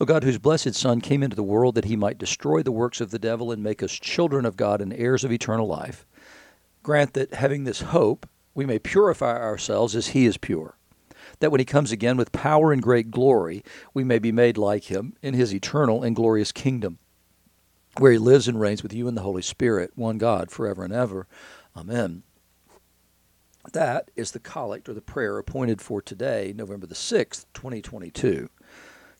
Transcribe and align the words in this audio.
O 0.00 0.04
God, 0.04 0.22
whose 0.22 0.38
blessed 0.38 0.74
Son 0.74 1.00
came 1.00 1.24
into 1.24 1.34
the 1.34 1.42
world 1.42 1.74
that 1.74 1.86
he 1.86 1.96
might 1.96 2.18
destroy 2.18 2.62
the 2.62 2.70
works 2.70 3.00
of 3.00 3.10
the 3.10 3.18
devil 3.18 3.50
and 3.50 3.62
make 3.62 3.82
us 3.82 3.92
children 3.92 4.44
of 4.44 4.56
God 4.56 4.80
and 4.80 4.92
heirs 4.92 5.24
of 5.24 5.32
eternal 5.32 5.66
life, 5.66 6.06
grant 6.84 7.14
that, 7.14 7.34
having 7.34 7.64
this 7.64 7.80
hope, 7.80 8.28
we 8.54 8.64
may 8.64 8.78
purify 8.78 9.36
ourselves 9.36 9.96
as 9.96 10.08
he 10.08 10.24
is 10.24 10.38
pure, 10.38 10.76
that 11.40 11.50
when 11.50 11.58
he 11.58 11.64
comes 11.64 11.90
again 11.90 12.16
with 12.16 12.30
power 12.30 12.72
and 12.72 12.80
great 12.80 13.10
glory, 13.10 13.64
we 13.92 14.04
may 14.04 14.20
be 14.20 14.30
made 14.30 14.56
like 14.56 14.84
him 14.84 15.14
in 15.20 15.34
his 15.34 15.52
eternal 15.52 16.04
and 16.04 16.14
glorious 16.14 16.52
kingdom, 16.52 16.98
where 17.96 18.12
he 18.12 18.18
lives 18.18 18.46
and 18.46 18.60
reigns 18.60 18.84
with 18.84 18.92
you 18.92 19.08
in 19.08 19.16
the 19.16 19.22
Holy 19.22 19.42
Spirit, 19.42 19.90
one 19.96 20.18
God, 20.18 20.52
forever 20.52 20.84
and 20.84 20.92
ever. 20.92 21.26
Amen. 21.76 22.22
That 23.72 24.12
is 24.14 24.30
the 24.30 24.38
collect 24.38 24.88
or 24.88 24.94
the 24.94 25.00
prayer 25.00 25.38
appointed 25.38 25.82
for 25.82 26.00
today, 26.00 26.54
November 26.56 26.86
the 26.86 26.94
6th, 26.94 27.46
2022. 27.52 28.48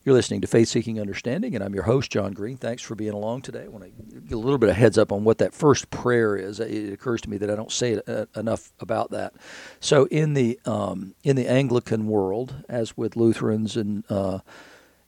You're 0.05 0.15
listening 0.15 0.39
to 0.41 0.47
Faith 0.47 0.69
Seeking 0.69 0.97
Understanding, 0.97 1.55
and 1.55 1.63
I'm 1.63 1.73
your 1.73 1.83
host, 1.83 2.09
John 2.09 2.31
Green. 2.31 2.55
Thanks 2.55 2.81
for 2.81 2.95
being 2.95 3.11
along 3.11 3.41
today. 3.41 3.65
I 3.65 3.67
want 3.67 3.83
to 3.83 4.21
get 4.21 4.33
a 4.33 4.37
little 4.37 4.57
bit 4.57 4.69
of 4.69 4.77
heads 4.77 4.97
up 4.97 5.11
on 5.11 5.25
what 5.25 5.39
that 5.39 5.53
first 5.53 5.89
prayer 5.89 6.37
is. 6.37 6.61
It 6.61 6.93
occurs 6.93 7.19
to 7.21 7.29
me 7.29 7.35
that 7.35 7.49
I 7.49 7.55
don't 7.57 7.71
say 7.71 7.99
uh, 8.07 8.25
enough 8.33 8.71
about 8.79 9.11
that. 9.11 9.33
So, 9.81 10.05
in 10.05 10.35
the 10.35 10.57
um, 10.63 11.15
in 11.25 11.35
the 11.35 11.49
Anglican 11.49 12.07
world, 12.07 12.63
as 12.69 12.95
with 12.95 13.17
Lutherans 13.17 13.75
and 13.75 14.09
uh, 14.09 14.39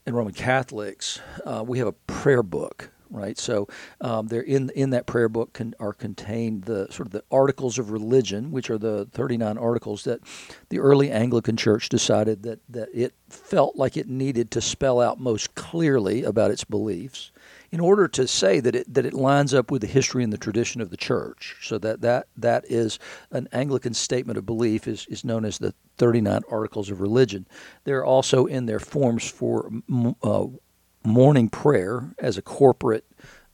and 0.06 0.14
Roman 0.14 0.34
Catholics, 0.34 1.22
uh, 1.46 1.64
we 1.66 1.78
have 1.78 1.88
a 1.88 1.94
prayer 1.94 2.44
book 2.44 2.92
right? 3.12 3.38
So 3.38 3.68
um, 4.00 4.28
there 4.28 4.42
in 4.42 4.70
in 4.72 4.92
that 4.92 5.06
prayer 5.06 5.30
book 5.30 5.54
can, 5.54 5.76
are 5.80 5.94
contained 5.94 6.64
the 6.64 6.88
sort 6.92 7.08
of 7.08 7.12
the 7.12 7.24
articles 7.32 7.78
of 7.78 7.92
religion, 7.92 8.52
which 8.52 8.70
are 8.70 8.78
the 8.78 9.08
39 9.12 9.58
articles 9.58 10.04
that 10.06 10.22
the 10.70 10.80
early 10.80 11.12
Anglican 11.12 11.58
Church 11.58 11.90
decided 11.90 12.44
that 12.44 12.60
that 12.70 12.90
it 12.94 13.14
felt 13.30 13.76
like 13.76 13.98
it 13.98 14.08
needed 14.08 14.52
to 14.52 14.62
spell 14.62 15.00
out 15.00 15.20
most 15.20 15.56
clearly 15.56 16.24
about 16.24 16.52
its 16.52 16.64
beliefs 16.64 17.32
in 17.72 17.80
order 17.80 18.08
to 18.08 18.28
say 18.28 18.60
that 18.60 18.76
it 18.76 18.94
that 18.94 19.06
it 19.06 19.14
lines 19.14 19.54
up 19.54 19.72
with 19.72 19.82
the 19.82 19.88
history 19.88 20.24
and 20.24 20.34
the 20.34 20.38
tradition 20.38 20.82
of 20.82 20.90
the 20.90 20.98
church. 20.98 21.58
So 21.62 21.78
that 21.80 22.02
that 22.02 22.28
that 22.38 22.66
is 22.70 23.00
an 23.32 23.48
Anglican 23.52 23.94
statement 23.94 24.38
of 24.38 24.46
belief 24.46 24.88
is 24.88 25.06
is 25.08 25.24
known 25.24 25.46
as 25.46 25.58
the 25.58 25.74
39 25.98 26.42
articles 26.50 26.90
of 26.90 27.00
religion. 27.00 27.48
They're 27.84 28.06
also 28.06 28.46
in 28.46 28.66
their 28.66 28.80
forms 28.80 29.30
for 29.30 29.72
uh, 30.24 30.48
morning 31.04 31.50
prayer 31.50 32.14
as 32.20 32.38
a 32.38 32.42
corporate 32.42 33.06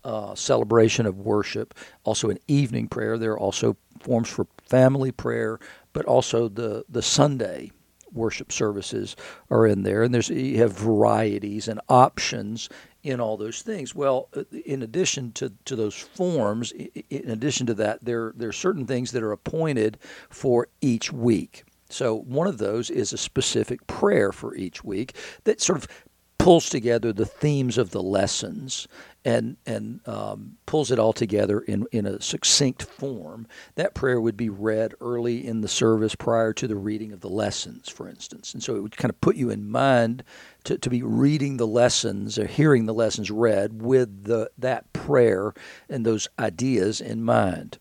uh, 0.03 0.35
celebration 0.35 1.05
of 1.05 1.19
worship, 1.19 1.73
also 2.03 2.29
an 2.29 2.39
evening 2.47 2.87
prayer. 2.87 3.17
There 3.17 3.33
are 3.33 3.39
also 3.39 3.75
forms 3.99 4.29
for 4.29 4.47
family 4.63 5.11
prayer, 5.11 5.59
but 5.93 6.05
also 6.05 6.47
the, 6.47 6.85
the 6.87 7.01
Sunday 7.01 7.71
worship 8.13 8.51
services 8.51 9.15
are 9.49 9.65
in 9.65 9.83
there. 9.83 10.03
And 10.03 10.13
there's 10.13 10.29
you 10.29 10.57
have 10.59 10.73
varieties 10.73 11.67
and 11.67 11.81
options 11.89 12.69
in 13.03 13.19
all 13.19 13.37
those 13.37 13.61
things. 13.61 13.95
Well, 13.95 14.29
uh, 14.35 14.43
in 14.65 14.81
addition 14.81 15.31
to, 15.33 15.51
to 15.65 15.75
those 15.75 15.95
forms, 15.95 16.71
in 16.71 17.29
addition 17.29 17.67
to 17.67 17.73
that, 17.75 18.03
there, 18.03 18.33
there 18.35 18.49
are 18.49 18.53
certain 18.53 18.85
things 18.85 19.11
that 19.11 19.23
are 19.23 19.31
appointed 19.31 19.97
for 20.29 20.67
each 20.81 21.11
week. 21.11 21.63
So 21.89 22.17
one 22.19 22.47
of 22.47 22.57
those 22.57 22.89
is 22.89 23.13
a 23.13 23.17
specific 23.17 23.87
prayer 23.87 24.31
for 24.33 24.55
each 24.55 24.83
week 24.83 25.15
that 25.45 25.61
sort 25.61 25.79
of 25.79 25.87
pulls 26.47 26.69
together 26.69 27.11
the 27.11 27.25
themes 27.25 27.77
of 27.77 27.91
the 27.91 28.01
lessons 28.01 28.87
and 29.25 29.57
and 29.65 29.99
um, 30.07 30.55
pulls 30.65 30.91
it 30.91 30.97
all 30.97 31.11
together 31.11 31.59
in 31.59 31.85
in 31.91 32.05
a 32.05 32.21
succinct 32.21 32.83
form. 32.83 33.45
That 33.75 33.93
prayer 33.93 34.21
would 34.21 34.37
be 34.37 34.47
read 34.47 34.93
early 35.01 35.45
in 35.45 35.59
the 35.59 35.67
service 35.67 36.15
prior 36.15 36.53
to 36.53 36.65
the 36.65 36.77
reading 36.77 37.11
of 37.11 37.19
the 37.19 37.27
lessons, 37.27 37.89
for 37.89 38.07
instance, 38.07 38.53
and 38.53 38.63
so 38.63 38.77
it 38.77 38.81
would 38.81 38.95
kind 38.95 39.09
of 39.09 39.19
put 39.19 39.35
you 39.35 39.49
in 39.49 39.69
mind 39.69 40.23
to, 40.63 40.77
to 40.77 40.89
be 40.89 41.03
reading 41.03 41.57
the 41.57 41.67
lessons 41.67 42.39
or 42.39 42.47
hearing 42.47 42.85
the 42.85 42.93
lessons 42.93 43.29
read 43.29 43.81
with 43.81 44.23
the 44.23 44.49
that 44.57 44.93
prayer 44.93 45.53
and 45.89 46.05
those 46.05 46.29
ideas 46.39 47.01
in 47.01 47.25
mind. 47.25 47.77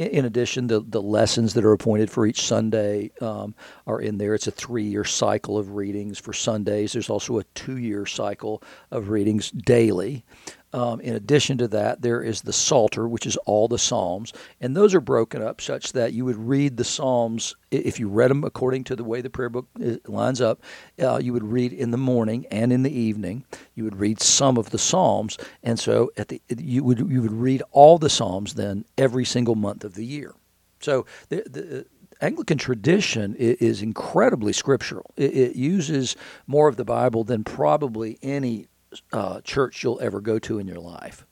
In 0.00 0.24
addition, 0.24 0.66
the, 0.66 0.80
the 0.80 1.02
lessons 1.02 1.52
that 1.54 1.64
are 1.64 1.72
appointed 1.72 2.10
for 2.10 2.24
each 2.24 2.40
Sunday 2.40 3.10
um, 3.20 3.54
are 3.86 4.00
in 4.00 4.16
there. 4.16 4.34
It's 4.34 4.46
a 4.46 4.50
three 4.50 4.84
year 4.84 5.04
cycle 5.04 5.58
of 5.58 5.74
readings 5.74 6.18
for 6.18 6.32
Sundays. 6.32 6.92
There's 6.92 7.10
also 7.10 7.38
a 7.38 7.44
two 7.54 7.76
year 7.76 8.06
cycle 8.06 8.62
of 8.90 9.10
readings 9.10 9.50
daily. 9.50 10.24
Um, 10.72 11.00
in 11.00 11.16
addition 11.16 11.58
to 11.58 11.68
that, 11.68 12.02
there 12.02 12.22
is 12.22 12.42
the 12.42 12.52
Psalter, 12.52 13.08
which 13.08 13.26
is 13.26 13.36
all 13.38 13.66
the 13.66 13.78
Psalms, 13.78 14.32
and 14.60 14.76
those 14.76 14.94
are 14.94 15.00
broken 15.00 15.42
up 15.42 15.60
such 15.60 15.92
that 15.94 16.12
you 16.12 16.24
would 16.24 16.36
read 16.36 16.76
the 16.76 16.84
Psalms 16.84 17.56
if 17.72 17.98
you 17.98 18.08
read 18.08 18.30
them 18.30 18.44
according 18.44 18.84
to 18.84 18.96
the 18.96 19.02
way 19.02 19.20
the 19.20 19.30
prayer 19.30 19.48
book 19.48 19.66
uh, 19.84 19.96
lines 20.06 20.40
up. 20.40 20.62
Uh, 21.00 21.18
you 21.18 21.32
would 21.32 21.44
read 21.44 21.72
in 21.72 21.90
the 21.90 21.98
morning 21.98 22.46
and 22.52 22.72
in 22.72 22.84
the 22.84 22.92
evening. 22.92 23.44
You 23.74 23.82
would 23.84 23.98
read 23.98 24.20
some 24.20 24.56
of 24.56 24.70
the 24.70 24.78
Psalms, 24.78 25.38
and 25.62 25.78
so 25.78 26.12
at 26.16 26.28
the 26.28 26.40
you 26.56 26.84
would 26.84 26.98
you 26.98 27.22
would 27.22 27.32
read 27.32 27.62
all 27.72 27.98
the 27.98 28.10
Psalms 28.10 28.54
then 28.54 28.84
every 28.96 29.24
single 29.24 29.56
month 29.56 29.82
of 29.82 29.94
the 29.94 30.04
year. 30.04 30.34
So 30.80 31.04
the, 31.28 31.42
the 31.46 31.86
Anglican 32.20 32.58
tradition 32.58 33.34
is 33.34 33.82
incredibly 33.82 34.52
scriptural. 34.52 35.10
It, 35.16 35.56
uses 35.56 36.16
more 36.46 36.68
of 36.68 36.76
the 36.76 36.84
Bible 36.84 37.24
than 37.24 37.44
probably 37.44 38.18
any 38.22 38.66
uh, 39.12 39.40
church 39.42 39.82
you'll 39.82 40.00
ever 40.00 40.20
go 40.20 40.38
to 40.40 40.58
in 40.58 40.66
your 40.66 40.80
life. 40.80 41.26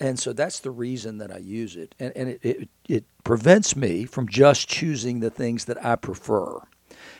And 0.00 0.18
so 0.18 0.32
that's 0.32 0.60
the 0.60 0.70
reason 0.70 1.18
that 1.18 1.30
I 1.30 1.38
use 1.38 1.76
it. 1.76 1.94
And, 1.98 2.12
and 2.16 2.28
it, 2.30 2.40
it, 2.42 2.68
it 2.88 3.04
prevents 3.22 3.76
me 3.76 4.06
from 4.06 4.26
just 4.26 4.66
choosing 4.66 5.20
the 5.20 5.30
things 5.30 5.66
that 5.66 5.84
I 5.84 5.96
prefer 5.96 6.62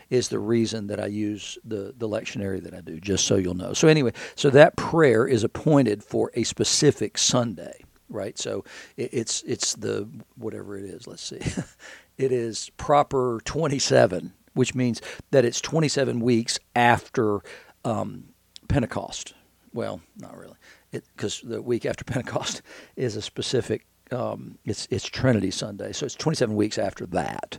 is 0.08 0.28
the 0.28 0.38
reason 0.38 0.88
that 0.88 0.98
I 0.98 1.06
use 1.06 1.58
the, 1.62 1.94
the 1.96 2.08
lectionary 2.08 2.62
that 2.62 2.74
I 2.74 2.80
do, 2.80 2.98
just 2.98 3.26
so 3.26 3.36
you'll 3.36 3.54
know. 3.54 3.74
So, 3.74 3.86
anyway, 3.86 4.12
so 4.34 4.50
that 4.50 4.76
prayer 4.76 5.26
is 5.26 5.44
appointed 5.44 6.02
for 6.02 6.32
a 6.34 6.42
specific 6.42 7.16
Sunday, 7.18 7.84
right? 8.08 8.36
So 8.36 8.64
it, 8.96 9.10
it's, 9.12 9.42
it's 9.42 9.74
the 9.74 10.08
whatever 10.36 10.76
it 10.76 10.84
is, 10.84 11.06
let's 11.06 11.22
see. 11.22 11.38
it 12.18 12.32
is 12.32 12.70
proper 12.76 13.40
27, 13.44 14.32
which 14.54 14.74
means 14.74 15.00
that 15.30 15.44
it's 15.44 15.60
27 15.60 16.18
weeks 16.18 16.58
after 16.74 17.40
um, 17.84 18.24
Pentecost 18.68 19.34
well, 19.72 20.00
not 20.16 20.36
really, 20.36 20.56
because 20.90 21.40
the 21.40 21.62
week 21.62 21.86
after 21.86 22.04
Pentecost 22.06 22.62
is 22.96 23.16
a 23.16 23.22
specific. 23.22 23.86
Um, 24.10 24.58
it's 24.64 24.88
it's 24.90 25.06
Trinity 25.06 25.52
Sunday, 25.52 25.92
so 25.92 26.04
it's 26.04 26.16
27 26.16 26.56
weeks 26.56 26.78
after 26.78 27.06
that, 27.06 27.58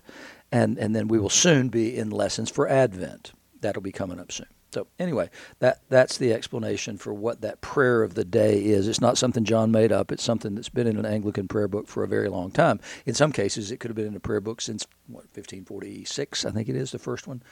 and 0.51 0.77
and 0.77 0.95
then 0.95 1.07
we 1.07 1.19
will 1.19 1.29
soon 1.29 1.69
be 1.69 1.97
in 1.97 2.09
lessons 2.09 2.49
for 2.49 2.67
Advent. 2.67 3.31
That'll 3.61 3.81
be 3.81 3.91
coming 3.91 4.19
up 4.19 4.31
soon. 4.31 4.47
So 4.73 4.87
anyway, 4.99 5.29
that 5.59 5.81
that's 5.89 6.17
the 6.17 6.33
explanation 6.33 6.97
for 6.97 7.13
what 7.13 7.41
that 7.41 7.61
prayer 7.61 8.03
of 8.03 8.13
the 8.13 8.23
day 8.23 8.63
is. 8.63 8.87
It's 8.87 9.01
not 9.01 9.17
something 9.17 9.43
John 9.43 9.71
made 9.71 9.91
up. 9.91 10.11
It's 10.11 10.23
something 10.23 10.55
that's 10.55 10.69
been 10.69 10.87
in 10.87 10.97
an 10.97 11.05
Anglican 11.05 11.47
prayer 11.47 11.67
book 11.67 11.87
for 11.87 12.03
a 12.03 12.07
very 12.07 12.29
long 12.29 12.51
time. 12.51 12.79
In 13.05 13.13
some 13.13 13.33
cases, 13.33 13.71
it 13.71 13.77
could 13.77 13.89
have 13.89 13.97
been 13.97 14.07
in 14.07 14.15
a 14.15 14.21
prayer 14.21 14.39
book 14.39 14.61
since 14.61 14.87
what 15.07 15.25
1546, 15.33 16.45
I 16.45 16.51
think 16.51 16.69
it 16.69 16.75
is 16.75 16.91
the 16.91 16.99
first 16.99 17.27
one. 17.27 17.43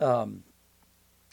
Um, 0.00 0.44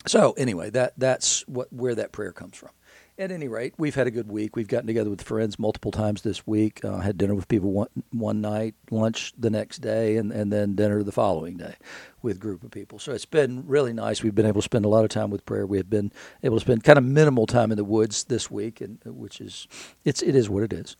so 0.05 0.33
anyway, 0.33 0.69
that 0.71 0.93
that's 0.97 1.47
what 1.47 1.71
where 1.71 1.95
that 1.95 2.11
prayer 2.11 2.31
comes 2.31 2.55
from. 2.57 2.69
At 3.17 3.31
any 3.31 3.47
rate, 3.47 3.75
we've 3.77 3.93
had 3.93 4.07
a 4.07 4.11
good 4.11 4.27
week. 4.27 4.55
We've 4.55 4.67
gotten 4.67 4.87
together 4.87 5.11
with 5.11 5.21
friends 5.21 5.59
multiple 5.59 5.91
times 5.91 6.23
this 6.23 6.47
week. 6.47 6.83
Uh, 6.83 6.97
had 6.97 7.15
dinner 7.15 7.35
with 7.35 7.47
people 7.47 7.71
one 7.71 7.89
one 8.11 8.41
night, 8.41 8.73
lunch 8.89 9.33
the 9.37 9.51
next 9.51 9.79
day, 9.79 10.17
and, 10.17 10.31
and 10.31 10.51
then 10.51 10.73
dinner 10.73 11.03
the 11.03 11.11
following 11.11 11.57
day 11.57 11.75
with 12.23 12.39
group 12.39 12.63
of 12.63 12.71
people. 12.71 12.97
So 12.97 13.11
it's 13.11 13.25
been 13.25 13.67
really 13.67 13.93
nice. 13.93 14.23
We've 14.23 14.33
been 14.33 14.47
able 14.47 14.61
to 14.61 14.65
spend 14.65 14.85
a 14.85 14.87
lot 14.87 15.03
of 15.03 15.11
time 15.11 15.29
with 15.29 15.45
prayer. 15.45 15.67
We 15.67 15.77
have 15.77 15.91
been 15.91 16.11
able 16.41 16.57
to 16.57 16.61
spend 16.61 16.83
kind 16.83 16.97
of 16.97 17.03
minimal 17.03 17.45
time 17.45 17.71
in 17.71 17.77
the 17.77 17.83
woods 17.83 18.23
this 18.23 18.49
week, 18.49 18.81
and 18.81 18.99
which 19.05 19.39
is 19.39 19.67
it's 20.03 20.23
it 20.23 20.35
is 20.35 20.49
what 20.49 20.63
it 20.63 20.73
is. 20.73 20.97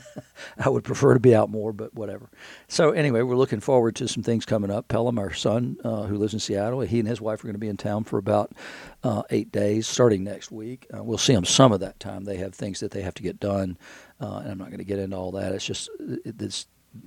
I 0.58 0.68
would 0.68 0.84
prefer 0.84 1.14
to 1.14 1.20
be 1.20 1.34
out 1.34 1.48
more, 1.48 1.72
but 1.72 1.94
whatever. 1.94 2.28
So 2.66 2.90
anyway, 2.90 3.22
we're 3.22 3.36
looking 3.36 3.60
forward 3.60 3.94
to 3.96 4.08
some 4.08 4.24
things 4.24 4.44
coming 4.44 4.70
up. 4.70 4.88
Pelham, 4.88 5.18
our 5.18 5.32
son, 5.32 5.76
uh, 5.84 6.04
who 6.04 6.16
lives 6.16 6.34
in 6.34 6.40
Seattle, 6.40 6.80
he 6.80 6.98
and 6.98 7.08
his 7.08 7.20
wife 7.20 7.40
are 7.44 7.46
going 7.46 7.54
to 7.54 7.60
be 7.60 7.68
in 7.68 7.76
town 7.76 8.04
for 8.04 8.18
about 8.18 8.52
uh, 9.02 9.22
eight 9.30 9.50
days, 9.50 9.86
starting 9.86 10.24
next 10.24 10.50
week. 10.50 10.86
Uh, 10.94 11.02
we'll 11.02 11.18
see 11.18 11.34
them 11.34 11.44
some 11.44 11.72
of 11.72 11.80
that 11.80 11.98
time. 12.00 12.24
They 12.24 12.36
have 12.36 12.54
things 12.54 12.80
that 12.80 12.92
they 12.92 13.02
have 13.02 13.14
to 13.14 13.22
get 13.22 13.40
done, 13.40 13.76
uh, 14.20 14.38
and 14.38 14.52
I'm 14.52 14.58
not 14.58 14.68
going 14.68 14.78
to 14.78 14.84
get 14.84 14.98
into 14.98 15.16
all 15.16 15.32
that. 15.32 15.52
It's 15.52 15.66
just 15.66 15.90
it's 15.98 16.66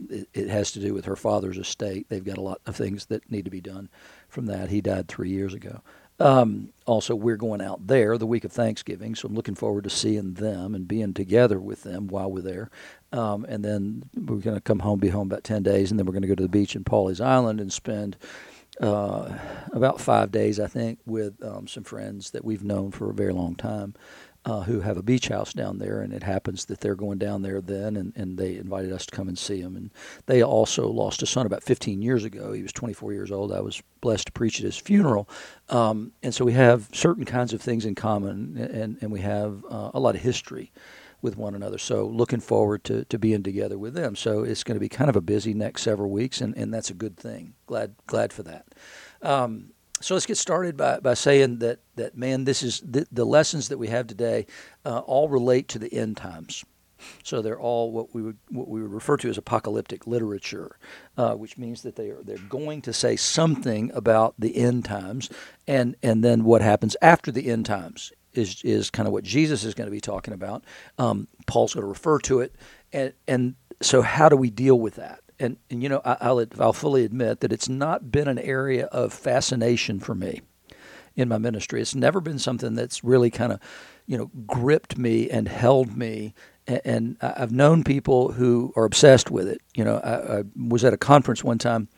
it, 0.09 0.27
it 0.33 0.49
has 0.49 0.71
to 0.71 0.79
do 0.79 0.93
with 0.93 1.05
her 1.05 1.15
father's 1.15 1.57
estate. 1.57 2.07
They've 2.09 2.23
got 2.23 2.37
a 2.37 2.41
lot 2.41 2.61
of 2.65 2.75
things 2.75 3.05
that 3.07 3.29
need 3.31 3.45
to 3.45 3.51
be 3.51 3.61
done 3.61 3.89
from 4.27 4.47
that. 4.47 4.69
He 4.69 4.81
died 4.81 5.07
three 5.07 5.29
years 5.29 5.53
ago. 5.53 5.81
Um, 6.17 6.69
also, 6.85 7.13
we're 7.13 7.35
going 7.35 7.61
out 7.61 7.87
there 7.87 8.17
the 8.17 8.25
week 8.25 8.45
of 8.45 8.51
Thanksgiving, 8.51 9.15
so 9.15 9.27
I'm 9.27 9.35
looking 9.35 9.55
forward 9.55 9.83
to 9.83 9.89
seeing 9.89 10.35
them 10.35 10.73
and 10.73 10.87
being 10.87 11.13
together 11.13 11.59
with 11.59 11.83
them 11.83 12.07
while 12.07 12.31
we're 12.31 12.41
there. 12.41 12.69
Um, 13.11 13.45
and 13.45 13.65
then 13.65 14.03
we're 14.15 14.37
going 14.37 14.55
to 14.55 14.61
come 14.61 14.79
home, 14.79 14.99
be 14.99 15.09
home 15.09 15.27
about 15.27 15.43
10 15.43 15.63
days, 15.63 15.91
and 15.91 15.99
then 15.99 16.05
we're 16.05 16.13
going 16.13 16.21
to 16.21 16.27
go 16.29 16.35
to 16.35 16.43
the 16.43 16.49
beach 16.49 16.75
in 16.75 16.85
Pawleys 16.85 17.19
Island 17.19 17.59
and 17.59 17.71
spend 17.71 18.15
uh, 18.81 19.31
about 19.73 20.01
five 20.01 20.31
days, 20.31 20.59
I 20.59 20.67
think, 20.67 20.99
with 21.05 21.43
um, 21.43 21.67
some 21.67 21.83
friends 21.83 22.31
that 22.31 22.45
we've 22.45 22.63
known 22.63 22.91
for 22.91 23.09
a 23.09 23.13
very 23.13 23.33
long 23.33 23.55
time. 23.55 23.95
uh, 24.45 24.61
who 24.61 24.81
have 24.81 24.97
a 24.97 25.03
beach 25.03 25.27
house 25.29 25.53
down 25.53 25.79
there, 25.79 26.01
and 26.01 26.13
it 26.13 26.23
happens 26.23 26.65
that 26.65 26.79
they're 26.79 26.95
going 26.95 27.17
down 27.17 27.41
there 27.41 27.61
then, 27.61 27.97
and, 27.97 28.13
and 28.15 28.37
they 28.37 28.55
invited 28.57 28.91
us 28.91 29.05
to 29.05 29.15
come 29.15 29.27
and 29.27 29.37
see 29.37 29.61
them. 29.61 29.75
And 29.75 29.91
they 30.27 30.43
also 30.43 30.87
lost 30.89 31.23
a 31.23 31.25
son 31.25 31.45
about 31.45 31.63
15 31.63 32.01
years 32.01 32.23
ago. 32.23 32.53
He 32.53 32.61
was 32.61 32.71
24 32.73 33.13
years 33.13 33.31
old. 33.31 33.51
I 33.51 33.61
was 33.61 33.81
blessed 34.01 34.27
to 34.27 34.31
preach 34.31 34.59
at 34.59 34.65
his 34.65 34.77
funeral, 34.77 35.27
um, 35.69 36.11
and 36.23 36.33
so 36.33 36.45
we 36.45 36.53
have 36.53 36.89
certain 36.93 37.25
kinds 37.25 37.53
of 37.53 37.61
things 37.61 37.85
in 37.85 37.95
common, 37.95 38.57
and 38.57 38.97
and 39.01 39.11
we 39.11 39.21
have 39.21 39.65
uh, 39.69 39.91
a 39.93 39.99
lot 39.99 40.15
of 40.15 40.21
history 40.21 40.71
with 41.25 41.35
one 41.35 41.55
another. 41.55 41.77
So 41.77 42.05
looking 42.05 42.39
forward 42.39 42.83
to, 42.85 43.03
to 43.05 43.19
being 43.19 43.43
together 43.43 43.77
with 43.77 43.95
them. 43.95 44.15
So 44.15 44.43
it's 44.43 44.63
going 44.63 44.75
to 44.75 44.79
be 44.79 44.87
kind 44.87 45.09
of 45.09 45.15
a 45.15 45.21
busy 45.21 45.53
next 45.53 45.81
several 45.81 46.11
weeks, 46.11 46.39
and, 46.39 46.55
and 46.55 46.73
that's 46.73 46.91
a 46.91 46.93
good 46.93 47.17
thing. 47.17 47.55
Glad 47.65 47.95
glad 48.07 48.31
for 48.31 48.43
that. 48.43 48.65
Um, 49.21 49.71
so 50.01 50.13
let's 50.13 50.25
get 50.25 50.37
started 50.37 50.77
by, 50.77 50.99
by 50.99 51.15
saying 51.15 51.59
that, 51.59 51.79
that 51.95 52.15
man, 52.15 52.43
this 52.43 52.61
is 52.61 52.81
the, 52.81 53.07
the 53.11 53.25
lessons 53.25 53.69
that 53.69 53.77
we 53.77 53.87
have 53.87 54.07
today 54.07 54.45
uh, 54.85 54.99
all 54.99 55.29
relate 55.29 55.67
to 55.69 55.79
the 55.79 55.91
end 55.91 56.17
times. 56.17 56.63
So 57.23 57.41
they're 57.41 57.59
all 57.59 57.91
what 57.91 58.13
we 58.13 58.21
would 58.21 58.37
what 58.49 58.67
we 58.67 58.81
would 58.81 58.93
refer 58.93 59.17
to 59.17 59.29
as 59.29 59.37
apocalyptic 59.37 60.07
literature, 60.07 60.77
uh, 61.17 61.33
which 61.33 61.57
means 61.57 61.81
that 61.81 61.95
they 61.95 62.09
are 62.09 62.21
they're 62.23 62.37
going 62.37 62.81
to 62.83 62.93
say 62.93 63.15
something 63.15 63.91
about 63.93 64.33
the 64.39 64.55
end 64.55 64.85
times, 64.85 65.29
and 65.67 65.95
and 66.01 66.23
then 66.23 66.45
what 66.45 66.61
happens 66.61 66.95
after 67.01 67.31
the 67.31 67.47
end 67.47 67.65
times 67.65 68.13
is 68.37 68.61
is 68.63 68.89
kind 68.89 69.07
of 69.07 69.13
what 69.13 69.23
Jesus 69.23 69.63
is 69.63 69.73
going 69.73 69.87
to 69.87 69.91
be 69.91 70.01
talking 70.01 70.33
about. 70.33 70.63
Um, 70.97 71.27
Paul's 71.47 71.73
going 71.73 71.83
to 71.83 71.87
refer 71.87 72.19
to 72.19 72.41
it, 72.41 72.55
and 72.93 73.13
and 73.27 73.55
so 73.81 74.01
how 74.01 74.29
do 74.29 74.35
we 74.35 74.49
deal 74.49 74.79
with 74.79 74.95
that? 74.95 75.19
and, 75.39 75.57
and 75.69 75.83
you 75.83 75.89
know, 75.89 76.01
I, 76.05 76.31
will 76.31 76.45
I'll 76.59 76.73
fully 76.73 77.03
admit 77.03 77.41
that 77.41 77.51
it's 77.51 77.69
not 77.69 78.11
been 78.11 78.27
an 78.27 78.39
area 78.39 78.85
of 78.85 79.13
fascination 79.13 79.99
for 79.99 80.15
me 80.15 80.41
in 81.15 81.29
my 81.29 81.37
ministry. 81.37 81.81
It's 81.81 81.95
never 81.95 82.21
been 82.21 82.39
something 82.39 82.75
that's 82.75 83.03
really 83.03 83.29
kind 83.29 83.51
of, 83.51 83.59
you 84.05 84.17
know, 84.17 84.31
gripped 84.45 84.97
me 84.97 85.29
and 85.29 85.47
held 85.47 85.95
me. 85.97 86.33
And, 86.67 86.81
and 86.85 87.17
I've 87.21 87.51
known 87.51 87.83
people 87.83 88.31
who 88.33 88.73
are 88.75 88.85
obsessed 88.85 89.29
with 89.29 89.47
it. 89.47 89.61
You 89.75 89.83
know, 89.83 89.97
I, 89.97 90.39
I 90.39 90.43
was 90.55 90.83
at 90.83 90.93
a 90.93 90.97
conference 90.97 91.43
one 91.43 91.57
time, 91.57 91.89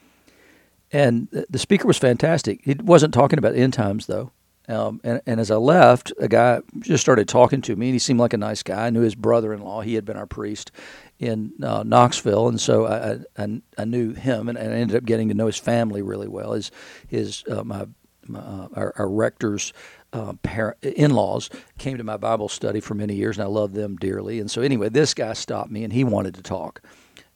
and 0.92 1.28
the 1.50 1.60
speaker 1.60 1.88
was 1.88 1.98
fantastic. 1.98 2.62
He 2.64 2.76
wasn't 2.76 3.14
talking 3.14 3.40
about 3.40 3.56
end 3.56 3.74
times 3.74 4.06
though. 4.08 4.32
Um, 4.68 5.00
and, 5.04 5.22
and 5.26 5.40
as 5.40 5.50
I 5.50 5.56
left, 5.56 6.12
a 6.20 6.28
guy 6.28 6.60
just 6.80 7.02
started 7.02 7.28
talking 7.28 7.62
to 7.62 7.76
me, 7.76 7.88
and 7.88 7.96
he 7.96 8.00
seemed 8.00 8.20
like 8.20 8.34
a 8.34 8.38
nice 8.38 8.64
guy. 8.64 8.88
I 8.88 8.90
knew 8.90 9.02
his 9.02 9.16
brother-in-law; 9.16 9.82
he 9.82 9.94
had 9.94 10.04
been 10.04 10.18
our 10.18 10.26
priest 10.26 10.72
in 11.20 11.54
uh, 11.64 11.84
Knoxville, 11.84 12.50
and 12.50 12.60
so 12.60 12.86
I, 12.86 13.42
I, 13.42 13.62
I 13.78 13.86
knew 13.86 14.14
him, 14.14 14.50
and, 14.50 14.58
and, 14.58 14.74
I 14.74 14.78
ended 14.78 14.98
up 14.98 15.06
getting 15.06 15.30
to 15.30 15.34
know 15.34 15.46
his 15.46 15.58
family 15.58 16.02
really 16.02 16.28
well. 16.28 16.52
His 16.52 16.72
his 17.08 17.44
uh, 17.50 17.64
my, 17.64 17.88
my 18.28 18.40
uh, 18.40 18.68
our, 18.74 18.94
our, 18.98 19.10
rector's 19.10 19.72
uh, 20.12 20.34
parent, 20.44 20.78
in-laws 20.84 21.50
came 21.78 21.98
to 21.98 22.04
my 22.04 22.18
Bible 22.18 22.50
study 22.50 22.82
for 22.82 22.94
many 22.94 23.16
years, 23.16 23.38
and 23.38 23.46
I 23.46 23.48
loved 23.48 23.74
them 23.74 23.96
dearly. 23.96 24.40
And 24.40 24.52
so 24.52 24.62
anyway, 24.62 24.90
this 24.90 25.14
guy 25.14 25.32
stopped 25.32 25.72
me, 25.72 25.86
and 25.86 25.94
he 25.94 26.04
wanted 26.04 26.36
to 26.36 26.42
talk 26.42 26.82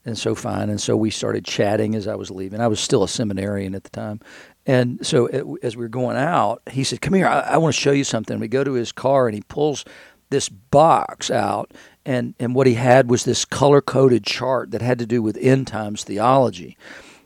and 0.06 0.18
so 0.18 0.34
fine. 0.36 0.70
And 0.70 0.82
so 0.82 0.98
we 0.98 1.10
started 1.10 1.46
chatting 1.46 1.96
as 1.96 2.08
I 2.08 2.16
was 2.16 2.32
leaving. 2.32 2.60
I 2.60 2.68
was 2.68 2.80
still 2.80 3.04
a 3.04 3.08
seminarian 3.08 3.76
at 3.76 3.84
the 3.84 3.90
time. 3.90 4.20
And 4.66 5.06
so 5.06 5.26
as 5.64 5.76
we 5.76 5.84
were 5.84 5.90
going 5.90 6.18
out, 6.18 6.62
he 6.70 6.84
said, 6.84 7.02
Come 7.02 7.16
here, 7.16 7.28
I, 7.28 7.40
I 7.42 7.58
want 7.58 7.74
to 7.74 7.82
show 7.82 7.92
you 7.92 8.04
something. 8.04 8.40
We 8.40 8.48
go 8.48 8.64
to 8.64 8.74
his 8.74 8.92
car 8.92 9.28
and 9.28 9.36
he 9.36 9.42
pulls 9.42 9.86
this 10.30 10.50
box 10.50 11.32
out. 11.32 11.72
And, 12.06 12.34
and 12.40 12.56
what 12.56 12.68
he 12.68 12.76
had 12.76 13.10
was 13.10 13.24
this 13.24 13.46
color 13.46 13.82
coded 13.82 14.24
chart 14.24 14.72
that 14.72 14.82
had 14.82 15.00
to 15.00 15.06
do 15.06 15.22
with 15.22 15.38
end 15.38 15.68
times 15.68 16.04
theology. 16.04 16.78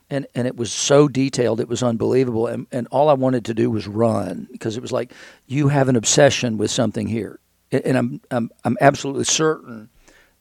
And, 0.09 0.27
and 0.35 0.47
it 0.47 0.55
was 0.55 0.71
so 0.71 1.07
detailed, 1.07 1.59
it 1.59 1.67
was 1.67 1.81
unbelievable. 1.81 2.47
And, 2.47 2.67
and 2.71 2.87
all 2.91 3.09
I 3.09 3.13
wanted 3.13 3.45
to 3.45 3.53
do 3.53 3.71
was 3.71 3.87
run 3.87 4.47
because 4.51 4.77
it 4.77 4.81
was 4.81 4.91
like, 4.91 5.13
you 5.47 5.69
have 5.69 5.89
an 5.89 5.95
obsession 5.95 6.57
with 6.57 6.71
something 6.71 7.07
here. 7.07 7.39
And 7.71 7.97
I'm, 7.97 8.21
I'm, 8.29 8.51
I'm 8.63 8.77
absolutely 8.81 9.23
certain 9.23 9.89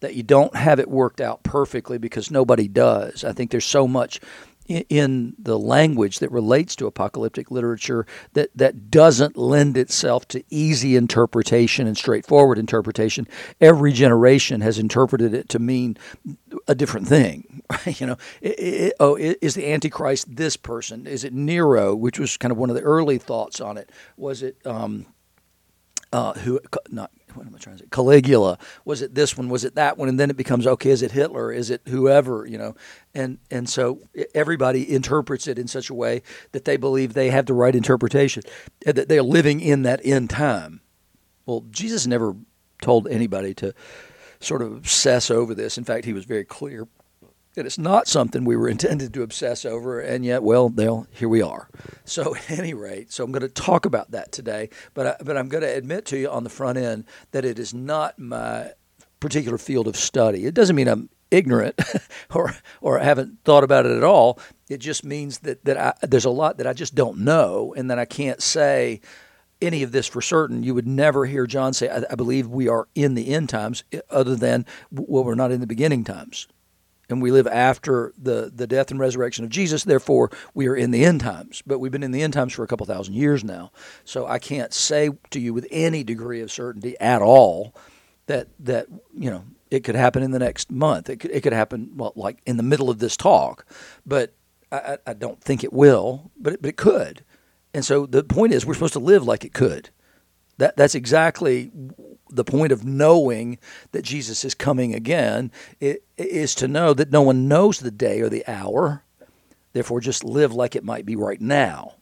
that 0.01 0.15
you 0.15 0.23
don't 0.23 0.55
have 0.55 0.79
it 0.79 0.91
worked 0.91 1.21
out 1.21 1.43
perfectly 1.43 1.97
because 1.97 2.31
nobody 2.31 2.69
does. 2.69 3.25
I 3.25 3.33
think 3.33 3.51
there's 3.51 3.65
so 3.65 3.89
much 3.89 4.21
in 4.67 5.35
the 5.39 5.59
language 5.59 6.21
that 6.21 6.31
relates 6.31 6.75
to 6.77 6.87
apocalyptic 6.87 7.51
literature 7.51 8.07
that, 8.33 8.51
that 8.55 8.91
doesn't 8.91 9.37
lend 9.37 9.77
itself 9.77 10.27
to 10.29 10.43
easy 10.51 10.97
interpretation 10.97 11.87
and 11.87 11.97
straightforward 11.97 12.59
interpretation. 12.59 13.29
Every 13.61 13.93
generation 13.93 14.61
has 14.63 14.79
interpreted 14.79 15.35
it 15.35 15.49
to 15.51 15.59
mean 15.59 15.97
a 16.67 16.75
different 16.75 17.09
thing. 17.09 17.63
you 17.87 18.07
know, 18.07 18.17
it, 18.41 18.59
it, 18.59 18.95
oh, 19.01 19.17
is 19.17 19.55
the 19.55 19.71
Antichrist 19.71 20.35
this 20.35 20.57
person? 20.57 21.07
Is 21.07 21.25
it 21.25 21.33
Nero, 21.33 21.95
which 21.95 22.19
was 22.19 22.37
kind 22.37 22.53
of 22.53 22.59
one 22.59 22.71
of 22.71 22.77
the 22.77 22.83
early 22.83 23.19
thoughts 23.19 23.61
on 23.61 23.77
it? 23.77 23.91
Was 24.17 24.43
it 24.43 24.57
um, 24.67 25.07
uh, 26.13 26.33
who 26.35 26.61
not 26.91 27.11
what 27.35 27.47
am 27.47 27.55
I 27.55 27.59
trying 27.59 27.77
to 27.77 27.83
say? 27.83 27.89
Caligula. 27.91 28.59
Was 28.85 29.03
it 29.03 29.15
this 29.15 29.37
one? 29.37 29.49
Was 29.49 29.65
it 29.65 29.75
that 29.75 29.99
one? 29.99 30.09
And 30.09 30.19
then 30.19 30.31
it 30.31 30.37
becomes 30.37 30.67
okay. 30.67 30.91
Is 30.91 31.03
it 31.03 31.13
Hitler? 31.13 31.53
Is 31.53 31.71
it 31.71 31.83
whoever? 31.89 32.47
You 32.47 32.59
know, 32.59 32.77
and 33.15 33.39
and 33.51 33.69
so 33.69 34.01
everybody 34.35 34.91
interprets 34.93 35.47
it 35.47 35.59
in 35.59 35.69
such 35.69 35.91
a 35.91 35.95
way 35.95 36.23
that 36.53 36.65
they 36.65 36.77
believe 36.77 37.15
they 37.15 37.31
have 37.31 37.47
the 37.47 37.55
right 37.55 37.75
interpretation, 37.75 38.43
uh, 38.87 38.93
that 38.93 39.09
they're 39.09 39.23
living 39.23 39.61
in 39.61 39.83
that 39.83 40.01
end 40.05 40.31
time. 40.31 40.81
Well, 41.47 41.65
Jesus 41.71 42.07
never 42.07 42.35
told 42.83 43.09
anybody 43.09 43.55
to 43.55 43.75
sort 44.41 44.63
of 44.63 44.73
obsess 44.73 45.31
over 45.31 45.55
this. 45.55 45.79
In 45.79 45.85
fact, 45.85 46.05
he 46.05 46.13
was 46.13 46.25
very 46.25 46.45
clear 46.45 46.87
that 47.55 47.67
it's 47.67 47.79
not 47.79 48.07
something 48.07 48.45
we 48.45 48.57
were 48.57 48.69
intended 48.75 49.15
to 49.15 49.23
obsess 49.23 49.65
over, 49.65 50.01
and 50.01 50.25
yet, 50.25 50.43
well, 50.43 50.69
they'll, 50.69 51.07
here 51.11 51.29
we 51.29 51.43
are. 51.43 51.69
So, 52.05 52.37
at 52.49 52.51
any 52.51 52.75
rate, 52.75 53.13
so 53.13 53.25
I'm 53.25 53.33
going 53.33 53.43
to 53.43 53.49
talk 53.49 53.87
about 53.87 54.11
that 54.11 54.33
today, 54.33 54.71
but 54.93 55.07
I, 55.07 55.17
but 55.25 55.37
I'm 55.37 55.49
going 55.49 55.63
to 55.63 55.75
admit 55.75 56.07
to 56.07 56.19
you 56.19 56.31
on 56.31 56.45
the 56.45 56.51
front 56.51 56.79
end 56.79 57.05
that 57.33 57.45
it 57.45 57.59
is 57.59 57.73
not 57.75 58.19
my 58.19 58.73
particular 59.21 59.59
field 59.59 59.89
of 59.89 59.97
study. 59.97 60.45
It 60.45 60.55
doesn't 60.55 60.77
mean 60.77 60.89
I'm 60.89 61.09
ignorant 61.31 61.81
or 62.35 62.55
or 62.81 62.99
haven't 62.99 63.43
thought 63.45 63.65
about 63.65 63.87
it 63.87 63.97
at 63.97 64.05
all. 64.05 64.39
It 64.69 64.79
just 64.79 65.05
means 65.05 65.41
that 65.41 65.65
that 65.65 65.79
I, 65.79 66.07
there's 66.07 66.25
a 66.25 66.31
lot 66.31 66.59
that 66.59 66.67
I 66.67 66.73
just 66.73 66.95
don't 66.95 67.19
know, 67.19 67.75
and 67.77 67.91
that 67.91 67.99
I 67.99 68.05
can't 68.05 68.43
say 68.43 69.01
any 69.63 69.83
of 69.83 69.93
this 69.93 70.07
for 70.07 70.21
certain. 70.21 70.63
You 70.63 70.75
would 70.75 70.87
never 70.87 71.25
hear 71.25 71.47
John 71.47 71.73
say, 71.73 71.89
I, 71.89 72.05
I 72.11 72.15
believe 72.17 72.49
we 72.49 72.69
are 72.69 72.89
in 72.95 73.15
the 73.15 73.33
end 73.33 73.49
times," 73.49 73.85
other 74.11 74.37
than 74.37 74.67
well, 74.91 75.25
we're 75.25 75.35
not 75.35 75.53
in 75.53 75.61
the 75.61 75.67
beginning 75.67 76.05
times 76.05 76.47
and 77.09 77.21
we 77.21 77.31
live 77.31 77.47
after 77.47 78.13
the, 78.17 78.51
the 78.55 78.67
death 78.67 78.91
and 78.91 78.99
resurrection 78.99 79.45
of 79.45 79.51
Jesus. 79.51 79.85
Therefore, 79.85 80.31
we 80.55 80.69
are 80.69 80.77
in 80.77 80.91
the 80.91 81.05
end 81.05 81.21
times. 81.21 81.63
But 81.67 81.79
we've 81.79 81.93
been 81.93 82.03
in 82.03 82.13
the 82.13 82.23
end 82.23 82.33
times 82.33 82.53
for 82.53 82.65
a 82.65 82.67
couple 82.67 82.87
thousand 82.87 83.15
years 83.15 83.45
now. 83.45 83.73
So 84.05 84.27
I 84.27 84.39
can't 84.39 84.73
say 84.73 85.11
to 85.31 85.41
you 85.41 85.53
with 85.53 85.67
any 85.71 86.05
degree 86.05 86.41
of 86.41 86.51
certainty 86.51 86.99
at 87.01 87.23
all 87.23 87.75
that 88.27 88.49
that 88.61 88.87
you 89.17 89.31
know 89.31 89.45
it 89.71 89.85
could 89.85 89.95
happen 89.95 90.23
in 90.23 90.31
the 90.31 90.39
next 90.39 90.71
month. 90.71 91.11
It 91.11 91.17
could, 91.17 91.31
it 91.31 91.43
could 91.43 91.53
happen 91.53 91.91
well, 91.97 92.13
like 92.17 92.39
in 92.47 92.57
the 92.57 92.63
middle 92.63 92.91
of 92.91 92.99
this 92.99 93.17
talk, 93.17 93.67
but 94.07 94.33
I, 94.71 94.99
I 95.07 95.13
don't 95.13 95.41
think 95.41 95.65
it 95.65 95.73
will. 95.73 96.31
But 96.39 96.55
it, 96.55 96.63
but 96.63 96.69
it 96.71 96.77
could. 96.77 97.25
And 97.73 97.85
so 97.85 98.07
the 98.07 98.23
point 98.23 98.53
is, 98.53 98.65
we're 98.65 98.75
supposed 98.75 98.93
to 98.93 99.01
live 99.01 99.27
like 99.27 99.45
it 99.45 99.53
could. 99.53 99.91
That 100.59 100.77
that's 100.77 100.95
exactly 100.95 101.71
the 102.31 102.45
point 102.45 102.73
of 102.73 102.85
knowing 102.85 103.59
that 103.93 104.05
Jesus 104.05 104.45
is 104.45 104.55
coming 104.55 104.95
again 104.95 105.51
it, 105.81 106.05
is 106.17 106.55
to 106.57 106.69
know 106.69 106.95
that 106.95 107.11
no 107.11 107.23
one 107.23 107.49
knows 107.49 107.81
the 107.81 107.91
day 107.91 108.21
or 108.21 108.29
the 108.29 108.47
hour. 108.47 109.05
Therefore, 109.73 110.01
just 110.01 110.23
live 110.23 110.55
like 110.55 110.77
it 110.77 110.85
might 110.85 111.05
be 111.05 111.17
right 111.17 111.41
now. 111.41 111.95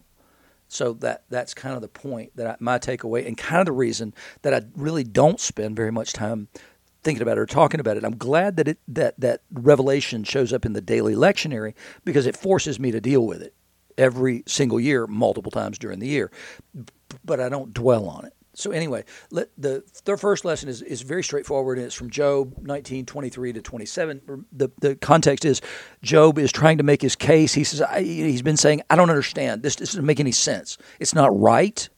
So 0.68 0.94
that 0.94 1.24
that's 1.28 1.54
kind 1.54 1.74
of 1.74 1.82
the 1.82 1.88
point 1.88 2.34
that 2.36 2.46
I, 2.46 2.56
my 2.58 2.78
takeaway, 2.78 3.26
and 3.26 3.36
kind 3.36 3.60
of 3.60 3.66
the 3.66 3.72
reason 3.72 4.14
that 4.42 4.54
I 4.54 4.62
really 4.74 5.04
don't 5.04 5.40
spend 5.40 5.76
very 5.76 5.92
much 5.92 6.12
time 6.12 6.48
thinking 7.02 7.22
about 7.22 7.36
it 7.36 7.40
or 7.40 7.46
talking 7.46 7.80
about 7.80 7.96
it. 7.96 8.04
I'm 8.04 8.16
glad 8.16 8.56
that 8.56 8.68
it 8.68 8.78
that 8.88 9.18
that 9.20 9.42
revelation 9.52 10.24
shows 10.24 10.52
up 10.52 10.64
in 10.64 10.72
the 10.72 10.80
daily 10.80 11.14
lectionary 11.14 11.74
because 12.04 12.26
it 12.26 12.36
forces 12.36 12.78
me 12.78 12.90
to 12.90 13.00
deal 13.00 13.26
with 13.26 13.42
it 13.42 13.54
every 13.98 14.44
single 14.46 14.80
year, 14.80 15.06
multiple 15.06 15.50
times 15.50 15.78
during 15.78 15.98
the 15.98 16.08
year. 16.08 16.30
But 17.24 17.40
I 17.40 17.48
don't 17.48 17.74
dwell 17.74 18.08
on 18.08 18.24
it. 18.24 18.34
So 18.54 18.70
anyway, 18.70 19.04
let, 19.30 19.48
the 19.56 19.82
the 20.04 20.16
first 20.16 20.44
lesson 20.44 20.68
is, 20.68 20.82
is 20.82 21.02
very 21.02 21.24
straightforward, 21.24 21.78
and 21.78 21.86
it's 21.86 21.94
from 21.94 22.10
Job 22.10 22.54
19, 22.60 23.06
23 23.06 23.52
to 23.54 23.62
27. 23.62 24.46
The, 24.52 24.70
the 24.78 24.96
context 24.96 25.44
is 25.46 25.62
Job 26.02 26.38
is 26.38 26.52
trying 26.52 26.76
to 26.78 26.84
make 26.84 27.00
his 27.00 27.16
case. 27.16 27.54
He 27.54 27.64
says, 27.64 27.82
he's 27.98 28.42
been 28.42 28.58
saying, 28.58 28.82
I 28.90 28.96
don't 28.96 29.08
understand. 29.08 29.62
This, 29.62 29.76
this 29.76 29.90
doesn't 29.90 30.04
make 30.04 30.20
any 30.20 30.32
sense. 30.32 30.76
It's 31.00 31.14
not 31.14 31.38
right. 31.38 31.88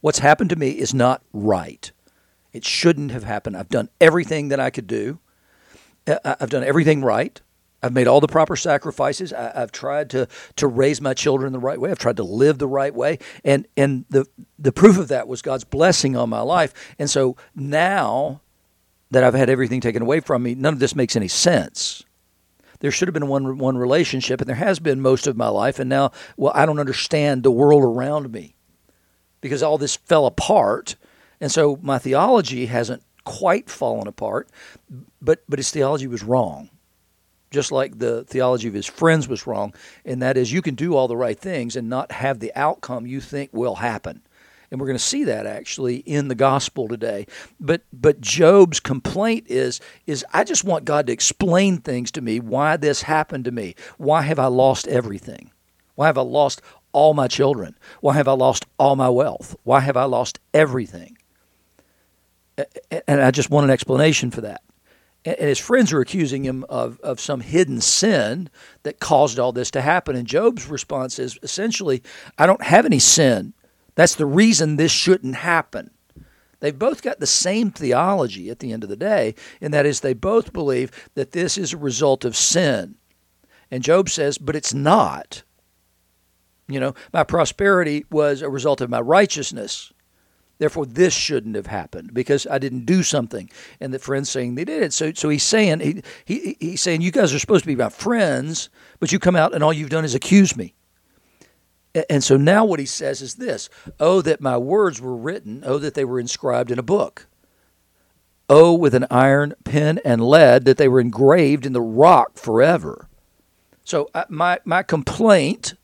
What's 0.00 0.20
happened 0.20 0.50
to 0.50 0.56
me 0.56 0.70
is 0.70 0.94
not 0.94 1.22
right. 1.32 1.90
It 2.52 2.64
shouldn't 2.64 3.10
have 3.10 3.24
happened. 3.24 3.56
I've 3.56 3.68
done 3.68 3.88
everything 4.00 4.48
that 4.48 4.60
I 4.60 4.70
could 4.70 4.86
do. 4.86 5.18
Uh, 6.06 6.36
I've 6.40 6.50
done 6.50 6.62
everything 6.62 7.02
right. 7.02 7.40
I've 7.82 7.92
made 7.92 8.08
all 8.08 8.20
the 8.20 8.28
proper 8.28 8.56
sacrifices. 8.56 9.32
I, 9.32 9.52
have 9.54 9.72
tried 9.72 10.10
to 10.10 10.28
to 10.56 10.66
raise 10.66 11.00
my 11.00 11.14
children 11.14 11.52
the 11.52 11.58
right 11.58 11.80
way. 11.80 11.90
I've 11.90 11.98
tried 11.98 12.16
to 12.18 12.24
live 12.24 12.58
the 12.58 12.68
right 12.68 12.94
way, 12.94 13.18
and 13.44 13.66
and 13.76 14.04
the 14.10 14.26
the 14.58 14.72
proof 14.72 14.98
of 14.98 15.08
that 15.08 15.28
was 15.28 15.42
God's 15.42 15.64
blessing 15.64 16.16
on 16.16 16.30
my 16.30 16.40
life. 16.40 16.74
And 16.98 17.10
so 17.10 17.36
now 17.54 18.40
that 19.10 19.24
I've 19.24 19.34
had 19.34 19.50
everything 19.50 19.80
taken 19.80 20.02
away 20.02 20.20
from 20.20 20.42
me, 20.42 20.54
none 20.54 20.72
of 20.74 20.80
this 20.80 20.96
makes 20.96 21.16
any 21.16 21.28
sense. 21.28 22.04
There 22.80 22.90
should 22.90 23.08
have 23.08 23.14
been 23.14 23.28
one 23.28 23.58
one 23.58 23.78
relationship, 23.78 24.40
and 24.40 24.48
there 24.48 24.56
has 24.56 24.80
been 24.80 25.00
most 25.00 25.26
of 25.26 25.36
my 25.36 25.48
life. 25.48 25.78
And 25.78 25.88
now, 25.90 26.12
well, 26.36 26.52
I 26.54 26.66
don't 26.66 26.80
understand 26.80 27.42
the 27.42 27.50
world 27.50 27.82
around 27.82 28.32
me 28.32 28.56
because 29.40 29.62
all 29.62 29.78
this 29.78 29.96
fell 29.96 30.26
apart 30.26 30.96
And 31.40 31.52
so 31.52 31.78
my 31.82 31.98
theology 31.98 32.66
hasn't 32.66 33.02
quite 33.24 33.68
fallen 33.70 34.06
apart, 34.08 34.48
but 35.20 35.42
but 35.48 35.58
his 35.58 35.70
theology 35.70 36.06
was 36.06 36.22
wrong. 36.22 36.70
Just 37.56 37.72
like 37.72 37.98
the 37.98 38.22
theology 38.24 38.68
of 38.68 38.74
his 38.74 38.84
friends 38.84 39.28
was 39.28 39.46
wrong, 39.46 39.72
and 40.04 40.20
that 40.20 40.36
is 40.36 40.52
you 40.52 40.60
can 40.60 40.74
do 40.74 40.94
all 40.94 41.08
the 41.08 41.16
right 41.16 41.38
things 41.38 41.74
and 41.74 41.88
not 41.88 42.12
have 42.12 42.38
the 42.38 42.52
outcome 42.54 43.06
you 43.06 43.18
think 43.18 43.48
will 43.54 43.76
happen. 43.76 44.20
And 44.70 44.78
we're 44.78 44.88
going 44.88 44.98
to 44.98 45.02
see 45.02 45.24
that 45.24 45.46
actually 45.46 45.96
in 45.96 46.28
the 46.28 46.34
gospel 46.34 46.86
today. 46.86 47.26
But 47.58 47.80
but 47.94 48.20
Job's 48.20 48.78
complaint 48.78 49.46
is 49.48 49.80
is 50.06 50.22
I 50.34 50.44
just 50.44 50.64
want 50.64 50.84
God 50.84 51.06
to 51.06 51.14
explain 51.14 51.78
things 51.78 52.10
to 52.10 52.20
me 52.20 52.40
why 52.40 52.76
this 52.76 53.00
happened 53.00 53.46
to 53.46 53.50
me. 53.52 53.74
Why 53.96 54.20
have 54.20 54.38
I 54.38 54.48
lost 54.48 54.86
everything? 54.86 55.50
Why 55.94 56.08
have 56.08 56.18
I 56.18 56.22
lost 56.40 56.60
all 56.92 57.14
my 57.14 57.26
children? 57.26 57.74
Why 58.02 58.12
have 58.16 58.28
I 58.28 58.32
lost 58.32 58.66
all 58.78 58.96
my 58.96 59.08
wealth? 59.08 59.56
Why 59.62 59.80
have 59.80 59.96
I 59.96 60.04
lost 60.04 60.40
everything? 60.52 61.16
And 63.08 63.22
I 63.22 63.30
just 63.30 63.48
want 63.48 63.64
an 63.64 63.70
explanation 63.70 64.30
for 64.30 64.42
that. 64.42 64.60
And 65.26 65.48
his 65.48 65.58
friends 65.58 65.92
are 65.92 66.00
accusing 66.00 66.44
him 66.44 66.64
of, 66.68 67.00
of 67.00 67.18
some 67.18 67.40
hidden 67.40 67.80
sin 67.80 68.48
that 68.84 69.00
caused 69.00 69.40
all 69.40 69.50
this 69.50 69.72
to 69.72 69.82
happen. 69.82 70.14
And 70.14 70.26
Job's 70.26 70.68
response 70.68 71.18
is 71.18 71.36
essentially, 71.42 72.02
I 72.38 72.46
don't 72.46 72.62
have 72.62 72.86
any 72.86 73.00
sin. 73.00 73.52
That's 73.96 74.14
the 74.14 74.26
reason 74.26 74.76
this 74.76 74.92
shouldn't 74.92 75.34
happen. 75.34 75.90
They've 76.60 76.78
both 76.78 77.02
got 77.02 77.18
the 77.18 77.26
same 77.26 77.72
theology 77.72 78.50
at 78.50 78.60
the 78.60 78.72
end 78.72 78.84
of 78.84 78.88
the 78.88 78.96
day, 78.96 79.34
and 79.60 79.74
that 79.74 79.84
is 79.84 80.00
they 80.00 80.14
both 80.14 80.52
believe 80.52 80.90
that 81.14 81.32
this 81.32 81.58
is 81.58 81.72
a 81.72 81.78
result 81.78 82.24
of 82.24 82.36
sin. 82.36 82.94
And 83.70 83.82
Job 83.82 84.08
says, 84.08 84.38
but 84.38 84.56
it's 84.56 84.72
not. 84.72 85.42
You 86.68 86.80
know, 86.80 86.94
my 87.12 87.24
prosperity 87.24 88.06
was 88.10 88.42
a 88.42 88.48
result 88.48 88.80
of 88.80 88.90
my 88.90 89.00
righteousness. 89.00 89.92
Therefore, 90.58 90.86
this 90.86 91.12
shouldn't 91.12 91.54
have 91.54 91.66
happened 91.66 92.14
because 92.14 92.46
I 92.46 92.58
didn't 92.58 92.86
do 92.86 93.02
something. 93.02 93.50
And 93.80 93.92
the 93.92 93.98
friend's 93.98 94.30
saying 94.30 94.54
they 94.54 94.64
did 94.64 94.82
it. 94.82 94.92
So, 94.92 95.12
so 95.12 95.28
he's 95.28 95.42
saying 95.42 95.80
he, 95.80 96.02
he 96.24 96.56
he's 96.58 96.80
saying 96.80 97.02
you 97.02 97.10
guys 97.10 97.34
are 97.34 97.38
supposed 97.38 97.64
to 97.64 97.68
be 97.68 97.76
my 97.76 97.90
friends, 97.90 98.70
but 98.98 99.12
you 99.12 99.18
come 99.18 99.36
out 99.36 99.54
and 99.54 99.62
all 99.62 99.72
you've 99.72 99.90
done 99.90 100.04
is 100.04 100.14
accuse 100.14 100.56
me. 100.56 100.74
And 102.10 102.22
so 102.22 102.36
now 102.36 102.64
what 102.64 102.80
he 102.80 102.86
says 102.86 103.20
is 103.20 103.34
this: 103.34 103.68
Oh, 104.00 104.22
that 104.22 104.40
my 104.40 104.56
words 104.56 105.00
were 105.00 105.16
written. 105.16 105.62
Oh, 105.64 105.78
that 105.78 105.94
they 105.94 106.04
were 106.04 106.20
inscribed 106.20 106.70
in 106.70 106.78
a 106.78 106.82
book. 106.82 107.26
Oh, 108.48 108.74
with 108.74 108.94
an 108.94 109.06
iron 109.10 109.54
pen 109.64 110.00
and 110.04 110.22
lead, 110.22 110.64
that 110.66 110.76
they 110.76 110.88
were 110.88 111.00
engraved 111.00 111.66
in 111.66 111.72
the 111.72 111.80
rock 111.80 112.36
forever. 112.38 113.08
So 113.84 114.08
uh, 114.14 114.24
my 114.28 114.58
my 114.64 114.82
complaint, 114.82 115.74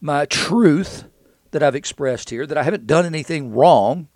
my 0.00 0.24
truth 0.24 1.04
that 1.52 1.62
I've 1.62 1.74
expressed 1.74 2.30
here, 2.30 2.46
that 2.46 2.58
I 2.58 2.62
haven't 2.62 2.86
done 2.86 3.06
anything 3.06 3.52
wrong. 3.52 4.08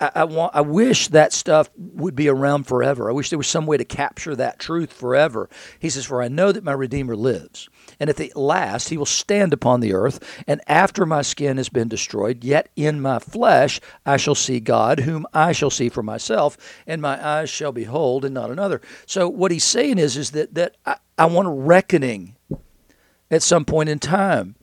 I, 0.00 0.10
I, 0.16 0.24
want. 0.24 0.54
I 0.54 0.62
wish 0.62 1.08
that 1.08 1.32
stuff 1.32 1.70
would 1.76 2.16
be 2.16 2.28
around 2.28 2.64
forever. 2.64 3.08
I 3.08 3.12
wish 3.12 3.30
there 3.30 3.38
was 3.38 3.46
some 3.46 3.66
way 3.66 3.76
to 3.76 3.84
capture 3.84 4.34
that 4.34 4.58
truth 4.58 4.92
forever. 4.92 5.48
He 5.78 5.90
says, 5.90 6.04
"For 6.04 6.22
I 6.22 6.28
know 6.28 6.52
that 6.52 6.64
my 6.64 6.72
Redeemer 6.72 7.14
lives, 7.14 7.68
and 8.00 8.10
at 8.10 8.16
the 8.16 8.32
last 8.34 8.88
he 8.88 8.96
will 8.96 9.06
stand 9.06 9.52
upon 9.52 9.80
the 9.80 9.94
earth. 9.94 10.42
And 10.46 10.60
after 10.66 11.06
my 11.06 11.22
skin 11.22 11.56
has 11.56 11.68
been 11.68 11.88
destroyed, 11.88 12.42
yet 12.42 12.68
in 12.74 13.00
my 13.00 13.18
flesh 13.18 13.80
I 14.04 14.16
shall 14.16 14.34
see 14.34 14.60
God, 14.60 15.00
whom 15.00 15.26
I 15.32 15.52
shall 15.52 15.70
see 15.70 15.88
for 15.88 16.02
myself, 16.02 16.56
and 16.86 17.00
my 17.00 17.24
eyes 17.24 17.50
shall 17.50 17.72
behold, 17.72 18.24
and 18.24 18.34
not 18.34 18.50
another." 18.50 18.80
So 19.06 19.28
what 19.28 19.52
he's 19.52 19.64
saying 19.64 19.98
is, 19.98 20.16
is 20.16 20.32
that 20.32 20.54
that 20.54 20.76
I, 20.84 20.96
I 21.16 21.26
want 21.26 21.48
a 21.48 21.52
reckoning 21.52 22.34
at 23.30 23.42
some 23.42 23.64
point 23.64 23.88
in 23.88 23.98
time 23.98 24.56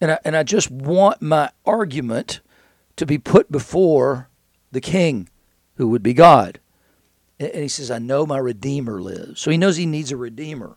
and 0.00 0.12
I, 0.12 0.18
and 0.24 0.36
I 0.36 0.42
just 0.42 0.70
want 0.70 1.22
my 1.22 1.50
argument 1.64 2.40
to 2.96 3.06
be 3.06 3.18
put 3.18 3.50
before 3.50 4.28
the 4.72 4.80
king, 4.80 5.28
who 5.76 5.88
would 5.88 6.02
be 6.02 6.14
God. 6.14 6.60
And 7.40 7.54
he 7.54 7.68
says, 7.68 7.90
I 7.90 7.98
know 7.98 8.26
my 8.26 8.38
Redeemer 8.38 9.00
lives. 9.00 9.40
So 9.40 9.50
he 9.50 9.56
knows 9.56 9.76
he 9.76 9.86
needs 9.86 10.10
a 10.10 10.16
Redeemer. 10.16 10.76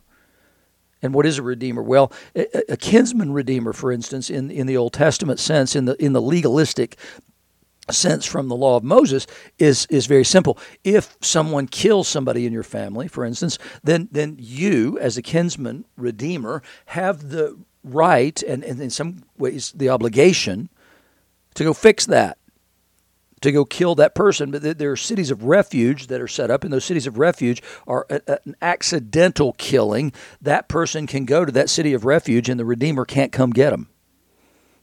And 1.02 1.14
what 1.14 1.26
is 1.26 1.40
a 1.40 1.44
Redeemer? 1.44 1.82
Well, 1.82 2.12
a, 2.36 2.74
a 2.74 2.78
kinsman 2.78 3.34
Redeemer, 3.34 3.74
for 3.74 3.92
instance, 3.92 4.30
in, 4.30 4.52
in 4.52 4.68
the 4.68 4.78
Old 4.78 4.94
Testament 4.94 5.40
sense, 5.40 5.76
in 5.76 5.86
the, 5.86 5.96
in 6.04 6.14
the 6.14 6.22
legalistic 6.22 6.98
sense 7.90 8.26
from 8.26 8.48
the 8.48 8.56
law 8.56 8.78
of 8.78 8.84
Moses 8.84 9.26
is 9.58 9.86
is 9.88 10.06
very 10.06 10.24
simple. 10.24 10.58
If 10.84 11.18
someone 11.22 11.68
kills 11.68 12.08
somebody 12.08 12.46
in 12.46 12.54
your 12.54 12.64
family, 12.64 13.08
for 13.08 13.26
instance, 13.26 13.58
then 13.84 14.08
then 14.12 14.38
you 14.40 14.98
as 15.00 15.18
a 15.18 15.22
kinsman 15.22 15.86
redeemer 15.98 16.62
have 16.86 17.30
the 17.30 17.58
right 17.84 18.42
and, 18.44 18.64
and 18.64 18.80
in 18.80 18.90
some 18.90 19.24
ways 19.38 19.72
the 19.76 19.90
obligation 19.90 20.70
to 21.56 21.64
go 21.64 21.74
fix 21.74 22.06
that, 22.06 22.38
to 23.42 23.52
go 23.52 23.66
kill 23.66 23.96
that 23.96 24.16
person. 24.16 24.52
But 24.52 24.78
there 24.78 24.92
are 24.92 24.98
cities 24.98 25.32
of 25.32 25.44
refuge 25.44 26.08
that 26.08 26.22
are 26.22 26.28
set 26.28 26.52
up, 26.52 26.64
and 26.64 26.72
those 26.72 26.86
cities 26.86 27.08
of 27.08 27.18
refuge 27.18 27.62
are 27.88 28.06
a, 28.10 28.22
a, 28.28 28.40
an 28.46 28.56
accidental 28.62 29.54
killing. 29.54 30.14
That 30.42 30.68
person 30.68 31.08
can 31.08 31.26
go 31.26 31.44
to 31.44 31.52
that 31.52 31.70
city 31.70 31.94
of 31.94 32.06
refuge, 32.06 32.50
and 32.50 32.60
the 32.60 32.66
Redeemer 32.66 33.06
can't 33.06 33.32
come 33.32 33.52
get 33.52 33.72
them. 33.72 33.90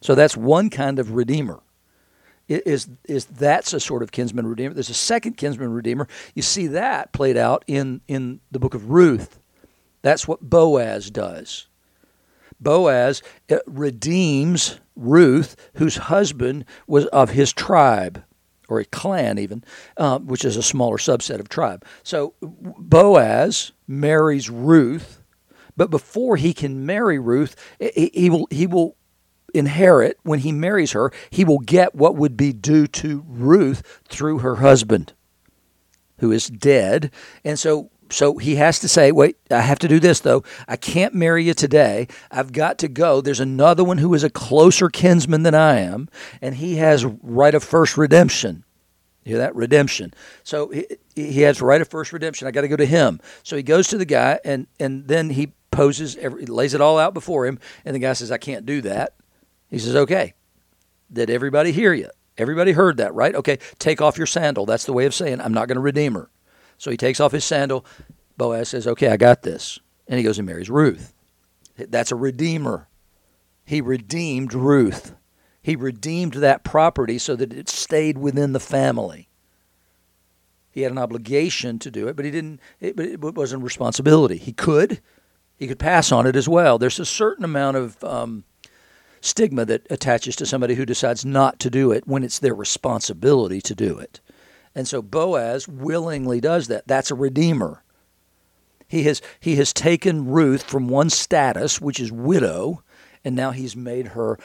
So 0.00 0.14
that's 0.14 0.36
one 0.36 0.70
kind 0.70 0.98
of 0.98 1.12
Redeemer. 1.12 1.60
Is 2.48 2.88
is 3.04 3.26
that's 3.26 3.74
a 3.74 3.80
sort 3.80 4.02
of 4.02 4.10
kinsman 4.10 4.46
redeemer? 4.46 4.72
There's 4.72 4.88
a 4.88 4.94
second 4.94 5.36
kinsman 5.36 5.70
redeemer. 5.70 6.08
You 6.34 6.40
see 6.40 6.66
that 6.68 7.12
played 7.12 7.36
out 7.36 7.62
in 7.66 8.00
in 8.08 8.40
the 8.50 8.58
book 8.58 8.72
of 8.72 8.88
Ruth. 8.88 9.38
That's 10.00 10.26
what 10.26 10.40
Boaz 10.40 11.10
does. 11.10 11.66
Boaz 12.60 13.22
redeems 13.66 14.80
Ruth, 14.96 15.56
whose 15.74 15.96
husband 15.96 16.64
was 16.86 17.06
of 17.06 17.30
his 17.30 17.52
tribe, 17.52 18.24
or 18.68 18.80
a 18.80 18.84
clan 18.84 19.38
even, 19.38 19.64
uh, 19.96 20.18
which 20.18 20.44
is 20.44 20.56
a 20.56 20.62
smaller 20.62 20.96
subset 20.96 21.40
of 21.40 21.48
tribe. 21.48 21.84
So 22.02 22.34
Boaz 22.42 23.72
marries 23.86 24.50
Ruth, 24.50 25.22
but 25.76 25.90
before 25.90 26.36
he 26.36 26.52
can 26.52 26.84
marry 26.84 27.18
Ruth, 27.18 27.54
he, 27.78 28.10
he 28.12 28.30
will 28.30 28.48
he 28.50 28.66
will 28.66 28.96
inherit 29.54 30.18
when 30.24 30.40
he 30.40 30.52
marries 30.52 30.92
her. 30.92 31.12
He 31.30 31.44
will 31.44 31.60
get 31.60 31.94
what 31.94 32.16
would 32.16 32.36
be 32.36 32.52
due 32.52 32.86
to 32.88 33.24
Ruth 33.26 34.00
through 34.08 34.40
her 34.40 34.56
husband, 34.56 35.14
who 36.18 36.32
is 36.32 36.48
dead, 36.48 37.12
and 37.44 37.58
so 37.58 37.90
so 38.10 38.38
he 38.38 38.56
has 38.56 38.78
to 38.80 38.88
say, 38.88 39.12
wait, 39.12 39.36
I 39.50 39.60
have 39.60 39.78
to 39.80 39.88
do 39.88 40.00
this 40.00 40.20
though. 40.20 40.42
I 40.66 40.76
can't 40.76 41.14
marry 41.14 41.44
you 41.44 41.54
today. 41.54 42.08
I've 42.30 42.52
got 42.52 42.78
to 42.78 42.88
go. 42.88 43.20
There's 43.20 43.40
another 43.40 43.84
one 43.84 43.98
who 43.98 44.14
is 44.14 44.24
a 44.24 44.30
closer 44.30 44.88
kinsman 44.88 45.42
than 45.42 45.54
I 45.54 45.80
am, 45.80 46.08
and 46.40 46.56
he 46.56 46.76
has 46.76 47.04
right 47.04 47.54
of 47.54 47.64
first 47.64 47.96
redemption. 47.96 48.64
You 49.24 49.32
hear 49.32 49.38
that? 49.38 49.54
Redemption. 49.54 50.14
So 50.42 50.68
he, 50.68 50.86
he 51.14 51.42
has 51.42 51.60
right 51.60 51.80
of 51.80 51.88
first 51.88 52.12
redemption. 52.12 52.48
I 52.48 52.50
got 52.50 52.62
to 52.62 52.68
go 52.68 52.76
to 52.76 52.86
him. 52.86 53.20
So 53.42 53.56
he 53.56 53.62
goes 53.62 53.88
to 53.88 53.98
the 53.98 54.06
guy, 54.06 54.40
and, 54.44 54.66
and 54.80 55.06
then 55.06 55.30
he 55.30 55.52
poses, 55.70 56.16
every, 56.16 56.46
lays 56.46 56.72
it 56.72 56.80
all 56.80 56.98
out 56.98 57.12
before 57.14 57.46
him, 57.46 57.58
and 57.84 57.94
the 57.94 58.00
guy 58.00 58.14
says, 58.14 58.32
I 58.32 58.38
can't 58.38 58.64
do 58.64 58.80
that. 58.82 59.14
He 59.70 59.78
says, 59.78 59.94
okay. 59.96 60.34
Did 61.12 61.30
everybody 61.30 61.72
hear 61.72 61.92
you? 61.92 62.10
Everybody 62.36 62.72
heard 62.72 62.98
that, 62.98 63.14
right? 63.14 63.34
Okay, 63.34 63.58
take 63.78 64.00
off 64.00 64.16
your 64.16 64.26
sandal. 64.26 64.64
That's 64.64 64.84
the 64.84 64.92
way 64.92 65.06
of 65.06 65.14
saying, 65.14 65.40
I'm 65.40 65.52
not 65.52 65.68
going 65.68 65.76
to 65.76 65.82
redeem 65.82 66.14
her. 66.14 66.30
So 66.78 66.90
he 66.90 66.96
takes 66.96 67.20
off 67.20 67.32
his 67.32 67.44
sandal. 67.44 67.84
Boaz 68.36 68.70
says, 68.70 68.86
Okay, 68.86 69.08
I 69.08 69.16
got 69.16 69.42
this. 69.42 69.78
And 70.06 70.16
he 70.16 70.24
goes 70.24 70.38
and 70.38 70.46
marries 70.46 70.70
Ruth. 70.70 71.12
That's 71.76 72.12
a 72.12 72.16
redeemer. 72.16 72.88
He 73.64 73.80
redeemed 73.80 74.54
Ruth. 74.54 75.14
He 75.60 75.76
redeemed 75.76 76.34
that 76.34 76.64
property 76.64 77.18
so 77.18 77.36
that 77.36 77.52
it 77.52 77.68
stayed 77.68 78.16
within 78.16 78.52
the 78.52 78.60
family. 78.60 79.28
He 80.70 80.82
had 80.82 80.92
an 80.92 80.98
obligation 80.98 81.78
to 81.80 81.90
do 81.90 82.08
it, 82.08 82.16
but 82.16 82.24
he 82.24 82.30
didn't. 82.30 82.60
It, 82.80 82.98
it 82.98 83.20
wasn't 83.20 83.62
a 83.62 83.64
responsibility. 83.64 84.38
He 84.38 84.52
could. 84.52 85.00
He 85.56 85.66
could 85.66 85.78
pass 85.78 86.12
on 86.12 86.26
it 86.26 86.36
as 86.36 86.48
well. 86.48 86.78
There's 86.78 87.00
a 87.00 87.04
certain 87.04 87.44
amount 87.44 87.76
of 87.76 88.02
um, 88.04 88.44
stigma 89.20 89.64
that 89.64 89.86
attaches 89.90 90.36
to 90.36 90.46
somebody 90.46 90.74
who 90.74 90.86
decides 90.86 91.24
not 91.24 91.58
to 91.60 91.68
do 91.68 91.90
it 91.90 92.06
when 92.06 92.22
it's 92.22 92.38
their 92.38 92.54
responsibility 92.54 93.60
to 93.62 93.74
do 93.74 93.98
it. 93.98 94.20
And 94.74 94.86
so 94.86 95.02
Boaz 95.02 95.66
willingly 95.68 96.40
does 96.40 96.68
that. 96.68 96.86
That's 96.86 97.10
a 97.10 97.14
redeemer. 97.14 97.82
He 98.86 99.02
has, 99.04 99.20
he 99.40 99.56
has 99.56 99.72
taken 99.72 100.26
Ruth 100.26 100.62
from 100.62 100.88
one 100.88 101.10
status, 101.10 101.80
which 101.80 102.00
is 102.00 102.10
widow, 102.10 102.82
and 103.24 103.36
now 103.36 103.50
he's 103.50 103.76
made 103.76 104.08
her 104.08 104.38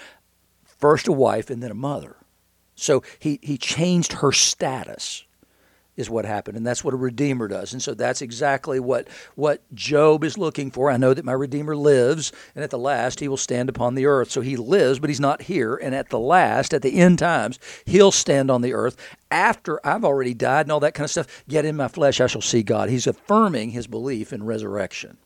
first 0.64 1.08
a 1.08 1.14
wife 1.14 1.50
and 1.50 1.64
then 1.64 1.72
a 1.72 1.76
mother. 1.76 2.18
So 2.76 3.04
he, 3.20 3.40
he 3.42 3.58
changed 3.58 4.14
her 4.14 4.32
status 4.32 5.26
is 5.96 6.10
what 6.10 6.26
happened 6.26 6.58
and 6.58 6.66
that's 6.66 6.84
what 6.84 6.94
a 6.94 6.98
redeemer 6.98 7.48
does. 7.48 7.74
And 7.74 7.82
so 7.82 7.94
that's 7.94 8.22
exactly 8.22 8.80
what 8.80 9.08
what 9.36 9.62
job 9.74 10.24
is 10.24 10.38
looking 10.38 10.72
for. 10.72 10.90
I 10.90 10.98
know 10.98 11.14
that 11.14 11.26
my 11.26 11.34
redeemer 11.34 11.76
lives 11.76 12.32
and 12.56 12.64
at 12.64 12.70
the 12.70 12.78
last 12.78 13.20
he 13.20 13.28
will 13.28 13.38
stand 13.38 13.70
upon 13.70 13.96
the 13.96 14.06
earth. 14.06 14.32
So 14.32 14.42
he 14.42 14.56
lives 14.56 15.00
but 15.00 15.10
he's 15.10 15.20
not 15.20 15.44
here 15.44 15.76
and 15.76 15.94
at 15.94 16.10
the 16.10 16.20
last 16.20 16.74
at 16.74 16.82
the 16.82 17.00
end 17.00 17.20
times 17.20 17.60
he'll 17.86 18.12
stand 18.12 18.50
on 18.50 18.62
the 18.62 18.74
earth. 18.74 18.98
After 19.30 19.86
i've 19.86 20.06
already 20.06 20.34
died 20.34 20.66
and 20.66 20.72
all 20.72 20.80
that 20.82 20.94
kind 20.94 21.06
of 21.06 21.12
stuff 21.12 21.44
yet 21.48 21.66
in 21.66 21.76
my 21.76 21.88
flesh 21.88 22.22
i 22.22 22.28
shall 22.28 22.42
see 22.42 22.64
god. 22.64 22.90
He's 22.90 23.08
affirming 23.08 23.72
his 23.72 23.88
belief 23.88 24.34
in 24.34 24.44
resurrection. 24.44 25.18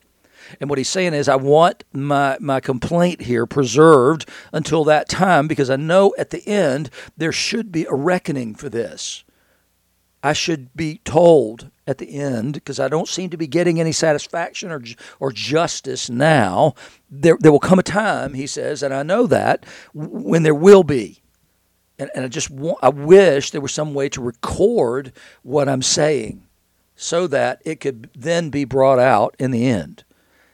And 0.60 0.70
what 0.70 0.78
he's 0.78 0.90
saying 0.90 1.14
is, 1.14 1.28
I 1.28 1.36
want 1.36 1.84
my, 1.94 2.38
my 2.40 2.60
complaint 2.60 3.22
here 3.22 3.46
preserved 3.46 4.30
until 4.54 4.84
that 4.86 5.10
time 5.10 5.48
because 5.48 5.70
I 5.70 5.76
know 5.76 6.14
at 6.18 6.30
the 6.30 6.48
end 6.48 6.90
there 7.16 7.32
should 7.32 7.72
be 7.72 7.86
a 7.86 7.94
reckoning 7.94 8.56
for 8.56 8.70
this. 8.70 9.24
I 10.28 10.34
should 10.34 10.76
be 10.76 11.00
told 11.06 11.72
at 11.88 12.00
the 12.00 12.20
end 12.20 12.56
because 12.56 12.82
I 12.82 12.90
don't 12.90 13.08
seem 13.08 13.30
to 13.30 13.38
be 13.38 13.48
getting 13.48 13.80
any 13.80 13.94
satisfaction 13.94 14.72
or 14.72 14.84
or 15.22 15.32
justice 15.32 16.10
now. 16.10 16.74
There 17.10 17.38
there 17.40 17.52
will 17.54 17.62
come 17.62 17.80
a 17.80 17.84
time, 17.84 18.34
he 18.34 18.46
says, 18.46 18.84
and 18.84 18.94
I 18.94 19.04
know 19.04 19.26
that 19.28 19.66
when 19.94 20.44
there 20.44 20.54
will 20.54 20.84
be. 20.84 21.22
And, 21.98 22.12
and 22.14 22.26
I 22.26 22.28
just 22.28 22.50
want, 22.50 22.78
I 22.84 22.90
wish 22.90 23.52
there 23.52 23.62
was 23.62 23.74
some 23.74 23.94
way 23.94 24.10
to 24.10 24.22
record 24.22 25.14
what 25.44 25.70
I'm 25.70 25.82
saying 25.82 26.46
so 26.98 27.26
that 27.28 27.62
it 27.64 27.80
could 27.80 28.10
then 28.14 28.50
be 28.50 28.66
brought 28.66 29.00
out 29.00 29.34
in 29.40 29.52
the 29.52 29.66
end 29.66 30.04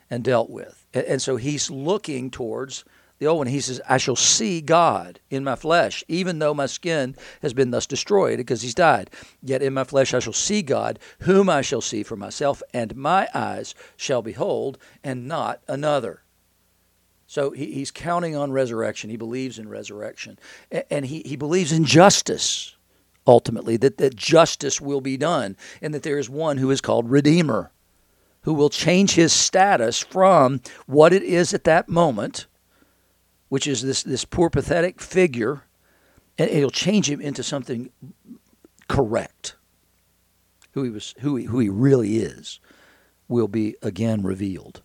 and 0.07 0.23
dealt 0.23 0.51
with. 0.51 0.85
And, 0.93 1.03
and 1.05 1.21
so 1.21 1.37
he's 1.37 1.71
looking 1.71 2.29
towards 2.29 2.85
the 3.19 3.27
old 3.27 3.37
one, 3.39 3.47
he 3.47 3.61
says, 3.61 3.79
I 3.87 3.97
shall 3.97 4.15
see 4.15 4.59
God 4.59 5.19
in 5.29 5.43
my 5.43 5.55
flesh, 5.55 6.03
even 6.07 6.39
though 6.39 6.53
my 6.53 6.65
skin 6.65 7.15
has 7.41 7.53
been 7.53 7.71
thus 7.71 7.85
destroyed 7.85 8.37
because 8.37 8.61
he's 8.61 8.75
died. 8.75 9.11
Yet 9.41 9.61
in 9.61 9.73
my 9.73 9.83
flesh 9.83 10.13
I 10.13 10.19
shall 10.19 10.33
see 10.33 10.61
God, 10.61 10.99
whom 11.19 11.49
I 11.49 11.61
shall 11.61 11.81
see 11.81 12.03
for 12.03 12.15
myself, 12.15 12.61
and 12.73 12.95
my 12.95 13.29
eyes 13.33 13.75
shall 13.95 14.21
behold, 14.21 14.77
and 15.03 15.27
not 15.27 15.61
another. 15.67 16.23
So 17.27 17.51
he, 17.51 17.71
he's 17.71 17.91
counting 17.91 18.35
on 18.35 18.51
resurrection. 18.51 19.09
He 19.09 19.17
believes 19.17 19.57
in 19.57 19.69
resurrection. 19.69 20.37
And 20.89 21.05
he, 21.05 21.21
he 21.25 21.35
believes 21.35 21.71
in 21.71 21.85
justice, 21.85 22.75
ultimately, 23.25 23.77
that, 23.77 23.97
that 23.97 24.15
justice 24.15 24.81
will 24.81 25.01
be 25.01 25.17
done, 25.17 25.55
and 25.81 25.93
that 25.93 26.03
there 26.03 26.19
is 26.19 26.29
one 26.29 26.57
who 26.57 26.71
is 26.71 26.81
called 26.81 27.09
Redeemer, 27.09 27.71
who 28.41 28.53
will 28.53 28.69
change 28.69 29.13
his 29.13 29.31
status 29.31 29.99
from 29.99 30.61
what 30.87 31.13
it 31.13 31.23
is 31.23 31.53
at 31.53 31.63
that 31.63 31.87
moment 31.87 32.47
which 33.53 33.67
is 33.67 33.83
this, 33.83 34.01
this 34.01 34.25
poor, 34.25 34.49
pathetic 34.49 34.99
figure, 34.99 35.61
and 36.39 36.49
it'll 36.49 36.71
change 36.71 37.07
him 37.07 37.21
into 37.21 37.43
something 37.43 37.91
correct. 38.87 39.57
Who 40.71 40.81
he 40.81 40.89
was, 40.89 41.13
who 41.19 41.35
he, 41.35 41.45
who 41.45 41.59
he 41.59 41.69
really 41.69 42.17
is, 42.17 42.59
will 43.27 43.47
be 43.47 43.75
again 43.83 44.23
revealed. 44.23 44.81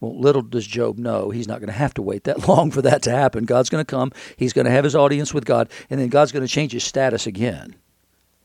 Well, 0.00 0.18
little 0.18 0.40
does 0.40 0.66
Job 0.66 0.96
know 0.96 1.28
he's 1.28 1.46
not 1.46 1.60
going 1.60 1.66
to 1.66 1.74
have 1.74 1.92
to 1.92 2.00
wait 2.00 2.24
that 2.24 2.48
long 2.48 2.70
for 2.70 2.80
that 2.80 3.02
to 3.02 3.10
happen. 3.10 3.44
God's 3.44 3.68
going 3.68 3.84
to 3.84 3.90
come, 3.90 4.12
he's 4.38 4.54
going 4.54 4.64
to 4.64 4.70
have 4.70 4.84
his 4.84 4.96
audience 4.96 5.34
with 5.34 5.44
God, 5.44 5.68
and 5.90 6.00
then 6.00 6.08
God's 6.08 6.32
going 6.32 6.46
to 6.46 6.50
change 6.50 6.72
his 6.72 6.84
status 6.84 7.26
again. 7.26 7.76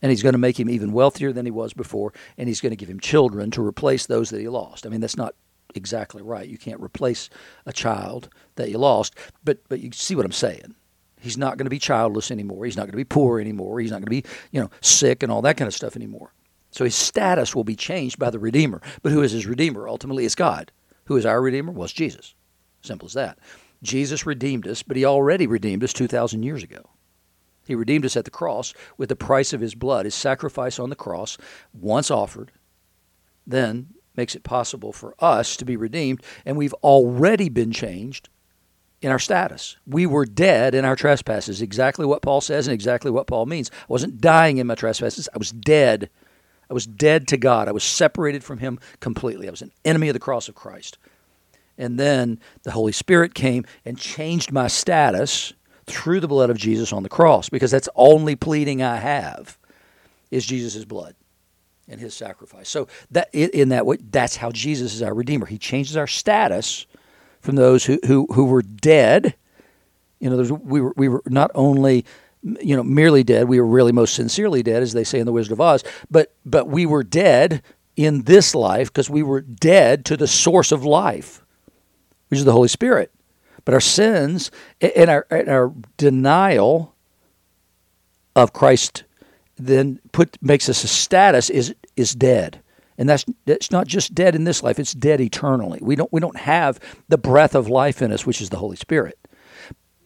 And 0.02 0.10
he's 0.10 0.22
going 0.22 0.34
to 0.34 0.38
make 0.38 0.60
him 0.60 0.68
even 0.68 0.92
wealthier 0.92 1.32
than 1.32 1.46
he 1.46 1.50
was 1.50 1.72
before, 1.72 2.12
and 2.36 2.46
he's 2.46 2.60
going 2.60 2.72
to 2.72 2.76
give 2.76 2.90
him 2.90 3.00
children 3.00 3.50
to 3.52 3.66
replace 3.66 4.04
those 4.04 4.28
that 4.28 4.40
he 4.40 4.48
lost. 4.48 4.84
I 4.84 4.90
mean, 4.90 5.00
that's 5.00 5.16
not 5.16 5.34
exactly 5.74 6.22
right. 6.22 6.48
You 6.48 6.58
can't 6.58 6.80
replace 6.80 7.30
a 7.66 7.72
child 7.72 8.28
that 8.56 8.70
you 8.70 8.78
lost, 8.78 9.14
but 9.44 9.58
but 9.68 9.80
you 9.80 9.90
see 9.92 10.14
what 10.14 10.26
I'm 10.26 10.32
saying. 10.32 10.74
He's 11.20 11.36
not 11.36 11.58
going 11.58 11.66
to 11.66 11.70
be 11.70 11.78
childless 11.78 12.30
anymore. 12.30 12.64
He's 12.64 12.76
not 12.76 12.84
going 12.84 12.92
to 12.92 12.96
be 12.96 13.04
poor 13.04 13.40
anymore. 13.40 13.78
He's 13.78 13.90
not 13.90 13.96
going 13.96 14.06
to 14.06 14.10
be, 14.10 14.24
you 14.52 14.60
know, 14.60 14.70
sick 14.80 15.22
and 15.22 15.30
all 15.30 15.42
that 15.42 15.58
kind 15.58 15.68
of 15.68 15.74
stuff 15.74 15.94
anymore. 15.94 16.32
So 16.70 16.84
his 16.84 16.94
status 16.94 17.54
will 17.54 17.64
be 17.64 17.76
changed 17.76 18.18
by 18.18 18.30
the 18.30 18.38
Redeemer. 18.38 18.80
But 19.02 19.12
who 19.12 19.22
is 19.22 19.32
his 19.32 19.46
Redeemer? 19.46 19.86
Ultimately, 19.86 20.24
it's 20.24 20.34
God. 20.34 20.72
Who 21.04 21.16
is 21.16 21.26
our 21.26 21.42
Redeemer? 21.42 21.72
Well, 21.72 21.88
Jesus. 21.88 22.34
Simple 22.80 23.06
as 23.06 23.12
that. 23.14 23.38
Jesus 23.82 24.26
redeemed 24.26 24.66
us, 24.66 24.82
but 24.82 24.96
he 24.96 25.04
already 25.04 25.46
redeemed 25.46 25.84
us 25.84 25.92
2,000 25.92 26.42
years 26.42 26.62
ago. 26.62 26.88
He 27.66 27.74
redeemed 27.74 28.04
us 28.04 28.16
at 28.16 28.24
the 28.24 28.30
cross 28.30 28.74
with 28.96 29.08
the 29.08 29.16
price 29.16 29.52
of 29.52 29.60
his 29.60 29.74
blood, 29.74 30.04
his 30.04 30.14
sacrifice 30.14 30.78
on 30.78 30.90
the 30.90 30.96
cross, 30.96 31.38
once 31.72 32.10
offered, 32.10 32.52
then 33.46 33.88
makes 34.16 34.34
it 34.34 34.42
possible 34.42 34.92
for 34.92 35.14
us 35.18 35.56
to 35.56 35.64
be 35.64 35.76
redeemed, 35.76 36.22
and 36.44 36.56
we've 36.56 36.74
already 36.74 37.48
been 37.48 37.72
changed 37.72 38.28
in 39.00 39.10
our 39.10 39.18
status. 39.18 39.76
We 39.86 40.06
were 40.06 40.26
dead 40.26 40.74
in 40.74 40.84
our 40.84 40.96
trespasses, 40.96 41.62
exactly 41.62 42.04
what 42.06 42.22
Paul 42.22 42.40
says 42.40 42.66
and 42.66 42.74
exactly 42.74 43.10
what 43.10 43.26
Paul 43.26 43.46
means. 43.46 43.70
I 43.72 43.86
wasn't 43.88 44.20
dying 44.20 44.58
in 44.58 44.66
my 44.66 44.74
trespasses, 44.74 45.28
I 45.34 45.38
was 45.38 45.50
dead. 45.50 46.10
I 46.68 46.72
was 46.72 46.86
dead 46.86 47.26
to 47.28 47.36
God. 47.36 47.66
I 47.66 47.72
was 47.72 47.82
separated 47.82 48.44
from 48.44 48.58
Him 48.58 48.78
completely. 49.00 49.48
I 49.48 49.50
was 49.50 49.62
an 49.62 49.72
enemy 49.84 50.08
of 50.08 50.14
the 50.14 50.20
cross 50.20 50.48
of 50.48 50.54
Christ. 50.54 50.98
And 51.76 51.98
then 51.98 52.38
the 52.62 52.70
Holy 52.70 52.92
Spirit 52.92 53.34
came 53.34 53.64
and 53.84 53.98
changed 53.98 54.52
my 54.52 54.68
status 54.68 55.52
through 55.86 56.20
the 56.20 56.28
blood 56.28 56.48
of 56.48 56.56
Jesus 56.56 56.92
on 56.92 57.02
the 57.02 57.08
cross 57.08 57.48
because 57.48 57.72
that's 57.72 57.88
only 57.96 58.36
pleading 58.36 58.82
I 58.82 58.96
have 58.96 59.58
is 60.30 60.46
Jesus' 60.46 60.84
blood 60.84 61.16
and 61.90 62.00
his 62.00 62.14
sacrifice. 62.14 62.68
So 62.68 62.88
that 63.10 63.28
in 63.34 63.70
that 63.70 63.84
way, 63.84 63.98
that's 64.10 64.36
how 64.36 64.50
Jesus 64.50 64.94
is 64.94 65.02
our 65.02 65.12
redeemer. 65.12 65.46
He 65.46 65.58
changes 65.58 65.96
our 65.96 66.06
status 66.06 66.86
from 67.40 67.56
those 67.56 67.84
who 67.84 67.98
who, 68.06 68.26
who 68.32 68.44
were 68.44 68.62
dead. 68.62 69.34
You 70.20 70.30
know, 70.30 70.54
we 70.54 70.80
were 70.80 70.94
we 70.96 71.08
were 71.08 71.22
not 71.26 71.50
only 71.54 72.06
you 72.42 72.76
know 72.76 72.82
merely 72.82 73.24
dead, 73.24 73.48
we 73.48 73.60
were 73.60 73.66
really 73.66 73.92
most 73.92 74.14
sincerely 74.14 74.62
dead, 74.62 74.82
as 74.82 74.92
they 74.92 75.04
say 75.04 75.18
in 75.18 75.26
the 75.26 75.32
Wizard 75.32 75.52
of 75.52 75.60
Oz. 75.60 75.84
But 76.10 76.32
but 76.46 76.68
we 76.68 76.86
were 76.86 77.02
dead 77.02 77.62
in 77.96 78.22
this 78.22 78.54
life 78.54 78.88
because 78.88 79.10
we 79.10 79.22
were 79.22 79.40
dead 79.40 80.04
to 80.06 80.16
the 80.16 80.28
source 80.28 80.72
of 80.72 80.84
life, 80.84 81.44
which 82.28 82.38
is 82.38 82.44
the 82.44 82.52
Holy 82.52 82.68
Spirit. 82.68 83.12
But 83.64 83.74
our 83.74 83.80
sins 83.80 84.50
and 84.80 85.10
our 85.10 85.26
and 85.30 85.48
our 85.48 85.74
denial 85.96 86.94
of 88.36 88.52
Christ 88.52 89.04
then 89.58 90.00
put 90.12 90.38
makes 90.42 90.68
us 90.68 90.84
a 90.84 90.88
status 90.88 91.50
is 91.50 91.74
is 92.00 92.14
dead. 92.14 92.62
And 92.98 93.08
that's 93.08 93.24
it's 93.46 93.70
not 93.70 93.86
just 93.86 94.14
dead 94.14 94.34
in 94.34 94.44
this 94.44 94.62
life, 94.62 94.78
it's 94.78 94.92
dead 94.92 95.20
eternally. 95.20 95.78
We 95.80 95.96
don't 95.96 96.12
we 96.12 96.20
don't 96.20 96.36
have 96.36 96.80
the 97.08 97.18
breath 97.18 97.54
of 97.54 97.68
life 97.68 98.02
in 98.02 98.12
us, 98.12 98.26
which 98.26 98.40
is 98.40 98.50
the 98.50 98.58
Holy 98.58 98.76
Spirit. 98.76 99.18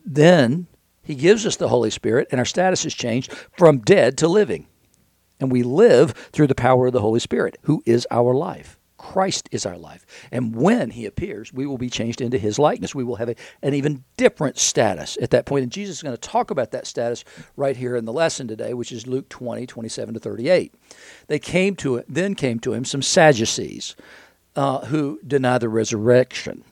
Then 0.04 0.66
he 1.02 1.14
gives 1.14 1.46
us 1.46 1.56
the 1.56 1.68
Holy 1.68 1.90
Spirit 1.90 2.28
and 2.30 2.38
our 2.38 2.44
status 2.44 2.84
is 2.84 2.94
changed 2.94 3.32
from 3.56 3.78
dead 3.78 4.18
to 4.18 4.28
living. 4.28 4.66
And 5.40 5.50
we 5.50 5.62
live 5.62 6.12
through 6.32 6.46
the 6.46 6.54
power 6.54 6.86
of 6.86 6.92
the 6.92 7.00
Holy 7.00 7.20
Spirit, 7.20 7.58
who 7.62 7.82
is 7.84 8.06
our 8.10 8.34
life. 8.34 8.78
Christ 9.04 9.50
is 9.52 9.66
our 9.66 9.76
life. 9.76 10.06
And 10.32 10.56
when 10.56 10.88
he 10.88 11.04
appears, 11.04 11.52
we 11.52 11.66
will 11.66 11.76
be 11.76 11.90
changed 11.90 12.22
into 12.22 12.38
his 12.38 12.58
likeness. 12.58 12.94
We 12.94 13.04
will 13.04 13.16
have 13.16 13.28
a, 13.28 13.36
an 13.62 13.74
even 13.74 14.02
different 14.16 14.58
status 14.58 15.18
at 15.20 15.28
that 15.30 15.44
point. 15.44 15.62
And 15.62 15.70
Jesus 15.70 15.98
is 15.98 16.02
going 16.02 16.16
to 16.16 16.28
talk 16.28 16.50
about 16.50 16.70
that 16.70 16.86
status 16.86 17.22
right 17.54 17.76
here 17.76 17.96
in 17.96 18.06
the 18.06 18.14
lesson 18.14 18.48
today, 18.48 18.72
which 18.72 18.92
is 18.92 19.06
Luke 19.06 19.28
20, 19.28 19.66
27 19.66 20.14
to 20.14 20.20
38. 20.20 20.74
They 21.26 21.38
came 21.38 21.76
to 21.76 21.96
it, 21.96 22.06
then 22.08 22.34
came 22.34 22.58
to 22.60 22.72
him 22.72 22.86
some 22.86 23.02
Sadducees 23.02 23.94
uh, 24.56 24.86
who 24.86 25.20
deny 25.24 25.58
the 25.58 25.68
resurrection. 25.68 26.64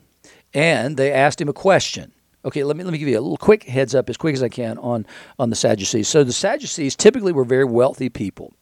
And 0.55 0.97
they 0.97 1.11
asked 1.11 1.39
him 1.39 1.49
a 1.49 1.53
question. 1.53 2.13
Okay, 2.43 2.63
let 2.63 2.75
me 2.75 2.83
let 2.83 2.91
me 2.91 2.97
give 2.97 3.07
you 3.07 3.19
a 3.19 3.21
little 3.21 3.37
quick 3.37 3.63
heads 3.63 3.93
up 3.93 4.09
as 4.09 4.17
quick 4.17 4.33
as 4.33 4.41
I 4.41 4.49
can 4.49 4.79
on 4.79 5.05
on 5.37 5.51
the 5.51 5.55
Sadducees. 5.55 6.07
So 6.07 6.23
the 6.23 6.33
Sadducees 6.33 6.95
typically 6.95 7.31
were 7.31 7.45
very 7.45 7.63
wealthy 7.63 8.09
people. 8.09 8.53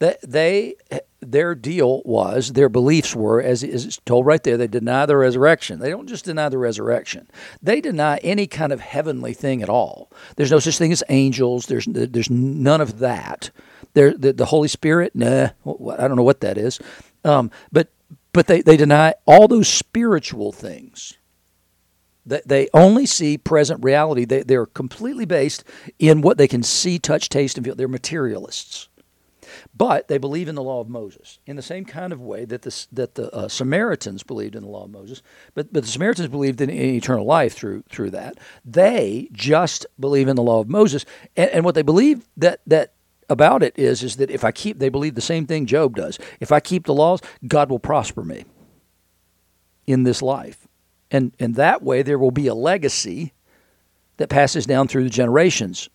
That 0.00 0.18
they 0.22 0.74
their 1.24 1.54
deal 1.54 2.02
was, 2.04 2.52
their 2.52 2.68
beliefs 2.68 3.14
were, 3.14 3.40
as 3.40 3.62
is 3.62 3.98
told 4.04 4.26
right 4.26 4.42
there, 4.42 4.56
they 4.56 4.66
deny 4.66 5.06
the 5.06 5.16
resurrection. 5.16 5.78
They 5.78 5.90
don't 5.90 6.08
just 6.08 6.24
deny 6.24 6.48
the 6.48 6.58
resurrection; 6.58 7.28
they 7.62 7.80
deny 7.80 8.18
any 8.18 8.46
kind 8.46 8.72
of 8.72 8.80
heavenly 8.80 9.34
thing 9.34 9.62
at 9.62 9.68
all. 9.68 10.10
There's 10.36 10.50
no 10.50 10.58
such 10.58 10.78
thing 10.78 10.92
as 10.92 11.02
angels. 11.08 11.66
There's 11.66 11.86
there's 11.86 12.30
none 12.30 12.80
of 12.80 12.98
that. 12.98 13.50
There, 13.94 14.12
the, 14.12 14.32
the 14.32 14.46
Holy 14.46 14.68
Spirit, 14.68 15.14
nah, 15.14 15.50
I 15.64 16.08
don't 16.08 16.16
know 16.16 16.24
what 16.24 16.40
that 16.40 16.58
is. 16.58 16.80
Um, 17.24 17.50
but 17.70 17.88
but 18.32 18.48
they, 18.48 18.60
they 18.60 18.76
deny 18.76 19.14
all 19.26 19.48
those 19.48 19.68
spiritual 19.68 20.52
things. 20.52 21.16
They, 22.26 22.42
they 22.44 22.68
only 22.74 23.06
see 23.06 23.38
present 23.38 23.82
reality. 23.84 24.24
They, 24.24 24.42
they're 24.42 24.66
completely 24.66 25.24
based 25.24 25.64
in 25.98 26.20
what 26.20 26.36
they 26.36 26.48
can 26.48 26.62
see, 26.62 26.98
touch, 26.98 27.28
taste, 27.28 27.56
and 27.56 27.64
feel. 27.64 27.74
They're 27.76 27.88
materialists. 27.88 28.88
But 29.76 30.06
they 30.06 30.18
believe 30.18 30.48
in 30.48 30.54
the 30.54 30.62
law 30.62 30.80
of 30.80 30.88
Moses 30.88 31.40
in 31.46 31.56
the 31.56 31.62
same 31.62 31.84
kind 31.84 32.12
of 32.12 32.20
way 32.20 32.44
that 32.44 32.62
the, 32.62 32.86
that 32.92 33.16
the 33.16 33.34
uh, 33.34 33.48
Samaritans 33.48 34.22
believed 34.22 34.54
in 34.54 34.62
the 34.62 34.68
law 34.68 34.84
of 34.84 34.90
Moses. 34.90 35.20
But, 35.54 35.72
but 35.72 35.82
the 35.82 35.88
Samaritans 35.88 36.28
believed 36.28 36.60
in, 36.60 36.70
in, 36.70 36.94
eternal 36.94 37.24
life 37.24 37.54
through, 37.54 37.82
through 37.88 38.10
that. 38.10 38.38
They 38.64 39.28
just 39.32 39.86
believe 39.98 40.28
in 40.28 40.36
the 40.36 40.42
law 40.42 40.60
of 40.60 40.68
Moses. 40.68 41.04
And, 41.36 41.50
and 41.50 41.64
what 41.64 41.74
they 41.74 41.82
believe 41.82 42.28
that, 42.36 42.60
that 42.68 42.92
about 43.28 43.64
it 43.64 43.76
is, 43.76 44.04
is 44.04 44.16
that 44.16 44.30
if 44.30 44.44
I 44.44 44.52
keep, 44.52 44.78
they 44.78 44.90
believe 44.90 45.16
the 45.16 45.20
same 45.20 45.46
thing 45.46 45.66
Job 45.66 45.96
does. 45.96 46.20
If 46.38 46.52
I 46.52 46.60
keep 46.60 46.86
the 46.86 46.94
laws, 46.94 47.20
God 47.46 47.68
will 47.68 47.80
prosper 47.80 48.22
me 48.22 48.44
in 49.86 50.04
this 50.04 50.22
life. 50.22 50.68
And, 51.10 51.32
and 51.40 51.56
that 51.56 51.82
way 51.82 52.02
there 52.02 52.18
will 52.18 52.30
be 52.30 52.46
a 52.46 52.54
legacy 52.54 53.32
that 54.18 54.28
passes 54.28 54.66
down 54.66 54.86
through 54.86 55.04
the 55.04 55.10
generations. 55.10 55.88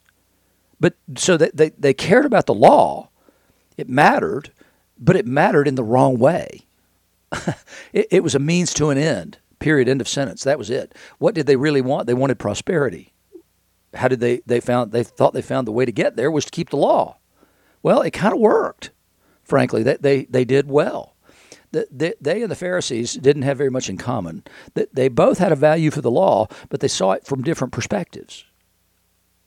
But 0.80 0.96
so 1.16 1.38
they, 1.38 1.52
they, 1.54 1.70
they 1.70 1.94
cared 1.94 2.26
about 2.26 2.46
the 2.46 2.54
law, 2.54 3.10
it 3.80 3.90
mattered, 3.90 4.52
but 4.98 5.16
it 5.16 5.26
mattered 5.26 5.68
in 5.68 5.76
the 5.76 5.84
wrong 5.84 6.18
way. 6.18 6.62
it, 7.94 8.08
it 8.12 8.24
was 8.24 8.36
a 8.36 8.40
means 8.40 8.74
to 8.76 8.90
an 8.90 8.98
end. 8.98 9.38
Period. 9.60 9.90
End 9.90 10.02
of 10.02 10.08
sentence. 10.08 10.44
That 10.44 10.58
was 10.58 10.70
it. 10.70 10.96
What 11.18 11.36
did 11.36 11.46
they 11.46 11.56
really 11.56 11.82
want? 11.82 12.08
They 12.08 12.14
wanted 12.14 12.40
prosperity. 12.40 13.14
How 13.94 14.08
did 14.08 14.20
they? 14.20 14.42
They 14.46 14.60
found. 14.60 14.92
They 14.92 15.04
thought 15.04 15.34
they 15.34 15.42
found 15.42 15.68
the 15.68 15.72
way 15.72 15.86
to 15.86 15.92
get 15.92 16.16
there 16.16 16.32
was 16.32 16.46
to 16.46 16.52
keep 16.52 16.70
the 16.70 16.78
law. 16.78 17.18
Well, 17.82 18.02
it 18.02 18.12
kind 18.12 18.34
of 18.34 18.40
worked. 18.40 18.92
Frankly, 19.44 19.84
they, 19.84 19.98
they 19.98 20.26
they 20.26 20.46
did 20.46 20.70
well. 20.70 21.16
they, 21.72 22.14
they 22.22 22.42
and 22.42 22.52
the 22.52 22.56
Pharisees 22.56 23.14
didn't 23.14 23.44
have 23.44 23.58
very 23.58 23.70
much 23.72 23.90
in 23.90 23.98
common. 23.98 24.44
They 24.94 25.08
both 25.08 25.40
had 25.40 25.52
a 25.52 25.56
value 25.56 25.92
for 25.92 26.02
the 26.02 26.12
law, 26.12 26.48
but 26.70 26.80
they 26.80 26.88
saw 26.88 27.12
it 27.14 27.26
from 27.26 27.44
different 27.44 27.74
perspectives. 27.74 28.46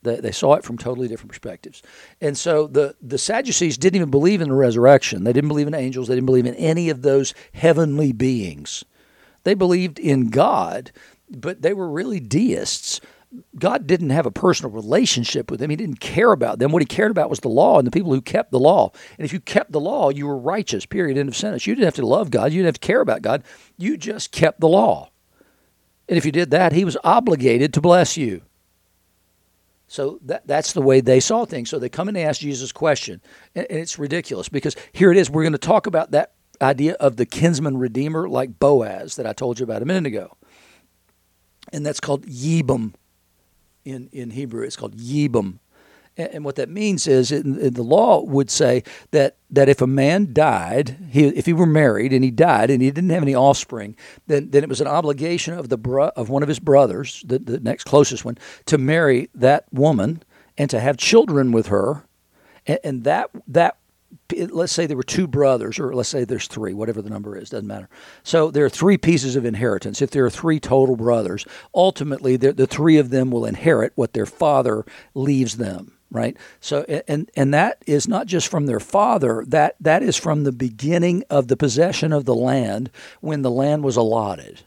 They, 0.02 0.16
they 0.16 0.32
saw 0.32 0.54
it 0.54 0.64
from 0.64 0.78
totally 0.78 1.08
different 1.08 1.30
perspectives. 1.30 1.82
And 2.20 2.36
so 2.36 2.66
the, 2.66 2.94
the 3.00 3.18
Sadducees 3.18 3.78
didn't 3.78 3.96
even 3.96 4.10
believe 4.10 4.40
in 4.40 4.48
the 4.48 4.54
resurrection. 4.54 5.24
They 5.24 5.32
didn't 5.32 5.48
believe 5.48 5.68
in 5.68 5.74
angels. 5.74 6.08
They 6.08 6.14
didn't 6.14 6.26
believe 6.26 6.46
in 6.46 6.54
any 6.56 6.90
of 6.90 7.02
those 7.02 7.34
heavenly 7.52 8.12
beings. 8.12 8.84
They 9.44 9.54
believed 9.54 9.98
in 9.98 10.30
God, 10.30 10.92
but 11.30 11.62
they 11.62 11.72
were 11.72 11.88
really 11.88 12.20
deists. 12.20 13.00
God 13.58 13.86
didn't 13.86 14.10
have 14.10 14.26
a 14.26 14.30
personal 14.30 14.70
relationship 14.70 15.50
with 15.50 15.58
them. 15.58 15.70
He 15.70 15.76
didn't 15.76 16.00
care 16.00 16.32
about 16.32 16.58
them. 16.58 16.70
What 16.70 16.82
he 16.82 16.86
cared 16.86 17.10
about 17.10 17.30
was 17.30 17.40
the 17.40 17.48
law 17.48 17.78
and 17.78 17.86
the 17.86 17.90
people 17.90 18.12
who 18.12 18.20
kept 18.20 18.50
the 18.50 18.58
law. 18.58 18.92
And 19.18 19.24
if 19.24 19.32
you 19.32 19.40
kept 19.40 19.72
the 19.72 19.80
law, 19.80 20.10
you 20.10 20.26
were 20.26 20.36
righteous, 20.36 20.84
period, 20.84 21.16
end 21.16 21.28
of 21.28 21.36
sentence. 21.36 21.66
You 21.66 21.74
didn't 21.74 21.86
have 21.86 21.94
to 21.94 22.06
love 22.06 22.30
God. 22.30 22.52
You 22.52 22.58
didn't 22.58 22.66
have 22.66 22.80
to 22.80 22.86
care 22.86 23.00
about 23.00 23.22
God. 23.22 23.42
You 23.78 23.96
just 23.96 24.32
kept 24.32 24.60
the 24.60 24.68
law. 24.68 25.10
And 26.08 26.18
if 26.18 26.26
you 26.26 26.32
did 26.32 26.50
that, 26.50 26.72
he 26.72 26.84
was 26.84 26.98
obligated 27.04 27.72
to 27.74 27.80
bless 27.80 28.18
you. 28.18 28.42
So 29.92 30.18
that, 30.22 30.46
that's 30.46 30.72
the 30.72 30.80
way 30.80 31.02
they 31.02 31.20
saw 31.20 31.44
things. 31.44 31.68
So 31.68 31.78
they 31.78 31.90
come 31.90 32.08
and 32.08 32.16
ask 32.16 32.40
Jesus 32.40 32.72
question. 32.72 33.20
And, 33.54 33.66
and 33.68 33.78
it's 33.78 33.98
ridiculous 33.98 34.48
because 34.48 34.74
here 34.92 35.12
it 35.12 35.18
is. 35.18 35.28
We're 35.28 35.42
going 35.42 35.52
to 35.52 35.58
talk 35.58 35.86
about 35.86 36.12
that 36.12 36.32
idea 36.62 36.94
of 36.94 37.16
the 37.16 37.26
kinsman 37.26 37.76
redeemer 37.76 38.26
like 38.26 38.58
Boaz 38.58 39.16
that 39.16 39.26
I 39.26 39.34
told 39.34 39.60
you 39.60 39.64
about 39.64 39.82
a 39.82 39.84
minute 39.84 40.06
ago. 40.06 40.34
And 41.74 41.84
that's 41.84 42.00
called 42.00 42.24
Yibam 42.24 42.94
in, 43.84 44.08
in 44.12 44.30
Hebrew. 44.30 44.64
It's 44.64 44.76
called 44.76 44.96
Yibam. 44.96 45.58
And 46.16 46.44
what 46.44 46.56
that 46.56 46.68
means 46.68 47.06
is, 47.06 47.30
the 47.30 47.82
law 47.82 48.22
would 48.22 48.50
say 48.50 48.82
that, 49.12 49.36
that 49.50 49.70
if 49.70 49.80
a 49.80 49.86
man 49.86 50.32
died, 50.32 50.98
he, 51.10 51.26
if 51.28 51.46
he 51.46 51.54
were 51.54 51.66
married 51.66 52.12
and 52.12 52.22
he 52.22 52.30
died 52.30 52.70
and 52.70 52.82
he 52.82 52.90
didn't 52.90 53.10
have 53.10 53.22
any 53.22 53.34
offspring, 53.34 53.96
then, 54.26 54.50
then 54.50 54.62
it 54.62 54.68
was 54.68 54.82
an 54.82 54.86
obligation 54.86 55.54
of 55.54 55.70
the 55.70 55.78
bro, 55.78 56.10
of 56.14 56.28
one 56.28 56.42
of 56.42 56.48
his 56.48 56.58
brothers, 56.58 57.24
the, 57.26 57.38
the 57.38 57.60
next 57.60 57.84
closest 57.84 58.26
one, 58.26 58.36
to 58.66 58.76
marry 58.76 59.30
that 59.34 59.64
woman 59.72 60.22
and 60.58 60.68
to 60.68 60.80
have 60.80 60.98
children 60.98 61.50
with 61.50 61.68
her, 61.68 62.04
and, 62.66 62.78
and 62.84 63.04
that 63.04 63.30
that 63.46 63.78
let's 64.50 64.72
say 64.72 64.86
there 64.86 64.96
were 64.96 65.02
two 65.02 65.26
brothers, 65.26 65.78
or 65.78 65.94
let's 65.94 66.08
say 66.08 66.24
there's 66.24 66.46
three, 66.46 66.74
whatever 66.74 67.02
the 67.02 67.10
number 67.10 67.36
is, 67.36 67.50
doesn't 67.50 67.66
matter. 67.66 67.88
So 68.22 68.50
there 68.50 68.64
are 68.64 68.70
three 68.70 68.98
pieces 68.98 69.36
of 69.36 69.44
inheritance. 69.44 70.02
If 70.02 70.10
there 70.10 70.24
are 70.24 70.30
three 70.30 70.60
total 70.60 70.96
brothers, 70.96 71.46
ultimately 71.74 72.36
the, 72.36 72.52
the 72.52 72.66
three 72.66 72.98
of 72.98 73.10
them 73.10 73.30
will 73.30 73.46
inherit 73.46 73.92
what 73.94 74.12
their 74.12 74.26
father 74.26 74.84
leaves 75.14 75.56
them 75.56 75.98
right? 76.12 76.36
So 76.60 76.84
and 77.08 77.30
and 77.34 77.52
that 77.54 77.82
is 77.86 78.06
not 78.06 78.26
just 78.26 78.48
from 78.48 78.66
their 78.66 78.80
father 78.80 79.44
that 79.48 79.76
that 79.80 80.02
is 80.02 80.16
from 80.16 80.44
the 80.44 80.52
beginning 80.52 81.24
of 81.30 81.48
the 81.48 81.56
possession 81.56 82.12
of 82.12 82.26
the 82.26 82.34
land 82.34 82.90
when 83.20 83.42
the 83.42 83.50
land 83.50 83.82
was 83.82 83.96
allotted. 83.96 84.60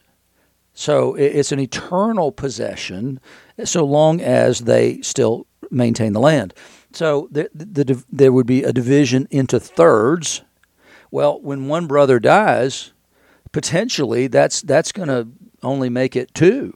So 0.73 1.15
it's 1.15 1.53
an 1.53 1.59
eternal 1.59 2.33
possession 2.33 3.21
so 3.63 3.85
long 3.85 4.19
as 4.19 4.61
they 4.61 4.99
still 5.01 5.47
maintain 5.71 6.11
the 6.11 6.19
land. 6.19 6.53
So 6.91 7.29
the, 7.31 7.49
the, 7.53 8.03
there 8.11 8.33
would 8.33 8.45
be 8.45 8.63
a 8.63 8.73
division 8.73 9.27
into 9.31 9.59
thirds. 9.59 10.41
Well 11.11 11.39
when 11.39 11.67
one 11.67 11.87
brother 11.87 12.19
dies 12.19 12.91
potentially 13.51 14.27
that's 14.27 14.61
that's 14.63 14.91
going 14.91 15.07
to 15.07 15.27
only 15.63 15.89
make 15.89 16.15
it 16.17 16.33
two 16.33 16.75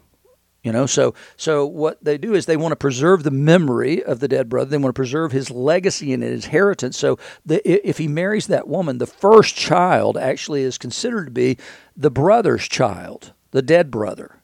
you 0.63 0.73
know, 0.73 0.85
so 0.85 1.13
so 1.37 1.65
what 1.65 2.03
they 2.03 2.17
do 2.17 2.33
is 2.33 2.45
they 2.45 2.57
want 2.57 2.73
to 2.73 2.77
preserve 2.77 3.23
the 3.23 3.31
memory 3.31 4.03
of 4.03 4.19
the 4.19 4.27
dead 4.27 4.49
brother. 4.49 4.69
They 4.69 4.77
want 4.77 4.93
to 4.93 4.99
preserve 4.99 5.31
his 5.31 5.49
legacy 5.49 6.11
and 6.11 6.21
his 6.21 6.45
inheritance. 6.45 6.97
So 6.97 7.17
the, 7.45 7.61
if 7.87 7.97
he 7.97 8.09
marries 8.09 8.47
that 8.47 8.67
woman, 8.67 8.97
the 8.97 9.07
first 9.07 9.55
child 9.55 10.17
actually 10.17 10.63
is 10.63 10.77
considered 10.77 11.25
to 11.25 11.31
be 11.31 11.57
the 11.95 12.11
brother's 12.11 12.67
child, 12.67 13.31
the 13.51 13.61
dead 13.61 13.89
brother. 13.89 14.35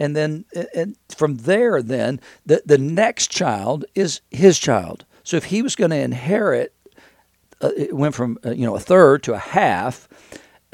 And 0.00 0.16
then 0.16 0.46
and 0.74 0.96
from 1.16 1.36
there, 1.36 1.80
then 1.80 2.20
the 2.44 2.62
the 2.66 2.78
next 2.78 3.30
child 3.30 3.84
is 3.94 4.22
his 4.30 4.58
child. 4.58 5.04
So 5.22 5.36
if 5.36 5.44
he 5.44 5.62
was 5.62 5.76
going 5.76 5.90
to 5.90 5.96
inherit, 5.96 6.74
uh, 7.60 7.70
it 7.76 7.94
went 7.94 8.16
from 8.16 8.38
uh, 8.44 8.50
you 8.50 8.66
know 8.66 8.74
a 8.74 8.80
third 8.80 9.22
to 9.24 9.34
a 9.34 9.38
half 9.38 10.08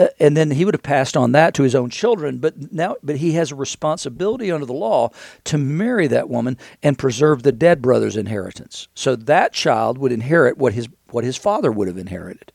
Uh, 0.02 0.08
and 0.18 0.36
then 0.36 0.50
he 0.50 0.64
would 0.64 0.74
have 0.74 0.82
passed 0.82 1.16
on 1.16 1.32
that 1.32 1.54
to 1.54 1.62
his 1.62 1.74
own 1.74 1.90
children 1.90 2.38
but 2.38 2.72
now 2.72 2.96
but 3.02 3.16
he 3.16 3.32
has 3.32 3.52
a 3.52 3.54
responsibility 3.54 4.50
under 4.50 4.66
the 4.66 4.72
law 4.72 5.10
to 5.44 5.56
marry 5.56 6.08
that 6.08 6.28
woman 6.28 6.58
and 6.82 6.98
preserve 6.98 7.42
the 7.42 7.52
dead 7.52 7.80
brother's 7.80 8.16
inheritance. 8.16 8.88
So 8.94 9.14
that 9.14 9.52
child 9.52 9.98
would 9.98 10.12
inherit 10.12 10.58
what 10.58 10.72
his 10.72 10.88
what 11.10 11.24
his 11.24 11.36
father 11.36 11.70
would 11.70 11.88
have 11.88 11.98
inherited. 11.98 12.52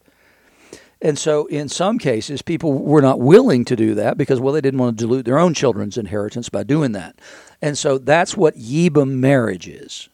And 1.02 1.18
so 1.18 1.46
in 1.46 1.70
some 1.70 2.00
cases 2.00 2.42
people 2.42 2.74
were 2.74 3.02
not 3.02 3.20
willing 3.20 3.64
to 3.66 3.76
do 3.76 3.94
that 3.96 4.18
because 4.18 4.40
well 4.42 4.54
they 4.54 4.62
didn't 4.62 4.80
want 4.80 4.98
to 4.98 5.06
dilute 5.06 5.26
their 5.26 5.40
own 5.40 5.54
children's 5.54 5.98
inheritance 5.98 6.50
by 6.50 6.64
doing 6.64 6.92
that. 6.94 7.16
And 7.62 7.78
so 7.78 7.98
that's 7.98 8.36
what 8.36 8.56
yibam 8.56 9.20
marriage 9.20 9.68
is 9.68 10.10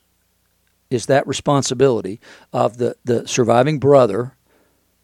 is 0.92 1.08
that 1.08 1.26
responsibility 1.26 2.20
of 2.52 2.78
the 2.78 2.96
the 3.04 3.28
surviving 3.28 3.80
brother 3.80 4.36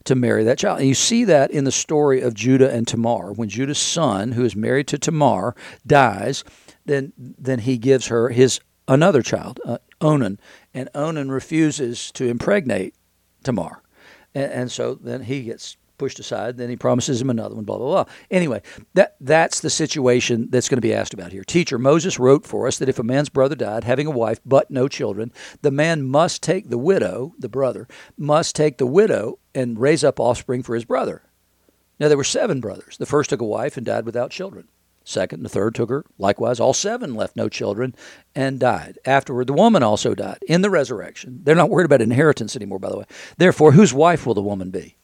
to 0.06 0.16
marry 0.16 0.44
that 0.44 0.58
child. 0.58 0.80
And 0.80 0.88
you 0.88 0.96
see 0.96 1.26
that 1.26 1.52
in 1.52 1.64
the 1.64 1.72
story 1.72 2.22
of 2.22 2.34
Judah 2.34 2.72
and 2.72 2.88
Tamar. 2.88 3.34
When 3.34 3.50
Judah's 3.50 3.80
son, 3.80 4.32
who 4.34 4.46
is 4.46 4.56
married 4.56 4.88
to 4.88 4.98
Tamar, 4.98 5.56
dies, 5.86 6.44
then 6.86 7.14
then 7.18 7.60
he 7.60 7.78
gives 7.78 8.08
her 8.08 8.30
his 8.30 8.60
another 8.88 9.22
child, 9.22 9.60
uh, 9.66 9.78
Onan, 10.02 10.40
and 10.74 10.90
Onan 10.96 11.32
refuses 11.32 12.12
to 12.14 12.28
impregnate 12.28 12.96
Tamar, 13.44 13.84
and, 14.34 14.52
and 14.52 14.72
so 14.72 14.96
then 14.96 15.24
he 15.24 15.44
gets 15.44 15.78
pushed 16.00 16.20
aside. 16.20 16.58
Then 16.58 16.70
he 16.70 16.76
promises 16.76 17.22
him 17.22 17.30
another 17.30 17.54
one. 17.54 17.66
Blah 17.66 17.78
blah 17.78 18.04
blah. 18.04 18.14
Anyway, 18.32 18.62
that 18.96 19.16
that's 19.20 19.60
the 19.60 19.70
situation 19.70 20.48
that's 20.50 20.70
going 20.70 20.78
to 20.78 20.82
be 20.82 20.94
asked 20.94 21.14
about 21.14 21.32
here. 21.32 21.44
Teacher, 21.44 21.78
Moses 21.78 22.18
wrote 22.18 22.48
for 22.48 22.68
us 22.68 22.80
that 22.80 22.90
if 22.90 22.98
a 22.98 23.04
man's 23.04 23.30
brother 23.30 23.56
died, 23.56 23.84
having 23.84 24.08
a 24.08 24.12
wife 24.12 24.40
but 24.46 24.72
no 24.72 24.88
children, 24.88 25.32
the 25.62 25.72
man 25.72 26.04
must 26.04 26.42
take 26.42 26.70
the 26.70 26.78
widow, 26.78 27.34
the 27.38 27.50
brother, 27.50 27.88
must 28.18 28.56
take 28.56 28.78
the 28.78 28.88
widow 28.88 29.38
and 29.54 29.80
raise 29.80 30.04
up 30.04 30.20
offspring 30.20 30.64
for 30.64 30.74
his 30.74 30.86
brother. 30.86 31.22
Now 32.00 32.08
there 32.08 32.18
were 32.18 32.24
seven 32.24 32.62
brothers. 32.62 32.98
The 32.98 33.06
first 33.06 33.30
took 33.30 33.42
a 33.42 33.46
wife 33.46 33.78
and 33.78 33.86
died 33.86 34.06
without 34.06 34.32
children. 34.32 34.70
Second 35.04 35.40
and 35.40 35.46
the 35.46 35.50
third 35.50 35.74
took 35.74 35.90
her. 35.90 36.06
Likewise, 36.20 36.60
all 36.60 36.74
seven 36.74 37.16
left 37.16 37.36
no 37.36 37.50
children 37.50 37.96
and 38.36 38.60
died. 38.60 39.00
Afterward, 39.06 39.48
the 39.48 39.54
woman 39.54 39.82
also 39.82 40.14
died 40.14 40.38
in 40.48 40.62
the 40.62 40.70
resurrection. 40.70 41.40
They're 41.44 41.56
not 41.56 41.72
worried 41.72 41.86
about 41.86 42.02
inheritance 42.02 42.56
anymore, 42.56 42.78
by 42.78 42.90
the 42.90 43.00
way. 43.00 43.06
Therefore, 43.38 43.72
whose 43.72 43.92
wife 43.92 44.28
will 44.28 44.36
the 44.36 44.42
woman 44.42 44.70
be? 44.70 44.98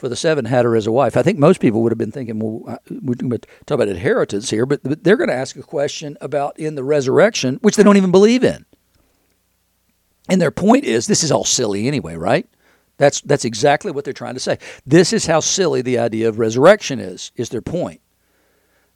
For 0.00 0.08
the 0.08 0.16
seven 0.16 0.46
had 0.46 0.64
her 0.64 0.74
as 0.76 0.86
a 0.86 0.92
wife. 0.92 1.14
I 1.14 1.22
think 1.22 1.38
most 1.38 1.60
people 1.60 1.82
would 1.82 1.92
have 1.92 1.98
been 1.98 2.10
thinking, 2.10 2.38
well, 2.38 2.78
we're 2.88 3.16
going 3.16 3.30
to 3.30 3.38
talk 3.66 3.74
about 3.74 3.88
inheritance 3.88 4.48
here, 4.48 4.64
but, 4.64 4.82
but 4.82 5.04
they're 5.04 5.18
going 5.18 5.28
to 5.28 5.34
ask 5.34 5.56
a 5.56 5.62
question 5.62 6.16
about 6.22 6.58
in 6.58 6.74
the 6.74 6.82
resurrection, 6.82 7.58
which 7.60 7.76
they 7.76 7.82
don't 7.82 7.98
even 7.98 8.10
believe 8.10 8.42
in. 8.42 8.64
And 10.30 10.40
their 10.40 10.50
point 10.50 10.84
is, 10.84 11.06
this 11.06 11.22
is 11.22 11.30
all 11.30 11.44
silly 11.44 11.86
anyway, 11.86 12.16
right? 12.16 12.48
That's 12.96 13.20
that's 13.20 13.44
exactly 13.44 13.92
what 13.92 14.04
they're 14.04 14.14
trying 14.14 14.34
to 14.34 14.40
say. 14.40 14.58
This 14.86 15.12
is 15.12 15.26
how 15.26 15.40
silly 15.40 15.82
the 15.82 15.98
idea 15.98 16.28
of 16.28 16.38
resurrection 16.38 16.98
is. 16.98 17.30
Is 17.36 17.50
their 17.50 17.62
point? 17.62 18.00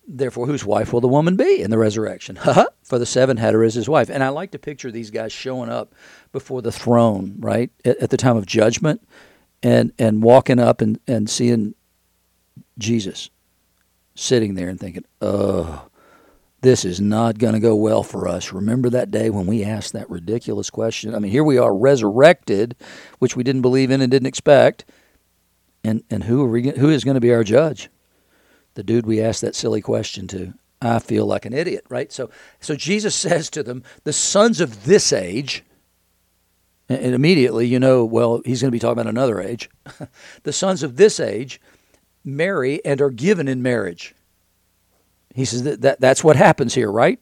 Therefore, 0.07 0.47
whose 0.47 0.65
wife 0.65 0.93
will 0.93 1.01
the 1.01 1.09
woman 1.09 1.37
be 1.37 1.61
in 1.61 1.71
the 1.71 1.79
resurrection? 1.79 2.39
For 2.83 2.99
the 2.99 3.07
seven 3.07 3.37
had 3.37 3.55
her 3.55 3.63
as 3.63 3.75
his 3.75 3.89
wife. 3.89 4.11
And 4.11 4.23
I 4.23 4.29
like 4.29 4.53
to 4.53 4.59
picture 4.59 4.91
these 4.91 5.11
guys 5.11 5.33
showing 5.33 5.71
up 5.71 5.95
before 6.33 6.63
the 6.63 6.73
throne, 6.73 7.37
right, 7.39 7.71
at, 7.85 7.99
at 7.99 8.11
the 8.11 8.19
time 8.19 8.37
of 8.37 8.47
judgment 8.47 9.03
and 9.65 9.93
and 9.99 10.23
walking 10.23 10.61
up 10.61 10.81
and, 10.81 11.01
and 11.09 11.29
seeing 11.29 11.75
Jesus 12.79 13.31
sitting 14.15 14.55
there 14.55 14.69
and 14.69 14.79
thinking, 14.79 15.05
oh, 15.21 15.89
this 16.61 16.85
is 16.85 17.01
not 17.01 17.39
going 17.39 17.55
to 17.55 17.61
go 17.61 17.75
well 17.75 18.03
for 18.03 18.29
us. 18.29 18.53
Remember 18.53 18.89
that 18.91 19.11
day 19.11 19.29
when 19.31 19.47
we 19.47 19.65
asked 19.65 19.93
that 19.93 20.09
ridiculous 20.09 20.71
question? 20.71 21.15
I 21.15 21.19
mean, 21.19 21.33
here 21.33 21.43
we 21.43 21.59
are 21.59 21.75
resurrected, 21.75 22.77
which 23.19 23.37
we 23.37 23.43
didn't 23.43 23.63
believe 23.63 23.91
in 23.91 24.01
and 24.01 24.11
didn't 24.11 24.29
expect. 24.29 24.85
And 25.83 26.05
and 26.11 26.25
who 26.25 26.45
are 26.45 26.49
we 26.49 26.71
who 26.71 26.91
is 26.91 27.05
going 27.05 27.17
to 27.17 27.21
be 27.21 27.33
our 27.33 27.45
judge? 27.45 27.91
The 28.75 28.83
dude 28.83 29.07
we 29.07 29.21
asked 29.21 29.41
that 29.41 29.55
silly 29.55 29.81
question 29.81 30.29
to. 30.29 30.55
I 30.83 30.99
feel 30.99 31.25
like 31.25 31.47
an 31.47 31.55
idiot, 31.55 31.87
right? 31.89 32.13
So 32.13 32.31
so 32.61 32.77
Jesus 32.77 33.15
says 33.15 33.49
to 33.51 33.63
them, 33.63 33.83
the 34.05 34.13
sons 34.13 34.61
of 34.61 34.85
this 34.85 35.13
age, 35.13 35.65
and 36.89 37.15
immediately 37.15 37.67
you 37.67 37.79
know, 37.79 38.05
well, 38.05 38.41
he's 38.45 38.61
going 38.61 38.71
to 38.71 38.75
be 38.75 38.79
talking 38.79 39.01
about 39.01 39.07
another 39.07 39.41
age. 39.41 39.71
the 40.43 40.53
sons 40.53 40.83
of 40.83 40.97
this 40.97 41.19
age 41.19 41.61
marry 42.25 42.85
and 42.85 43.01
are 43.01 43.11
given 43.11 43.49
in 43.49 43.63
marriage. 43.63 44.15
He 45.35 45.45
says 45.45 45.63
that, 45.65 45.81
that 45.83 46.01
that's 46.01 46.23
what 46.23 46.37
happens 46.37 46.75
here, 46.75 46.91
right? 46.91 47.19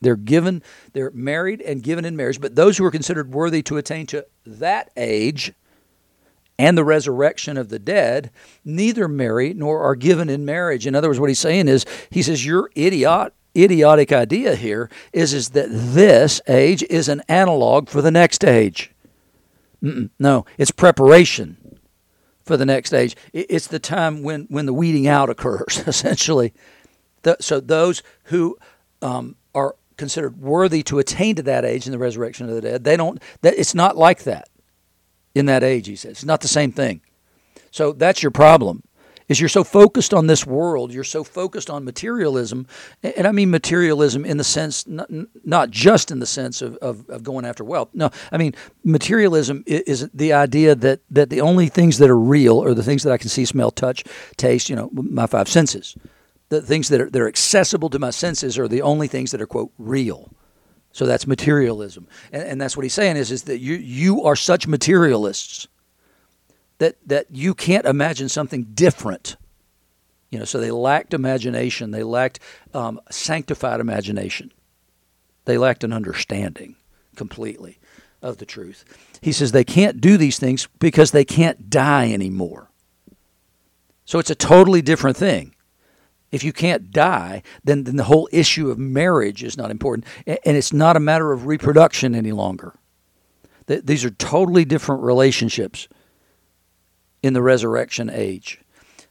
They're 0.00 0.16
given, 0.16 0.62
they're 0.94 1.12
married 1.12 1.60
and 1.60 1.82
given 1.82 2.04
in 2.04 2.16
marriage, 2.16 2.40
but 2.40 2.56
those 2.56 2.76
who 2.76 2.84
are 2.84 2.90
considered 2.90 3.32
worthy 3.32 3.62
to 3.62 3.76
attain 3.76 4.06
to 4.06 4.26
that 4.44 4.90
age 4.96 5.52
and 6.58 6.76
the 6.76 6.84
resurrection 6.84 7.56
of 7.56 7.68
the 7.68 7.78
dead 7.78 8.30
neither 8.64 9.08
marry 9.08 9.54
nor 9.54 9.80
are 9.82 9.94
given 9.94 10.28
in 10.28 10.44
marriage. 10.44 10.86
In 10.86 10.94
other 10.94 11.08
words, 11.08 11.20
what 11.20 11.30
he's 11.30 11.38
saying 11.38 11.68
is, 11.68 11.86
he 12.10 12.22
says, 12.22 12.44
You're 12.44 12.70
idiot 12.74 13.32
idiotic 13.56 14.12
idea 14.12 14.56
here 14.56 14.88
is, 15.12 15.34
is 15.34 15.50
that 15.50 15.68
this 15.70 16.40
age 16.48 16.82
is 16.84 17.08
an 17.08 17.22
analog 17.28 17.88
for 17.88 18.00
the 18.00 18.10
next 18.10 18.44
age. 18.44 18.91
Mm-mm, 19.82 20.10
no, 20.18 20.44
it's 20.58 20.70
preparation 20.70 21.80
for 22.44 22.56
the 22.56 22.66
next 22.66 22.92
age. 22.92 23.16
It's 23.32 23.66
the 23.66 23.78
time 23.78 24.22
when, 24.22 24.46
when 24.48 24.66
the 24.66 24.72
weeding 24.72 25.06
out 25.06 25.30
occurs, 25.30 25.82
essentially. 25.86 26.52
The, 27.22 27.36
so 27.40 27.60
those 27.60 28.02
who 28.24 28.58
um, 29.00 29.36
are 29.54 29.76
considered 29.96 30.40
worthy 30.40 30.82
to 30.84 30.98
attain 30.98 31.36
to 31.36 31.42
that 31.42 31.64
age 31.64 31.86
in 31.86 31.92
the 31.92 31.98
resurrection 31.98 32.48
of 32.48 32.54
the 32.54 32.60
dead, 32.60 32.84
they 32.84 32.96
don't. 32.96 33.20
That, 33.42 33.54
it's 33.58 33.74
not 33.74 33.96
like 33.96 34.24
that 34.24 34.48
in 35.34 35.46
that 35.46 35.62
age. 35.62 35.86
He 35.86 35.96
says 35.96 36.12
it's 36.12 36.24
not 36.24 36.40
the 36.40 36.48
same 36.48 36.72
thing. 36.72 37.00
So 37.70 37.92
that's 37.92 38.22
your 38.22 38.32
problem 38.32 38.82
is 39.32 39.40
you're 39.40 39.48
so 39.48 39.64
focused 39.64 40.14
on 40.14 40.28
this 40.28 40.46
world, 40.46 40.92
you're 40.92 41.02
so 41.02 41.24
focused 41.24 41.68
on 41.68 41.84
materialism, 41.84 42.66
and 43.02 43.26
I 43.26 43.32
mean 43.32 43.50
materialism 43.50 44.24
in 44.24 44.36
the 44.36 44.44
sense, 44.44 44.86
not, 44.86 45.70
just 45.70 46.10
in 46.12 46.20
the 46.20 46.26
sense 46.26 46.62
of, 46.62 46.76
of, 46.76 47.08
of, 47.08 47.24
going 47.24 47.44
after 47.44 47.64
wealth. 47.64 47.88
No, 47.94 48.10
I 48.30 48.36
mean 48.38 48.54
materialism 48.84 49.64
is, 49.66 50.08
the 50.14 50.32
idea 50.32 50.74
that, 50.74 51.00
that 51.10 51.30
the 51.30 51.40
only 51.40 51.68
things 51.68 51.98
that 51.98 52.10
are 52.10 52.18
real 52.18 52.62
are 52.62 52.74
the 52.74 52.82
things 52.82 53.02
that 53.02 53.12
I 53.12 53.18
can 53.18 53.28
see, 53.28 53.44
smell, 53.44 53.70
touch, 53.70 54.04
taste, 54.36 54.68
you 54.68 54.76
know, 54.76 54.90
my 54.92 55.26
five 55.26 55.48
senses. 55.48 55.96
The 56.50 56.60
things 56.60 56.90
that 56.90 57.00
are, 57.00 57.10
that 57.10 57.20
are 57.20 57.28
accessible 57.28 57.88
to 57.90 57.98
my 57.98 58.10
senses 58.10 58.58
are 58.58 58.68
the 58.68 58.82
only 58.82 59.08
things 59.08 59.30
that 59.30 59.40
are, 59.40 59.46
quote, 59.46 59.72
real. 59.78 60.30
So 60.92 61.06
that's 61.06 61.26
materialism. 61.26 62.06
And, 62.30 62.42
and 62.42 62.60
that's 62.60 62.76
what 62.76 62.84
he's 62.84 62.92
saying 62.92 63.16
is, 63.16 63.30
is 63.30 63.44
that 63.44 63.58
you, 63.58 63.74
you 63.76 64.24
are 64.24 64.36
such 64.36 64.66
materialists 64.66 65.68
that 66.82 66.96
that 67.06 67.26
you 67.30 67.54
can't 67.54 67.86
imagine 67.86 68.28
something 68.28 68.64
different. 68.74 69.36
You 70.30 70.40
know, 70.40 70.44
so 70.44 70.58
they 70.58 70.72
lacked 70.72 71.14
imagination. 71.14 71.92
They 71.92 72.02
lacked 72.02 72.40
um, 72.74 73.00
sanctified 73.08 73.78
imagination. 73.78 74.52
They 75.44 75.58
lacked 75.58 75.84
an 75.84 75.92
understanding 75.92 76.74
completely 77.14 77.78
of 78.20 78.38
the 78.38 78.46
truth. 78.46 78.84
He 79.20 79.30
says 79.30 79.52
they 79.52 79.64
can't 79.64 80.00
do 80.00 80.16
these 80.16 80.38
things 80.38 80.68
because 80.80 81.12
they 81.12 81.24
can't 81.24 81.70
die 81.70 82.10
anymore. 82.10 82.70
So 84.04 84.18
it's 84.18 84.30
a 84.30 84.34
totally 84.34 84.82
different 84.82 85.16
thing. 85.16 85.54
If 86.32 86.42
you 86.42 86.52
can't 86.52 86.90
die, 86.90 87.42
then, 87.62 87.84
then 87.84 87.96
the 87.96 88.04
whole 88.04 88.28
issue 88.32 88.70
of 88.70 88.78
marriage 88.78 89.44
is 89.44 89.56
not 89.56 89.70
important. 89.70 90.06
And 90.26 90.56
it's 90.56 90.72
not 90.72 90.96
a 90.96 91.00
matter 91.00 91.30
of 91.30 91.46
reproduction 91.46 92.14
any 92.14 92.32
longer. 92.32 92.74
These 93.66 94.04
are 94.04 94.10
totally 94.10 94.64
different 94.64 95.02
relationships 95.02 95.88
in 97.22 97.32
the 97.32 97.42
resurrection 97.42 98.10
age. 98.10 98.60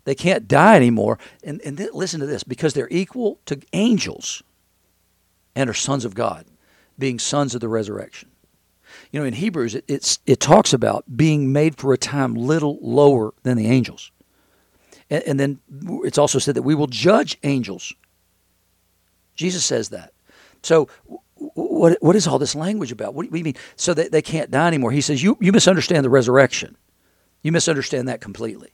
They 0.03 0.15
can't 0.15 0.47
die 0.47 0.75
anymore. 0.75 1.19
And, 1.43 1.61
and 1.61 1.77
th- 1.77 1.93
listen 1.93 2.19
to 2.19 2.25
this 2.25 2.43
because 2.43 2.73
they're 2.73 2.89
equal 2.89 3.39
to 3.45 3.59
angels 3.73 4.41
and 5.55 5.69
are 5.69 5.73
sons 5.73 6.05
of 6.05 6.15
God, 6.15 6.45
being 6.97 7.19
sons 7.19 7.53
of 7.53 7.61
the 7.61 7.67
resurrection. 7.67 8.29
You 9.11 9.19
know, 9.19 9.25
in 9.25 9.33
Hebrews, 9.33 9.75
it, 9.75 10.19
it 10.25 10.39
talks 10.39 10.73
about 10.73 11.05
being 11.15 11.51
made 11.51 11.77
for 11.77 11.93
a 11.93 11.97
time 11.97 12.35
little 12.35 12.77
lower 12.81 13.33
than 13.43 13.57
the 13.57 13.67
angels. 13.67 14.11
And, 15.09 15.23
and 15.23 15.39
then 15.39 15.59
it's 16.03 16.17
also 16.17 16.39
said 16.39 16.55
that 16.55 16.63
we 16.63 16.75
will 16.75 16.87
judge 16.87 17.37
angels. 17.43 17.93
Jesus 19.35 19.63
says 19.63 19.89
that. 19.89 20.13
So, 20.63 20.89
what, 21.35 21.97
what 22.01 22.15
is 22.15 22.27
all 22.27 22.37
this 22.37 22.53
language 22.53 22.91
about? 22.91 23.13
What 23.13 23.29
do 23.29 23.37
you 23.37 23.43
mean? 23.43 23.55
So 23.75 23.93
that 23.93 24.11
they 24.11 24.21
can't 24.21 24.51
die 24.51 24.67
anymore. 24.67 24.91
He 24.91 25.01
says, 25.01 25.23
you, 25.23 25.37
you 25.41 25.51
misunderstand 25.51 26.05
the 26.05 26.09
resurrection. 26.09 26.77
You 27.41 27.51
misunderstand 27.51 28.07
that 28.07 28.21
completely. 28.21 28.73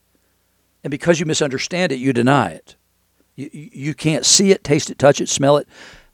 And 0.84 0.90
because 0.90 1.20
you 1.20 1.26
misunderstand 1.26 1.92
it, 1.92 1.96
you 1.96 2.12
deny 2.12 2.50
it. 2.50 2.76
You, 3.36 3.50
you 3.52 3.94
can't 3.94 4.26
see 4.26 4.50
it, 4.50 4.64
taste 4.64 4.90
it, 4.90 4.98
touch 4.98 5.20
it, 5.20 5.28
smell 5.28 5.56
it, 5.56 5.68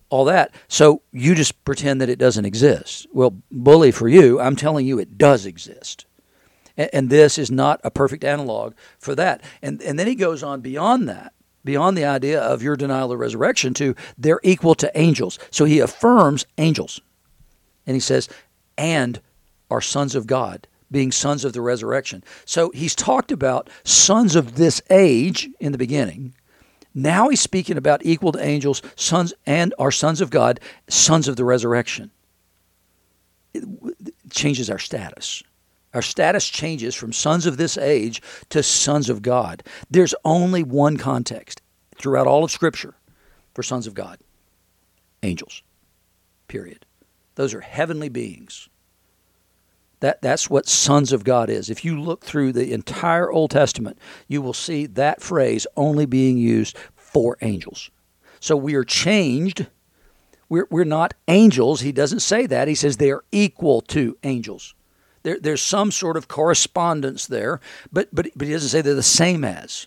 all 0.08 0.24
that. 0.26 0.54
So 0.68 1.02
you 1.12 1.34
just 1.34 1.64
pretend 1.64 2.00
that 2.00 2.08
it 2.08 2.18
doesn't 2.18 2.44
exist. 2.44 3.06
Well, 3.12 3.36
bully 3.50 3.90
for 3.90 4.08
you, 4.08 4.40
I'm 4.40 4.56
telling 4.56 4.86
you 4.86 4.98
it 4.98 5.18
does 5.18 5.46
exist. 5.46 6.06
And, 6.76 6.90
and 6.92 7.10
this 7.10 7.38
is 7.38 7.50
not 7.50 7.80
a 7.84 7.90
perfect 7.90 8.24
analog 8.24 8.74
for 8.98 9.14
that. 9.14 9.42
And, 9.62 9.82
and 9.82 9.98
then 9.98 10.06
he 10.06 10.14
goes 10.14 10.42
on 10.42 10.60
beyond 10.60 11.08
that 11.08 11.34
beyond 11.64 11.96
the 11.96 12.04
idea 12.04 12.40
of 12.40 12.62
your 12.62 12.76
denial 12.76 13.10
of 13.10 13.18
resurrection 13.18 13.74
to 13.74 13.94
they're 14.18 14.40
equal 14.42 14.74
to 14.76 14.90
angels. 14.94 15.38
So 15.50 15.64
he 15.64 15.80
affirms 15.80 16.46
angels. 16.58 17.00
And 17.86 17.96
he 17.96 18.00
says, 18.00 18.28
and 18.76 19.20
are 19.70 19.80
sons 19.80 20.14
of 20.14 20.26
God 20.26 20.66
being 20.94 21.10
sons 21.10 21.44
of 21.44 21.52
the 21.52 21.60
resurrection. 21.60 22.22
So 22.44 22.70
he's 22.70 22.94
talked 22.94 23.32
about 23.32 23.68
sons 23.82 24.36
of 24.36 24.54
this 24.54 24.80
age 24.90 25.50
in 25.58 25.72
the 25.72 25.78
beginning. 25.78 26.34
Now 26.94 27.30
he's 27.30 27.40
speaking 27.40 27.76
about 27.76 28.06
equal 28.06 28.30
to 28.30 28.38
angels, 28.38 28.80
sons 28.94 29.34
and 29.44 29.74
are 29.76 29.90
sons 29.90 30.20
of 30.20 30.30
God, 30.30 30.60
sons 30.86 31.26
of 31.26 31.34
the 31.34 31.44
resurrection. 31.44 32.12
It 33.52 33.64
changes 34.30 34.70
our 34.70 34.78
status. 34.78 35.42
Our 35.94 36.02
status 36.02 36.48
changes 36.48 36.94
from 36.94 37.12
sons 37.12 37.46
of 37.46 37.56
this 37.56 37.76
age 37.76 38.22
to 38.50 38.62
sons 38.62 39.10
of 39.10 39.20
God. 39.20 39.64
There's 39.90 40.14
only 40.24 40.62
one 40.62 40.96
context 40.96 41.60
throughout 41.96 42.28
all 42.28 42.44
of 42.44 42.52
Scripture 42.52 42.94
for 43.52 43.64
sons 43.64 43.88
of 43.88 43.94
God 43.94 44.20
angels. 45.24 45.60
Period. 46.46 46.86
Those 47.34 47.52
are 47.52 47.62
heavenly 47.62 48.10
beings 48.10 48.68
that, 50.04 50.20
that's 50.20 50.50
what 50.50 50.68
sons 50.68 51.12
of 51.12 51.24
God 51.24 51.48
is. 51.48 51.70
If 51.70 51.82
you 51.82 51.98
look 51.98 52.24
through 52.26 52.52
the 52.52 52.74
entire 52.74 53.32
Old 53.32 53.50
Testament, 53.50 53.98
you 54.28 54.42
will 54.42 54.52
see 54.52 54.84
that 54.84 55.22
phrase 55.22 55.66
only 55.78 56.04
being 56.04 56.36
used 56.36 56.76
for 56.94 57.38
angels. 57.40 57.90
So 58.38 58.54
we 58.54 58.74
are 58.74 58.84
changed. 58.84 59.66
We're, 60.50 60.68
we're 60.70 60.84
not 60.84 61.14
angels. 61.26 61.80
He 61.80 61.90
doesn't 61.90 62.20
say 62.20 62.44
that. 62.44 62.68
He 62.68 62.74
says 62.74 62.98
they 62.98 63.12
are 63.12 63.24
equal 63.32 63.80
to 63.80 64.18
angels. 64.22 64.74
There, 65.22 65.40
there's 65.40 65.62
some 65.62 65.90
sort 65.90 66.18
of 66.18 66.28
correspondence 66.28 67.26
there, 67.26 67.62
but, 67.90 68.14
but, 68.14 68.26
but 68.36 68.46
he 68.46 68.52
doesn't 68.52 68.68
say 68.68 68.82
they're 68.82 68.94
the 68.94 69.02
same 69.02 69.42
as 69.42 69.86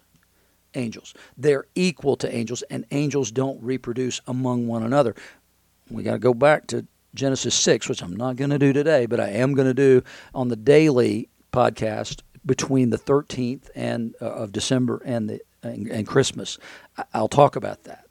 angels. 0.73 1.13
They're 1.37 1.65
equal 1.75 2.15
to 2.15 2.35
angels, 2.35 2.63
and 2.71 2.87
angels 2.89 3.29
don't 3.29 3.61
reproduce 3.61 4.19
among 4.25 4.65
one 4.65 4.81
another. 4.81 5.13
We 5.91 6.01
got 6.01 6.13
to 6.13 6.19
go 6.19 6.33
back 6.33 6.65
to 6.67 6.87
Genesis 7.13 7.55
6, 7.55 7.89
which 7.89 8.01
I'm 8.01 8.15
not 8.15 8.35
going 8.35 8.49
to 8.49 8.59
do 8.59 8.73
today, 8.73 9.05
but 9.05 9.19
I 9.19 9.29
am 9.29 9.53
going 9.53 9.67
to 9.67 9.73
do 9.73 10.03
on 10.33 10.49
the 10.49 10.55
daily 10.55 11.29
podcast 11.51 12.21
between 12.45 12.89
the 12.89 12.97
13th 12.97 13.69
and 13.75 14.15
uh, 14.21 14.25
of 14.25 14.51
December 14.51 15.01
and 15.05 15.29
the 15.29 15.41
and, 15.63 15.87
and 15.87 16.07
Christmas. 16.07 16.57
I'll 17.13 17.27
talk 17.27 17.55
about 17.55 17.83
that 17.83 18.05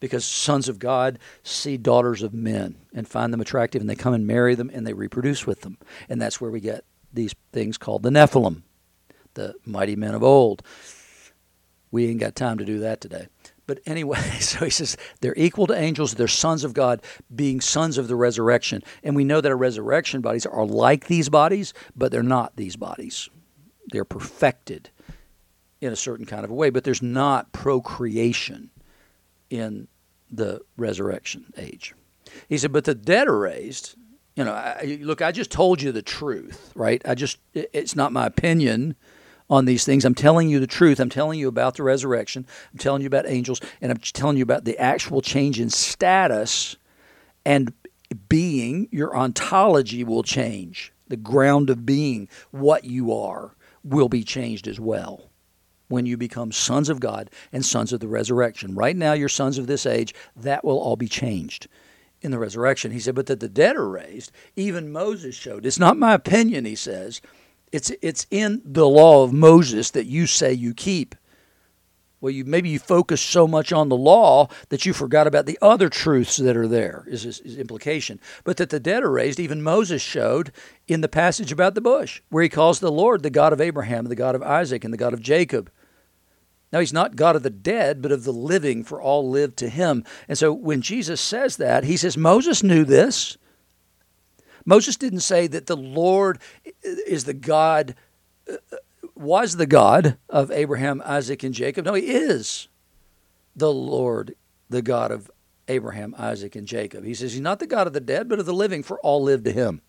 because 0.00 0.24
sons 0.24 0.68
of 0.68 0.78
God 0.78 1.18
see 1.42 1.76
daughters 1.76 2.22
of 2.22 2.34
men 2.34 2.76
and 2.94 3.06
find 3.08 3.32
them 3.32 3.40
attractive, 3.40 3.80
and 3.80 3.88
they 3.88 3.94
come 3.94 4.14
and 4.14 4.26
marry 4.26 4.54
them 4.54 4.70
and 4.72 4.86
they 4.86 4.92
reproduce 4.92 5.46
with 5.46 5.62
them, 5.62 5.78
and 6.08 6.20
that's 6.20 6.40
where 6.40 6.50
we 6.50 6.60
get 6.60 6.84
these 7.12 7.34
things 7.52 7.78
called 7.78 8.02
the 8.02 8.10
Nephilim, 8.10 8.62
the 9.34 9.54
mighty 9.64 9.96
men 9.96 10.14
of 10.14 10.22
old. 10.22 10.62
We 11.90 12.08
ain't 12.08 12.20
got 12.20 12.34
time 12.34 12.58
to 12.58 12.64
do 12.64 12.78
that 12.80 13.00
today. 13.00 13.28
But 13.66 13.80
anyway, 13.86 14.18
so 14.40 14.64
he 14.64 14.70
says 14.70 14.96
they're 15.20 15.34
equal 15.36 15.66
to 15.68 15.74
angels, 15.74 16.14
they're 16.14 16.28
sons 16.28 16.64
of 16.64 16.74
God, 16.74 17.02
being 17.34 17.60
sons 17.60 17.98
of 17.98 18.08
the 18.08 18.16
resurrection. 18.16 18.82
And 19.02 19.16
we 19.16 19.24
know 19.24 19.40
that 19.40 19.50
our 19.50 19.56
resurrection 19.56 20.20
bodies 20.20 20.46
are 20.46 20.66
like 20.66 21.06
these 21.06 21.28
bodies, 21.28 21.72
but 21.96 22.10
they're 22.10 22.22
not 22.22 22.56
these 22.56 22.76
bodies. 22.76 23.28
They're 23.88 24.04
perfected 24.04 24.90
in 25.80 25.92
a 25.92 25.96
certain 25.96 26.26
kind 26.26 26.44
of 26.44 26.50
a 26.50 26.54
way, 26.54 26.70
but 26.70 26.84
there's 26.84 27.02
not 27.02 27.52
procreation 27.52 28.70
in 29.50 29.88
the 30.30 30.60
resurrection 30.76 31.52
age. 31.56 31.94
He 32.48 32.56
said, 32.56 32.72
but 32.72 32.84
the 32.84 32.94
dead 32.94 33.28
are 33.28 33.38
raised. 33.38 33.96
You 34.36 34.44
know, 34.44 34.52
I, 34.52 34.98
look, 35.02 35.20
I 35.20 35.32
just 35.32 35.50
told 35.50 35.82
you 35.82 35.92
the 35.92 36.00
truth, 36.00 36.72
right? 36.74 37.02
I 37.04 37.14
just, 37.14 37.38
it's 37.52 37.94
not 37.94 38.12
my 38.12 38.26
opinion 38.26 38.96
on 39.52 39.66
these 39.66 39.84
things. 39.84 40.06
I'm 40.06 40.14
telling 40.14 40.48
you 40.48 40.58
the 40.60 40.66
truth. 40.66 40.98
I'm 40.98 41.10
telling 41.10 41.38
you 41.38 41.46
about 41.46 41.76
the 41.76 41.82
resurrection. 41.82 42.46
I'm 42.72 42.78
telling 42.78 43.02
you 43.02 43.06
about 43.06 43.28
angels, 43.28 43.60
and 43.82 43.92
I'm 43.92 43.98
telling 43.98 44.38
you 44.38 44.42
about 44.42 44.64
the 44.64 44.78
actual 44.78 45.20
change 45.20 45.60
in 45.60 45.68
status 45.68 46.76
and 47.44 47.74
being. 48.30 48.88
Your 48.90 49.14
ontology 49.14 50.04
will 50.04 50.22
change. 50.22 50.94
The 51.08 51.18
ground 51.18 51.68
of 51.68 51.84
being, 51.84 52.30
what 52.50 52.84
you 52.84 53.12
are, 53.12 53.54
will 53.84 54.08
be 54.08 54.24
changed 54.24 54.66
as 54.66 54.80
well 54.80 55.28
when 55.88 56.06
you 56.06 56.16
become 56.16 56.50
sons 56.50 56.88
of 56.88 56.98
God 56.98 57.28
and 57.52 57.62
sons 57.62 57.92
of 57.92 58.00
the 58.00 58.08
resurrection. 58.08 58.74
Right 58.74 58.96
now, 58.96 59.12
you're 59.12 59.28
sons 59.28 59.58
of 59.58 59.66
this 59.66 59.84
age. 59.84 60.14
That 60.34 60.64
will 60.64 60.78
all 60.78 60.96
be 60.96 61.08
changed 61.08 61.68
in 62.22 62.30
the 62.30 62.38
resurrection. 62.38 62.92
He 62.92 63.00
said, 63.00 63.14
but 63.14 63.26
that 63.26 63.40
the 63.40 63.50
dead 63.50 63.76
are 63.76 63.88
raised, 63.88 64.32
even 64.56 64.92
Moses 64.92 65.34
showed. 65.34 65.66
It's 65.66 65.78
not 65.78 65.98
my 65.98 66.14
opinion, 66.14 66.64
he 66.64 66.74
says. 66.74 67.20
It's 67.72 67.90
it's 68.02 68.26
in 68.30 68.62
the 68.64 68.86
law 68.86 69.24
of 69.24 69.32
Moses 69.32 69.90
that 69.90 70.06
you 70.06 70.26
say 70.26 70.52
you 70.52 70.74
keep. 70.74 71.14
Well, 72.20 72.30
you 72.30 72.44
maybe 72.44 72.68
you 72.68 72.78
focus 72.78 73.20
so 73.20 73.48
much 73.48 73.72
on 73.72 73.88
the 73.88 73.96
law 73.96 74.48
that 74.68 74.86
you 74.86 74.92
forgot 74.92 75.26
about 75.26 75.46
the 75.46 75.58
other 75.60 75.88
truths 75.88 76.36
that 76.36 76.56
are 76.56 76.68
there. 76.68 77.04
Is 77.08 77.22
his, 77.22 77.40
implication? 77.40 78.20
But 78.44 78.58
that 78.58 78.70
the 78.70 78.78
dead 78.78 79.02
are 79.02 79.10
raised, 79.10 79.40
even 79.40 79.60
Moses 79.60 80.00
showed 80.00 80.52
in 80.86 81.00
the 81.00 81.08
passage 81.08 81.50
about 81.50 81.74
the 81.74 81.80
bush, 81.80 82.22
where 82.28 82.44
he 82.44 82.48
calls 82.48 82.78
the 82.78 82.92
Lord 82.92 83.24
the 83.24 83.30
God 83.30 83.52
of 83.52 83.60
Abraham, 83.60 84.04
the 84.04 84.14
God 84.14 84.36
of 84.36 84.42
Isaac, 84.42 84.84
and 84.84 84.94
the 84.94 84.98
God 84.98 85.12
of 85.12 85.20
Jacob. 85.20 85.68
Now, 86.72 86.78
he's 86.78 86.92
not 86.92 87.16
God 87.16 87.36
of 87.36 87.42
the 87.42 87.50
dead, 87.50 88.00
but 88.00 88.12
of 88.12 88.24
the 88.24 88.32
living, 88.32 88.82
for 88.84 89.02
all 89.02 89.28
live 89.28 89.56
to 89.56 89.68
him. 89.68 90.04
And 90.28 90.38
so 90.38 90.52
when 90.52 90.80
Jesus 90.80 91.20
says 91.20 91.58
that, 91.58 91.84
he 91.84 91.96
says, 91.98 92.16
Moses 92.16 92.62
knew 92.62 92.84
this. 92.84 93.36
Moses 94.64 94.96
didn't 94.96 95.20
say 95.20 95.46
that 95.46 95.66
the 95.66 95.76
Lord 95.76 96.38
is 96.82 97.24
the 97.24 97.34
God 97.34 97.94
uh, 98.50 98.56
was 99.14 99.56
the 99.56 99.66
God 99.66 100.16
of 100.28 100.50
Abraham, 100.50 101.02
Isaac, 101.04 101.42
and 101.42 101.54
Jacob. 101.54 101.84
No, 101.84 101.94
he 101.94 102.10
is 102.10 102.68
the 103.54 103.72
Lord, 103.72 104.34
the 104.68 104.82
God 104.82 105.10
of 105.10 105.30
Abraham, 105.68 106.14
Isaac, 106.18 106.56
and 106.56 106.66
Jacob. 106.66 107.04
He 107.04 107.14
says 107.14 107.32
he's 107.32 107.40
not 107.40 107.58
the 107.58 107.66
God 107.66 107.86
of 107.86 107.92
the 107.92 108.00
dead, 108.00 108.28
but 108.28 108.38
of 108.38 108.46
the 108.46 108.54
living, 108.54 108.82
for 108.82 108.98
all 109.00 109.22
live 109.22 109.44
to 109.44 109.52
him. 109.52 109.80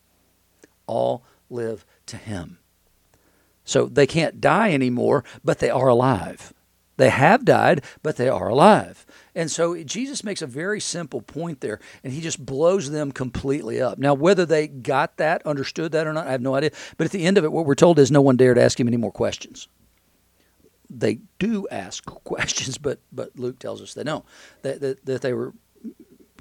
All 0.85 1.23
live 1.49 1.85
to 2.07 2.17
him. 2.17 2.59
So 3.65 3.85
they 3.85 4.05
can't 4.05 4.41
die 4.41 4.71
anymore, 4.71 5.23
but 5.43 5.59
they 5.59 5.69
are 5.69 5.87
alive. 5.87 6.53
They 6.97 7.09
have 7.09 7.45
died, 7.45 7.83
but 8.03 8.17
they 8.17 8.29
are 8.29 8.49
alive. 8.49 9.05
And 9.35 9.49
so 9.49 9.81
Jesus 9.83 10.23
makes 10.23 10.41
a 10.41 10.47
very 10.47 10.79
simple 10.79 11.21
point 11.21 11.61
there, 11.61 11.79
and 12.03 12.13
he 12.13 12.21
just 12.21 12.43
blows 12.45 12.91
them 12.91 13.11
completely 13.11 13.81
up. 13.81 13.97
Now, 13.97 14.13
whether 14.13 14.45
they 14.45 14.67
got 14.67 15.17
that, 15.17 15.45
understood 15.45 15.91
that 15.93 16.05
or 16.05 16.13
not, 16.13 16.27
I 16.27 16.31
have 16.31 16.41
no 16.41 16.55
idea. 16.55 16.71
But 16.97 17.05
at 17.05 17.11
the 17.11 17.25
end 17.25 17.37
of 17.37 17.43
it, 17.43 17.51
what 17.51 17.65
we're 17.65 17.75
told 17.75 17.97
is 17.97 18.11
no 18.11 18.21
one 18.21 18.37
dared 18.37 18.57
ask 18.57 18.79
him 18.79 18.87
any 18.87 18.97
more 18.97 19.11
questions. 19.11 19.67
They 20.89 21.19
do 21.39 21.67
ask 21.71 22.05
questions, 22.23 22.77
but 22.77 22.99
but 23.11 23.37
Luke 23.37 23.59
tells 23.59 23.81
us 23.81 23.93
they 23.93 24.03
don't. 24.03 24.25
That, 24.61 24.81
that, 24.81 25.05
that 25.05 25.21
they 25.21 25.33
were 25.33 25.53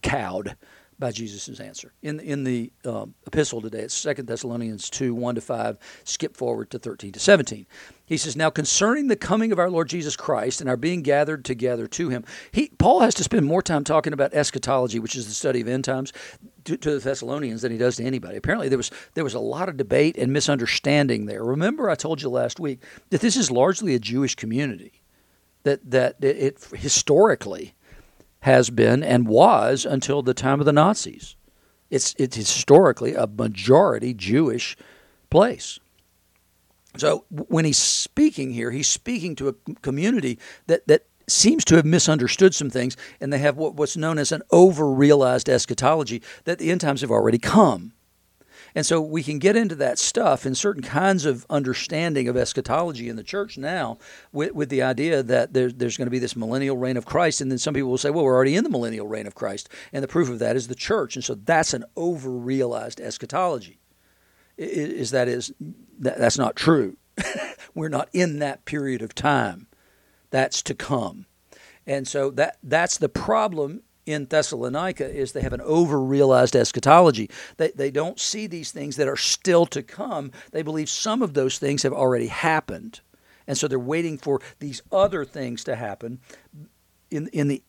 cowed 0.03 0.57
by 1.03 1.11
Jesus' 1.11 1.59
answer. 1.59 1.93
In, 2.01 2.21
in 2.21 2.45
the 2.45 2.71
uh, 2.85 3.07
epistle 3.27 3.61
today, 3.61 3.81
it's 3.81 4.01
2 4.01 4.15
Thessalonians 4.23 4.89
2 4.89 5.17
1 5.17 5.35
to 5.35 5.41
5, 5.41 5.77
skip 6.05 6.37
forward 6.37 6.71
to 6.71 6.79
13 6.79 7.11
to 7.11 7.19
17. 7.19 7.67
He 8.07 8.17
says, 8.17 8.37
Now 8.37 8.51
concerning 8.51 9.09
the 9.09 9.17
coming 9.17 9.51
of 9.51 9.59
our 9.59 9.69
Lord 9.69 9.89
Jesus 9.89 10.15
Christ 10.15 10.61
and 10.61 10.71
our 10.71 10.77
being 10.77 11.03
gathered 11.03 11.45
together 11.45 11.89
to 11.89 12.09
him, 12.09 12.25
he, 12.53 12.71
Paul 12.79 13.01
has 13.01 13.15
to 13.15 13.25
spend 13.25 13.47
more 13.47 13.63
time 13.63 13.83
talking 13.83 14.13
about 14.13 14.33
eschatology, 14.33 15.01
which 15.01 15.17
is 15.17 15.27
the 15.27 15.35
study 15.35 15.61
of 15.61 15.67
end 15.67 15.85
times, 15.85 16.13
to, 16.67 16.77
to 16.77 16.93
the 16.93 17.01
Thessalonians 17.01 17.63
than 17.63 17.73
he 17.73 17.79
does 17.79 17.97
to 17.97 18.05
anybody. 18.05 18.37
Apparently, 18.37 18.69
there 18.69 18.79
was, 18.79 18.93
there 19.15 19.25
was 19.25 19.35
a 19.35 19.41
lot 19.41 19.69
of 19.69 19.77
debate 19.77 20.17
and 20.17 20.33
misunderstanding 20.33 21.27
there. 21.27 21.43
Remember, 21.43 21.91
I 21.91 21.97
told 21.97 22.23
you 22.23 22.29
last 22.29 22.61
week 22.61 22.81
that 23.11 23.21
this 23.21 23.37
is 23.37 23.51
largely 23.51 23.97
a 23.97 23.99
Jewish 23.99 24.37
community, 24.37 25.03
that, 25.65 25.91
that 25.91 26.23
it, 26.23 26.37
it 26.37 26.79
historically, 26.79 27.75
has 28.43 28.71
been 28.71 29.03
and 29.03 29.27
was 29.27 29.85
until 29.85 30.23
the 30.23 30.35
time 30.35 30.61
of 30.61 30.67
the 30.67 30.73
Nazis. 30.73 31.37
It's, 31.91 32.15
it's 32.19 32.37
historically 32.37 33.15
a 33.15 33.27
majority 33.27 34.15
Jewish 34.15 34.77
place. 35.31 35.79
So 36.97 37.25
when 37.31 37.65
he's 37.65 37.79
speaking 37.79 38.53
here, 38.53 38.71
he's 38.71 38.89
speaking 38.89 39.35
to 39.37 39.49
a 39.49 39.73
community 39.83 40.39
that, 40.67 40.87
that 40.89 41.07
seems 41.29 41.65
to 41.67 41.77
have 41.77 41.85
misunderstood 41.85 42.55
some 42.55 42.71
things, 42.71 42.97
and 43.21 43.33
they 43.33 43.39
have 43.39 43.57
what, 43.57 43.75
what's 43.75 43.97
known 43.97 44.19
as 44.19 44.33
an 44.33 44.43
over 44.51 44.91
realized 44.91 45.49
eschatology 45.49 46.23
that 46.45 46.59
the 46.59 46.71
end 46.71 46.81
times 46.81 47.01
have 47.01 47.11
already 47.11 47.39
come. 47.39 47.93
And 48.75 48.87
so 48.87 49.01
we 49.01 49.23
can 49.23 49.39
get 49.39 49.57
into 49.57 49.75
that 49.77 49.99
stuff 49.99 50.47
and 50.47 50.57
certain 50.57 50.83
kinds 50.83 51.25
of 51.25 51.45
understanding 51.51 52.29
of 52.29 52.37
eschatology 52.37 53.09
in 53.09 53.17
the 53.17 53.23
church 53.23 53.59
now 53.59 53.99
with, 54.33 54.53
with 54.53 54.69
the 54.71 54.83
idea 54.83 55.23
that 55.23 55.53
there, 55.53 55.71
there's 55.71 55.97
going 55.97 56.07
to 56.07 56.13
be 56.13 56.19
this 56.19 56.37
millennial 56.37 56.77
reign 56.77 56.97
of 56.97 57.05
Christ. 57.05 57.41
And 57.41 57.51
then 57.51 57.59
some 57.59 57.75
people 57.75 57.91
will 57.91 57.99
say, 57.99 58.11
well, 58.11 58.25
we're 58.25 58.35
already 58.35 58.57
in 58.57 58.65
the 58.65 58.71
millennial 58.71 59.07
reign 59.07 59.27
of 59.27 59.35
Christ. 59.35 59.69
And 59.93 60.03
the 60.03 60.09
proof 60.09 60.29
of 60.31 60.39
that 60.39 60.57
is 60.57 60.69
the 60.69 60.75
church. 60.75 61.17
And 61.17 61.25
so 61.25 61.35
that's 61.35 61.75
an 61.75 61.85
over 61.97 62.31
realized 62.31 63.01
eschatology. 63.01 63.79
Is 64.57 65.11
that 65.11 65.29
is 65.29 65.53
that, 65.99 66.19
that's 66.19 66.39
not 66.39 66.57
true. 66.57 66.97
we're 67.75 67.89
not 67.89 68.09
in 68.13 68.39
that 68.39 68.65
period 68.65 69.03
of 69.03 69.15
time. 69.15 69.67
That's 70.31 70.63
to 70.63 70.75
come. 70.75 71.27
And 71.87 72.07
so 72.07 72.31
that 72.33 72.59
that's 72.63 72.99
the 72.99 73.09
problem 73.09 73.83
in 74.07 74.27
Thessalonica 74.27 75.09
is 75.09 75.33
they 75.33 75.43
have 75.43 75.53
an 75.53 75.61
over-realized 75.61 76.57
eschatology. 76.57 77.31
They, 77.57 77.71
they 77.71 77.91
don't 77.91 78.19
see 78.19 78.47
these 78.47 78.73
things 78.73 78.97
that 78.97 79.09
are 79.09 79.17
still 79.17 79.67
to 79.67 79.83
come. 79.83 80.33
They 80.51 80.63
believe 80.63 80.89
some 80.89 81.23
of 81.23 81.35
those 81.35 81.59
things 81.59 81.83
have 81.83 81.93
already 81.93 82.27
happened. 82.27 83.01
And 83.47 83.57
so 83.57 83.69
they're 83.69 83.79
waiting 83.79 84.19
for 84.19 84.41
these 84.59 84.83
other 84.91 85.25
things 85.25 85.65
to 85.65 85.77
happen 85.77 86.21
in, 87.11 87.29
in 87.29 87.49
the 87.49 87.63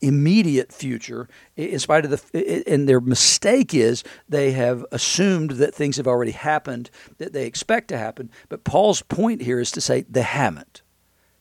immediate 0.00 0.72
future 0.72 1.28
in 1.56 1.78
spite 1.78 2.04
of 2.04 2.10
the 2.10 2.64
and 2.70 2.88
their 2.88 3.00
mistake 3.00 3.74
is 3.74 4.04
they 4.28 4.52
have 4.52 4.84
assumed 4.92 5.52
that 5.52 5.74
things 5.74 5.96
have 5.96 6.06
already 6.06 6.30
happened 6.30 6.88
that 7.18 7.32
they 7.32 7.46
expect 7.46 7.88
to 7.88 7.98
happen 7.98 8.30
but 8.48 8.62
paul's 8.62 9.02
point 9.02 9.42
here 9.42 9.58
is 9.58 9.72
to 9.72 9.80
say 9.80 10.04
they 10.08 10.22
haven't 10.22 10.82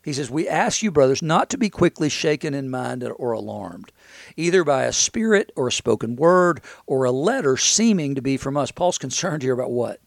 he 0.05 0.13
says 0.13 0.29
we 0.29 0.47
ask 0.47 0.81
you 0.81 0.91
brothers 0.91 1.21
not 1.21 1.49
to 1.49 1.57
be 1.57 1.69
quickly 1.69 2.09
shaken 2.09 2.53
in 2.53 2.69
mind 2.69 3.03
or 3.03 3.31
alarmed 3.33 3.91
either 4.35 4.63
by 4.63 4.83
a 4.83 4.93
spirit 4.93 5.51
or 5.55 5.67
a 5.67 5.71
spoken 5.71 6.15
word 6.15 6.61
or 6.85 7.03
a 7.03 7.11
letter 7.11 7.57
seeming 7.57 8.15
to 8.15 8.21
be 8.21 8.37
from 8.37 8.57
us. 8.57 8.71
Paul's 8.71 8.97
concerned 9.05 9.43
here 9.43 9.53
about 9.53 9.71
what? 9.71 9.99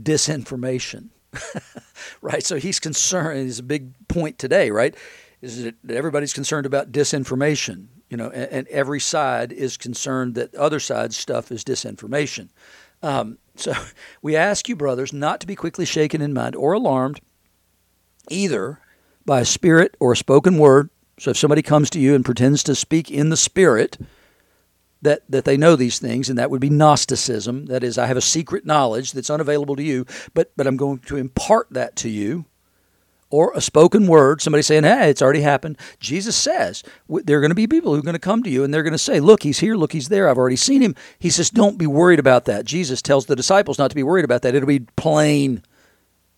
Disinformation. 0.00 1.08
right? 2.22 2.44
So 2.44 2.56
he's 2.56 2.80
concerned, 2.80 3.48
it's 3.48 3.60
a 3.60 3.64
big 3.64 3.92
point 4.08 4.38
today, 4.38 4.70
right? 4.70 4.94
Is 5.40 5.64
that 5.64 5.74
everybody's 5.88 6.32
concerned 6.32 6.66
about 6.66 6.92
disinformation, 6.92 7.86
you 8.08 8.16
know, 8.16 8.30
and, 8.30 8.50
and 8.52 8.68
every 8.68 9.00
side 9.00 9.52
is 9.52 9.76
concerned 9.76 10.34
that 10.34 10.54
other 10.54 10.80
side's 10.80 11.16
stuff 11.16 11.50
is 11.52 11.64
disinformation. 11.64 12.48
Um, 13.02 13.38
so 13.54 13.72
we 14.22 14.36
ask 14.36 14.68
you, 14.68 14.76
brothers, 14.76 15.12
not 15.12 15.40
to 15.40 15.46
be 15.46 15.54
quickly 15.54 15.84
shaken 15.84 16.20
in 16.20 16.32
mind 16.32 16.56
or 16.56 16.72
alarmed, 16.72 17.20
either 18.28 18.80
by 19.24 19.40
a 19.40 19.44
spirit 19.44 19.96
or 20.00 20.12
a 20.12 20.16
spoken 20.16 20.58
word 20.58 20.90
so 21.20 21.30
if 21.30 21.36
somebody 21.36 21.60
comes 21.60 21.90
to 21.90 22.00
you 22.00 22.14
and 22.14 22.24
pretends 22.24 22.62
to 22.62 22.74
speak 22.74 23.10
in 23.10 23.28
the 23.28 23.36
Spirit, 23.36 23.98
that, 25.02 25.22
that 25.28 25.44
they 25.44 25.58
know 25.58 25.76
these 25.76 25.98
things, 25.98 26.30
and 26.30 26.38
that 26.38 26.50
would 26.50 26.62
be 26.62 26.70
Gnosticism. 26.70 27.66
That 27.66 27.84
is, 27.84 27.98
I 27.98 28.06
have 28.06 28.16
a 28.16 28.22
secret 28.22 28.64
knowledge 28.64 29.12
that's 29.12 29.28
unavailable 29.28 29.76
to 29.76 29.82
you, 29.82 30.06
but, 30.32 30.50
but 30.56 30.66
I'm 30.66 30.78
going 30.78 31.00
to 31.00 31.18
impart 31.18 31.68
that 31.72 31.94
to 31.96 32.08
you. 32.08 32.46
Or 33.28 33.52
a 33.54 33.60
spoken 33.60 34.08
word, 34.08 34.40
somebody 34.40 34.62
saying, 34.62 34.82
hey, 34.82 35.10
it's 35.10 35.22
already 35.22 35.42
happened. 35.42 35.78
Jesus 36.00 36.34
says 36.34 36.82
there 37.08 37.36
are 37.36 37.40
going 37.40 37.52
to 37.52 37.54
be 37.54 37.68
people 37.68 37.92
who 37.92 38.00
are 38.00 38.02
going 38.02 38.14
to 38.14 38.18
come 38.18 38.42
to 38.42 38.50
you 38.50 38.64
and 38.64 38.74
they're 38.74 38.82
going 38.82 38.92
to 38.92 38.98
say, 38.98 39.20
look, 39.20 39.44
he's 39.44 39.60
here, 39.60 39.76
look, 39.76 39.92
he's 39.92 40.08
there, 40.08 40.28
I've 40.28 40.38
already 40.38 40.56
seen 40.56 40.82
him. 40.82 40.96
He 41.18 41.30
says, 41.30 41.48
don't 41.48 41.78
be 41.78 41.86
worried 41.86 42.18
about 42.18 42.46
that. 42.46 42.64
Jesus 42.64 43.00
tells 43.00 43.26
the 43.26 43.36
disciples 43.36 43.78
not 43.78 43.90
to 43.90 43.94
be 43.94 44.02
worried 44.02 44.24
about 44.24 44.42
that. 44.42 44.56
It'll 44.56 44.66
be 44.66 44.80
plain 44.80 45.62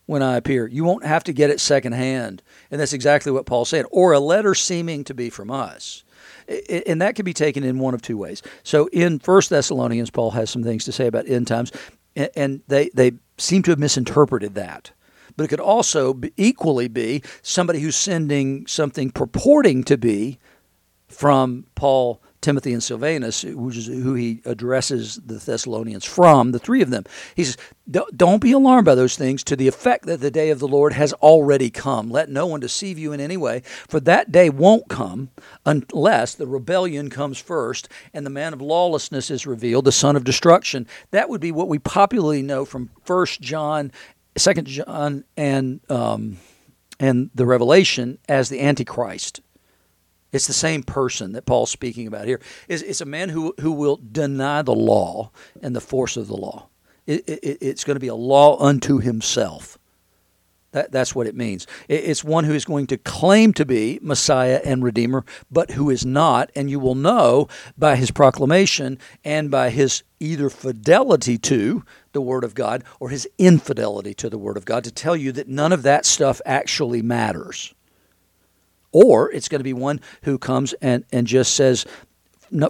when 0.07 0.23
I 0.23 0.37
appear. 0.37 0.67
You 0.67 0.85
won't 0.85 1.05
have 1.05 1.25
to 1.25 1.33
get 1.33 1.51
it 1.51 1.61
secondhand. 1.61 2.43
And 2.71 2.81
that's 2.81 2.93
exactly 2.93 3.33
what 3.33 3.47
Paul 3.47 3.65
said. 3.65 3.87
Or 3.91 4.13
a 4.13 4.21
letter 4.21 4.55
seeming 4.55 5.05
to 5.05 5.15
be 5.15 5.31
from 5.31 5.51
us. 5.51 6.05
And 6.87 7.01
that 7.01 7.15
can 7.15 7.25
be 7.25 7.33
taken 7.33 7.63
in 7.63 7.79
one 7.79 7.95
of 7.95 8.03
two 8.03 8.17
ways. 8.17 8.43
So 8.63 8.89
in 8.89 9.19
First 9.19 9.51
Thessalonians, 9.51 10.11
Paul 10.11 10.33
has 10.33 10.51
some 10.51 10.65
things 10.65 10.85
to 10.85 10.93
say 10.93 11.07
about 11.07 11.29
end 11.29 11.47
times, 11.47 11.73
and 12.17 12.63
they, 12.69 12.91
they 12.95 13.13
seem 13.39 13.63
to 13.63 13.71
have 13.71 13.79
misinterpreted 13.79 14.55
that. 14.55 14.91
But 15.37 15.45
it 15.45 15.49
could 15.49 15.61
also 15.61 16.13
be, 16.13 16.33
equally 16.37 16.89
be 16.89 17.23
somebody 17.43 17.81
who's 17.81 17.97
sending 17.97 18.67
something 18.67 19.11
purporting 19.11 19.85
to 19.85 19.97
be 19.97 20.39
from 21.09 21.67
Paul 21.75 22.21
Timothy 22.43 22.73
and 22.73 22.83
Silvanus, 22.83 23.45
which 23.45 23.77
is 23.77 23.87
who 23.87 24.15
he 24.15 24.43
addresses 24.45 25.17
the 25.25 25.35
Thessalonians 25.35 26.05
from, 26.05 26.51
the 26.51 26.59
three 26.59 26.83
of 26.83 26.91
them. 26.91 27.05
He 27.37 27.45
says, 27.45 27.57
Don't 27.89 28.43
be 28.43 28.53
alarmed 28.53 28.85
by 28.85 28.97
those 28.97 29.17
things 29.17 29.45
to 29.45 29.57
the 29.57 29.69
effect 29.69 30.07
that 30.07 30.21
the 30.21 30.31
day 30.31 30.51
of 30.51 30.59
the 30.59 30.69
Lord 30.69 30.93
has 30.93 31.13
already 31.15 31.71
come. 31.71 32.11
Let 32.11 32.29
no 32.29 32.47
one 32.47 32.61
deceive 32.61 32.99
you 32.99 33.13
in 33.13 33.21
any 33.21 33.37
way, 33.37 33.63
for 33.89 34.01
that 34.01 34.33
day 34.33 34.51
won't 34.51 34.89
come 34.89 35.31
unless 35.65 36.35
the 36.35 36.47
rebellion 36.47 37.09
comes 37.09 37.39
first 37.39 37.89
and 38.13 38.27
the 38.27 38.31
man 38.31 38.53
of 38.53 38.61
lawlessness 38.61 39.31
is 39.31 39.47
revealed, 39.47 39.85
the 39.85 39.93
son 39.93 40.17
of 40.17 40.25
destruction. 40.25 40.87
That 41.13 41.29
would 41.29 41.41
be 41.41 41.53
what 41.53 41.69
we 41.69 41.79
popularly 41.79 42.43
know 42.43 42.65
from 42.65 42.91
First 43.05 43.41
John, 43.41 43.93
Second 44.37 44.67
John, 44.67 45.25
and 45.37 45.81
um, 45.89 46.39
and 46.99 47.31
the 47.35 47.47
Revelation 47.47 48.19
as 48.29 48.49
the 48.49 48.61
Antichrist. 48.61 49.41
It's 50.33 50.47
the 50.47 50.53
same 50.55 50.83
person 50.83 51.33
that 51.33 51.47
Paul's 51.47 51.71
speaking 51.71 52.07
about 52.07 52.27
here. 52.27 52.41
It's, 52.67 52.83
it's 52.83 53.03
a 53.03 53.07
man 53.07 53.29
who, 53.29 53.55
who 53.61 53.73
will 53.73 54.01
deny 54.11 54.63
the 54.63 54.75
law 54.75 55.31
and 55.61 55.77
the 55.77 55.81
force 55.81 56.17
of 56.17 56.27
the 56.27 56.37
law. 56.37 56.69
It, 57.07 57.29
it, 57.29 57.59
it's 57.61 57.85
going 57.85 57.97
to 57.97 58.01
be 58.01 58.09
a 58.09 58.15
law 58.15 58.59
unto 58.59 58.99
himself. 58.99 59.79
That, 60.71 60.91
that's 60.91 61.15
what 61.15 61.27
it 61.27 61.37
means. 61.37 61.67
It, 61.87 62.05
it's 62.05 62.25
one 62.25 62.45
who 62.45 62.55
is 62.55 62.65
going 62.65 62.87
to 62.89 62.97
claim 62.97 63.53
to 63.55 63.67
be 63.67 63.99
Messiah 64.01 64.61
and 64.65 64.83
Redeemer, 64.83 65.25
but 65.51 65.73
who 65.73 65.91
is 65.91 66.07
not. 66.07 66.51
And 66.57 66.71
you 66.71 66.81
will 66.81 66.95
know 66.95 67.49
by 67.77 67.97
his 67.97 68.11
proclamation 68.11 68.99
and 69.25 69.51
by 69.51 69.69
his 69.69 70.03
either 70.19 70.49
fidelity 70.49 71.37
to 71.39 71.85
the 72.13 72.23
Word 72.23 72.45
of 72.45 72.55
God 72.55 72.85
or 73.01 73.11
his 73.11 73.29
infidelity 73.37 74.15
to 74.15 74.31
the 74.31 74.39
Word 74.39 74.57
of 74.57 74.65
God 74.65 74.85
to 74.85 74.91
tell 74.91 75.17
you 75.17 75.31
that 75.33 75.49
none 75.49 75.73
of 75.73 75.83
that 75.83 76.07
stuff 76.07 76.41
actually 76.47 77.03
matters. 77.03 77.75
Or 78.93 79.31
it's 79.33 79.49
going 79.49 79.61
to 79.61 79.65
be 79.65 79.73
one 79.73 80.01
who 80.23 80.39
comes 80.39 80.75
and, 80.75 81.05
and 81.13 81.27
just 81.27 81.55
says, 81.55 81.87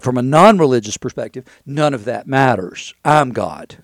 from 0.01 0.17
a 0.17 0.21
non 0.21 0.57
religious 0.57 0.97
perspective, 0.97 1.45
none 1.65 1.93
of 1.93 2.05
that 2.05 2.27
matters. 2.27 2.93
I'm 3.03 3.31
God. 3.31 3.83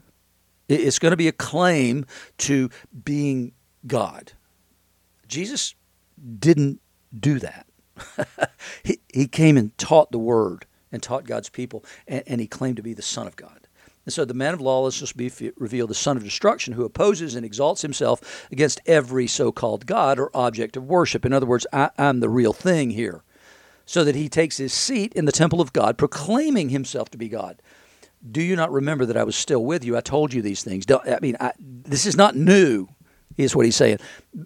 It's 0.68 1.00
going 1.00 1.12
to 1.12 1.18
be 1.18 1.28
a 1.28 1.34
claim 1.34 2.06
to 2.40 2.70
being 3.04 3.54
God. 3.88 4.34
Jesus 5.28 5.76
didn't 6.40 6.80
do 7.18 7.40
that. 7.40 7.66
he, 8.84 9.00
he 9.12 9.28
came 9.28 9.58
and 9.58 9.78
taught 9.78 10.12
the 10.12 10.20
word 10.20 10.66
and 10.92 11.02
taught 11.02 11.26
God's 11.26 11.50
people, 11.50 11.84
and, 12.08 12.24
and 12.28 12.42
he 12.42 12.48
claimed 12.48 12.78
to 12.78 12.84
be 12.84 12.94
the 12.94 13.02
Son 13.02 13.28
of 13.28 13.36
God. 13.36 13.59
And 14.10 14.14
so 14.16 14.26
the 14.26 14.34
man 14.34 14.56
of 14.56 14.60
lawlessness 14.60 15.14
will 15.14 15.30
be 15.30 15.52
revealed, 15.56 15.92
the 15.92 15.94
son 15.94 16.18
of 16.18 16.24
destruction, 16.24 16.74
who 16.74 16.84
opposes 16.84 17.36
and 17.36 17.46
exalts 17.46 17.84
himself 17.84 18.48
against 18.52 18.82
every 18.88 19.28
so 19.28 19.52
called 19.52 19.86
God 19.86 20.18
or 20.18 20.32
object 20.34 20.76
of 20.76 20.84
worship. 20.86 21.28
In 21.28 21.32
other 21.32 21.46
words, 21.46 21.68
I, 21.72 21.92
I'm 21.96 22.20
the 22.20 22.28
real 22.28 22.52
thing 22.52 22.90
here. 22.90 23.22
So 23.86 24.04
that 24.04 24.16
he 24.16 24.28
takes 24.28 24.58
his 24.58 24.74
seat 24.74 25.14
in 25.14 25.26
the 25.26 25.32
temple 25.32 25.62
of 25.62 25.74
God, 25.74 25.96
proclaiming 25.96 26.70
himself 26.70 27.12
to 27.12 27.20
be 27.20 27.30
God. 27.30 27.62
Do 28.32 28.42
you 28.42 28.56
not 28.56 28.72
remember 28.72 29.06
that 29.06 29.16
I 29.16 29.24
was 29.24 29.36
still 29.36 29.64
with 29.64 29.86
you? 29.86 29.96
I 29.96 30.02
told 30.02 30.34
you 30.34 30.42
these 30.42 30.64
things. 30.64 30.88
Don't, 30.88 31.08
I 31.08 31.20
mean, 31.22 31.38
I, 31.40 31.52
this 31.60 32.08
is 32.08 32.18
not 32.18 32.36
new, 32.36 32.88
is 33.38 33.56
what 33.56 33.66
he's 33.66 33.76
saying. 33.76 34.00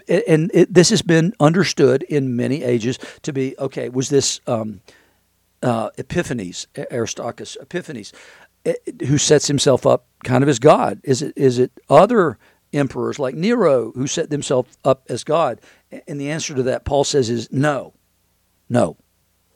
And 0.10 0.52
it, 0.54 0.74
this 0.74 0.90
has 0.90 1.02
been 1.02 1.34
understood 1.40 2.04
in 2.04 2.36
many 2.36 2.64
ages 2.64 3.00
to 3.22 3.32
be 3.32 3.56
okay, 3.58 3.88
was 3.88 4.10
this 4.10 4.42
um, 4.46 4.82
uh, 5.62 5.90
Epiphanes, 5.98 6.68
Antiochus 6.92 7.56
Epiphanes? 7.62 8.12
Eh, 8.66 8.74
who 9.08 9.18
sets 9.18 9.48
himself 9.48 9.86
up 9.86 10.06
kind 10.24 10.44
of 10.44 10.50
as 10.50 10.60
God? 10.60 11.02
Is 11.04 11.22
it 11.22 11.34
is 11.36 11.60
it 11.60 11.72
other 11.90 12.38
emperors 12.72 13.20
like 13.20 13.36
Nero 13.36 13.92
who 13.92 14.08
set 14.08 14.30
themselves 14.30 14.78
up 14.84 15.04
as 15.10 15.24
God? 15.24 15.62
And 16.08 16.20
the 16.20 16.32
answer 16.32 16.56
to 16.56 16.64
that, 16.64 16.86
Paul 16.86 17.04
says, 17.04 17.30
is 17.30 17.52
no, 17.52 17.94
no. 18.70 18.98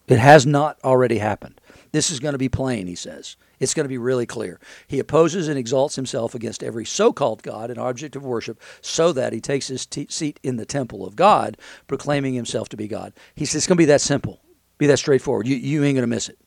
It 0.08 0.20
has 0.20 0.46
not 0.46 0.78
already 0.84 1.18
happened. 1.18 1.60
This 1.92 2.10
is 2.12 2.20
going 2.20 2.34
to 2.34 2.38
be 2.38 2.48
plain, 2.50 2.88
he 2.88 2.96
says. 2.96 3.36
It's 3.60 3.74
going 3.74 3.86
to 3.86 3.90
be 3.90 3.98
really 3.98 4.26
clear. 4.26 4.60
He 4.88 5.00
opposes 5.00 5.48
and 5.48 5.58
exalts 5.58 5.96
himself 5.96 6.36
against 6.36 6.64
every 6.64 6.86
so 6.86 7.12
called 7.12 7.44
God 7.44 7.70
and 7.70 7.80
object 7.80 8.16
of 8.16 8.24
worship 8.24 8.62
so 8.82 9.12
that 9.14 9.34
he 9.34 9.42
takes 9.42 9.68
his 9.68 9.86
t- 9.86 10.08
seat 10.10 10.40
in 10.44 10.58
the 10.58 10.66
temple 10.66 11.06
of 11.06 11.16
God, 11.16 11.58
proclaiming 11.88 12.36
himself 12.36 12.70
to 12.70 12.78
be 12.78 12.88
God. 12.88 13.14
He 13.36 13.46
says 13.46 13.56
it's 13.56 13.68
going 13.68 13.78
to 13.78 13.82
be 13.82 13.86
that 13.86 14.02
simple, 14.02 14.42
be 14.78 14.88
that 14.88 14.98
straightforward. 14.98 15.48
You, 15.48 15.56
you 15.56 15.84
ain't 15.84 15.96
going 15.96 16.04
to 16.04 16.08
miss 16.08 16.30
it. 16.30 16.38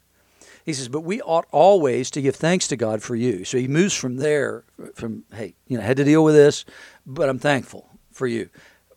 He 0.64 0.72
says, 0.72 0.88
but 0.88 1.00
we 1.00 1.20
ought 1.22 1.46
always 1.50 2.10
to 2.12 2.22
give 2.22 2.36
thanks 2.36 2.68
to 2.68 2.76
God 2.76 3.02
for 3.02 3.16
you. 3.16 3.44
So 3.44 3.58
he 3.58 3.68
moves 3.68 3.94
from 3.94 4.16
there, 4.16 4.64
from, 4.94 5.24
hey, 5.34 5.54
you 5.66 5.76
know, 5.76 5.82
I 5.82 5.86
had 5.86 5.96
to 5.96 6.04
deal 6.04 6.22
with 6.22 6.34
this, 6.34 6.64
but 7.06 7.28
I'm 7.28 7.38
thankful 7.38 7.88
for 8.12 8.26
you, 8.26 8.50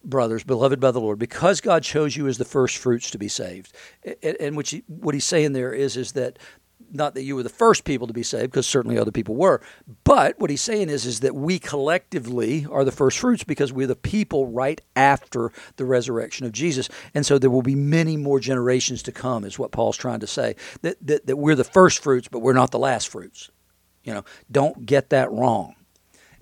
brothers, 0.03 0.43
beloved 0.43 0.79
by 0.79 0.91
the 0.91 0.99
Lord, 0.99 1.19
because 1.19 1.61
God 1.61 1.83
chose 1.83 2.17
you 2.17 2.27
as 2.27 2.37
the 2.37 2.45
first 2.45 2.77
fruits 2.77 3.09
to 3.11 3.17
be 3.17 3.27
saved. 3.27 3.73
And, 4.39 4.57
which 4.57 4.81
what 4.87 5.15
he's 5.15 5.25
saying 5.25 5.53
there 5.53 5.73
is, 5.73 5.95
is 5.95 6.11
that 6.13 6.37
not 6.93 7.15
that 7.15 7.23
you 7.23 7.35
were 7.35 7.43
the 7.43 7.49
first 7.49 7.83
people 7.83 8.07
to 8.07 8.13
be 8.13 8.23
saved, 8.23 8.51
because 8.51 8.67
certainly 8.67 8.97
other 8.97 9.11
people 9.11 9.35
were. 9.35 9.61
But 10.03 10.39
what 10.39 10.49
he's 10.49 10.61
saying 10.61 10.89
is, 10.89 11.05
is 11.05 11.21
that 11.21 11.35
we 11.35 11.59
collectively 11.59 12.65
are 12.71 12.83
the 12.83 12.91
first 12.91 13.19
fruits 13.19 13.43
because 13.43 13.73
we're 13.73 13.87
the 13.87 13.95
people 13.95 14.47
right 14.47 14.79
after 14.95 15.51
the 15.77 15.85
resurrection 15.85 16.45
of 16.45 16.51
Jesus. 16.51 16.89
And 17.13 17.25
so 17.25 17.37
there 17.37 17.49
will 17.49 17.61
be 17.61 17.75
many 17.75 18.15
more 18.17 18.39
generations 18.39 19.03
to 19.03 19.11
come, 19.11 19.43
is 19.43 19.59
what 19.59 19.71
Paul's 19.71 19.97
trying 19.97 20.19
to 20.19 20.27
say. 20.27 20.55
That, 20.81 20.97
that, 21.05 21.27
that 21.27 21.37
we're 21.37 21.55
the 21.55 21.63
first 21.63 22.03
fruits, 22.03 22.27
but 22.27 22.39
we're 22.39 22.53
not 22.53 22.71
the 22.71 22.79
last 22.79 23.09
fruits. 23.09 23.49
You 24.03 24.13
know, 24.13 24.25
don't 24.51 24.85
get 24.85 25.09
that 25.09 25.31
wrong. 25.31 25.75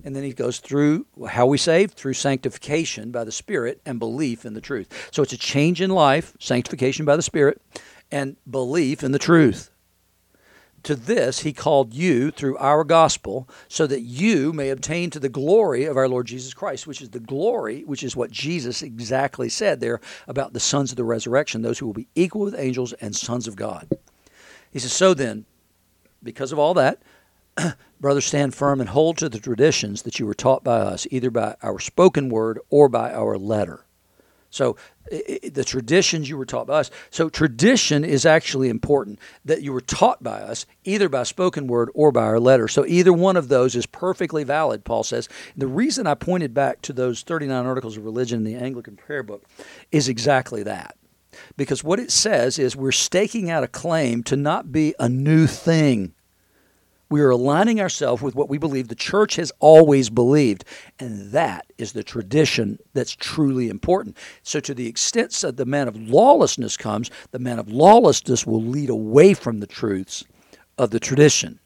And 0.04 0.16
then 0.16 0.24
he 0.24 0.32
goes 0.32 0.58
through 0.58 1.06
how 1.28 1.46
we 1.46 1.58
saved 1.58 1.94
through 1.94 2.14
sanctification 2.14 3.12
by 3.12 3.24
the 3.24 3.32
Spirit 3.32 3.80
and 3.86 3.98
belief 3.98 4.44
in 4.44 4.54
the 4.54 4.60
truth. 4.60 5.08
So 5.12 5.22
it's 5.22 5.32
a 5.32 5.38
change 5.38 5.80
in 5.80 5.90
life, 5.90 6.36
sanctification 6.40 7.04
by 7.04 7.16
the 7.16 7.22
Spirit, 7.22 7.62
and 8.10 8.36
belief 8.50 9.04
in 9.04 9.12
the 9.12 9.18
truth. 9.18 9.70
To 10.84 10.96
this 10.96 11.40
he 11.40 11.52
called 11.52 11.94
you 11.94 12.30
through 12.30 12.56
our 12.58 12.82
gospel, 12.82 13.48
so 13.68 13.86
that 13.86 14.00
you 14.00 14.52
may 14.52 14.70
obtain 14.70 15.10
to 15.10 15.20
the 15.20 15.28
glory 15.28 15.84
of 15.84 15.96
our 15.96 16.08
Lord 16.08 16.26
Jesus 16.26 16.54
Christ, 16.54 16.86
which 16.86 17.00
is 17.00 17.10
the 17.10 17.20
glory, 17.20 17.82
which 17.84 18.02
is 18.02 18.16
what 18.16 18.32
Jesus 18.32 18.82
exactly 18.82 19.48
said 19.48 19.78
there 19.78 20.00
about 20.26 20.52
the 20.52 20.60
sons 20.60 20.90
of 20.90 20.96
the 20.96 21.04
resurrection, 21.04 21.62
those 21.62 21.78
who 21.78 21.86
will 21.86 21.92
be 21.92 22.08
equal 22.14 22.42
with 22.42 22.58
angels 22.58 22.92
and 22.94 23.14
sons 23.14 23.46
of 23.46 23.54
God. 23.54 23.88
He 24.72 24.80
says, 24.80 24.92
So 24.92 25.14
then, 25.14 25.44
because 26.22 26.50
of 26.50 26.58
all 26.58 26.74
that, 26.74 27.00
brothers, 28.00 28.24
stand 28.24 28.54
firm 28.54 28.80
and 28.80 28.90
hold 28.90 29.18
to 29.18 29.28
the 29.28 29.38
traditions 29.38 30.02
that 30.02 30.18
you 30.18 30.26
were 30.26 30.34
taught 30.34 30.64
by 30.64 30.78
us, 30.78 31.06
either 31.10 31.30
by 31.30 31.54
our 31.62 31.78
spoken 31.78 32.28
word 32.28 32.58
or 32.70 32.88
by 32.88 33.12
our 33.12 33.38
letter. 33.38 33.84
So 34.52 34.76
the 35.10 35.64
traditions 35.64 36.28
you 36.28 36.36
were 36.36 36.46
taught 36.46 36.66
by 36.66 36.80
us. 36.80 36.90
So 37.10 37.28
tradition 37.28 38.04
is 38.04 38.24
actually 38.24 38.68
important 38.68 39.18
that 39.44 39.62
you 39.62 39.72
were 39.72 39.80
taught 39.80 40.22
by 40.22 40.42
us, 40.42 40.66
either 40.84 41.08
by 41.08 41.24
spoken 41.24 41.66
word 41.66 41.90
or 41.94 42.12
by 42.12 42.22
our 42.22 42.38
letter. 42.38 42.68
So 42.68 42.86
either 42.86 43.12
one 43.12 43.36
of 43.36 43.48
those 43.48 43.74
is 43.74 43.86
perfectly 43.86 44.44
valid, 44.44 44.84
Paul 44.84 45.02
says. 45.04 45.28
The 45.56 45.66
reason 45.66 46.06
I 46.06 46.14
pointed 46.14 46.52
back 46.54 46.82
to 46.82 46.92
those 46.92 47.22
39 47.22 47.66
articles 47.66 47.96
of 47.96 48.04
religion 48.04 48.38
in 48.38 48.44
the 48.44 48.62
Anglican 48.62 48.96
prayer 48.96 49.22
book 49.22 49.42
is 49.90 50.08
exactly 50.08 50.62
that. 50.64 50.96
Because 51.56 51.82
what 51.82 51.98
it 51.98 52.10
says 52.10 52.58
is 52.58 52.76
we're 52.76 52.92
staking 52.92 53.50
out 53.50 53.64
a 53.64 53.68
claim 53.68 54.22
to 54.24 54.36
not 54.36 54.70
be 54.70 54.94
a 55.00 55.08
new 55.08 55.46
thing 55.46 56.14
we 57.12 57.20
are 57.20 57.30
aligning 57.30 57.78
ourselves 57.78 58.22
with 58.22 58.34
what 58.34 58.48
we 58.48 58.56
believe 58.56 58.88
the 58.88 58.94
church 58.94 59.36
has 59.36 59.52
always 59.60 60.08
believed. 60.08 60.64
And 60.98 61.30
that 61.32 61.66
is 61.76 61.92
the 61.92 62.02
tradition 62.02 62.78
that's 62.94 63.14
truly 63.14 63.68
important. 63.68 64.16
So, 64.42 64.60
to 64.60 64.72
the 64.72 64.86
extent 64.86 65.32
that 65.42 65.58
the 65.58 65.66
man 65.66 65.88
of 65.88 65.96
lawlessness 65.96 66.78
comes, 66.78 67.10
the 67.30 67.38
man 67.38 67.58
of 67.58 67.68
lawlessness 67.68 68.46
will 68.46 68.62
lead 68.62 68.88
away 68.88 69.34
from 69.34 69.60
the 69.60 69.66
truths 69.66 70.24
of 70.78 70.90
the 70.90 70.98
tradition. 70.98 71.60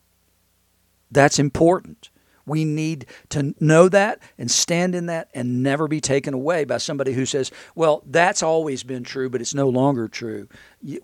That's 1.12 1.38
important. 1.38 2.10
We 2.44 2.64
need 2.64 3.06
to 3.28 3.54
know 3.60 3.88
that 3.88 4.20
and 4.38 4.50
stand 4.50 4.96
in 4.96 5.06
that 5.06 5.28
and 5.32 5.62
never 5.62 5.86
be 5.86 6.00
taken 6.00 6.34
away 6.34 6.64
by 6.64 6.78
somebody 6.78 7.12
who 7.12 7.24
says, 7.24 7.52
well, 7.76 8.02
that's 8.06 8.42
always 8.42 8.82
been 8.82 9.04
true, 9.04 9.30
but 9.30 9.40
it's 9.40 9.54
no 9.54 9.68
longer 9.68 10.08
true. 10.08 10.48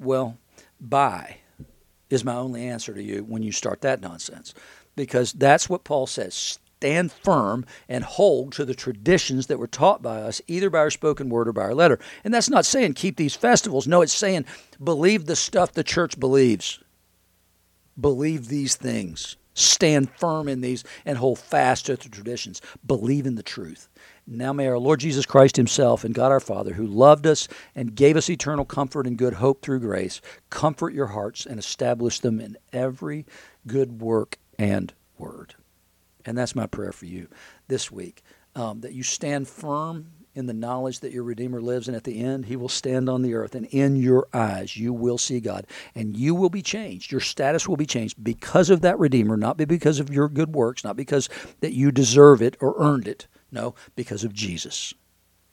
Well, 0.00 0.36
bye 0.80 1.41
is 2.12 2.24
my 2.24 2.34
only 2.34 2.66
answer 2.66 2.92
to 2.94 3.02
you 3.02 3.24
when 3.24 3.42
you 3.42 3.52
start 3.52 3.80
that 3.80 4.00
nonsense. 4.00 4.54
Because 4.94 5.32
that's 5.32 5.68
what 5.68 5.84
Paul 5.84 6.06
says. 6.06 6.34
Stand 6.34 7.12
firm 7.12 7.64
and 7.88 8.04
hold 8.04 8.52
to 8.52 8.64
the 8.64 8.74
traditions 8.74 9.46
that 9.46 9.58
were 9.58 9.68
taught 9.68 10.02
by 10.02 10.20
us, 10.20 10.42
either 10.48 10.68
by 10.68 10.78
our 10.80 10.90
spoken 10.90 11.28
word 11.28 11.48
or 11.48 11.52
by 11.52 11.62
our 11.62 11.74
letter. 11.74 11.98
And 12.24 12.34
that's 12.34 12.50
not 12.50 12.66
saying 12.66 12.94
keep 12.94 13.16
these 13.16 13.36
festivals. 13.36 13.86
No, 13.86 14.02
it's 14.02 14.12
saying 14.12 14.44
believe 14.82 15.26
the 15.26 15.36
stuff 15.36 15.72
the 15.72 15.84
church 15.84 16.18
believes. 16.18 16.80
Believe 17.98 18.48
these 18.48 18.74
things. 18.74 19.36
Stand 19.54 20.10
firm 20.16 20.48
in 20.48 20.60
these 20.60 20.82
and 21.04 21.18
hold 21.18 21.38
fast 21.38 21.86
to 21.86 21.96
the 21.96 22.08
traditions. 22.08 22.60
Believe 22.86 23.26
in 23.26 23.36
the 23.36 23.42
truth. 23.42 23.88
Now 24.26 24.52
may 24.52 24.68
our 24.68 24.78
Lord 24.78 25.00
Jesus 25.00 25.26
Christ 25.26 25.56
Himself 25.56 26.04
and 26.04 26.14
God 26.14 26.30
our 26.30 26.40
Father, 26.40 26.74
who 26.74 26.86
loved 26.86 27.26
us 27.26 27.48
and 27.74 27.94
gave 27.94 28.16
us 28.16 28.30
eternal 28.30 28.64
comfort 28.64 29.06
and 29.06 29.18
good 29.18 29.34
hope 29.34 29.62
through 29.62 29.80
grace, 29.80 30.20
comfort 30.50 30.94
your 30.94 31.08
hearts 31.08 31.44
and 31.44 31.58
establish 31.58 32.20
them 32.20 32.40
in 32.40 32.56
every 32.72 33.26
good 33.66 34.00
work 34.00 34.38
and 34.58 34.92
word. 35.18 35.54
And 36.24 36.38
that's 36.38 36.54
my 36.54 36.66
prayer 36.66 36.92
for 36.92 37.06
you 37.06 37.28
this 37.68 37.90
week 37.90 38.22
um, 38.54 38.80
that 38.82 38.92
you 38.92 39.02
stand 39.02 39.48
firm 39.48 40.10
in 40.34 40.46
the 40.46 40.54
knowledge 40.54 41.00
that 41.00 41.12
your 41.12 41.24
Redeemer 41.24 41.60
lives, 41.60 41.88
and 41.88 41.96
at 41.96 42.04
the 42.04 42.22
end, 42.22 42.46
He 42.46 42.56
will 42.56 42.68
stand 42.68 43.08
on 43.08 43.22
the 43.22 43.34
earth, 43.34 43.54
and 43.54 43.66
in 43.66 43.96
your 43.96 44.28
eyes, 44.32 44.76
you 44.76 44.92
will 44.92 45.18
see 45.18 45.40
God, 45.40 45.66
and 45.94 46.16
you 46.16 46.34
will 46.34 46.48
be 46.48 46.62
changed. 46.62 47.12
Your 47.12 47.20
status 47.20 47.68
will 47.68 47.76
be 47.76 47.86
changed 47.86 48.22
because 48.22 48.70
of 48.70 48.80
that 48.80 48.98
Redeemer, 48.98 49.36
not 49.36 49.58
because 49.58 50.00
of 50.00 50.10
your 50.10 50.28
good 50.28 50.54
works, 50.54 50.84
not 50.84 50.96
because 50.96 51.28
that 51.60 51.74
you 51.74 51.92
deserve 51.92 52.40
it 52.40 52.56
or 52.60 52.74
earned 52.78 53.06
it, 53.06 53.26
no, 53.52 53.74
because 53.94 54.24
of 54.24 54.32
Jesus. 54.32 54.94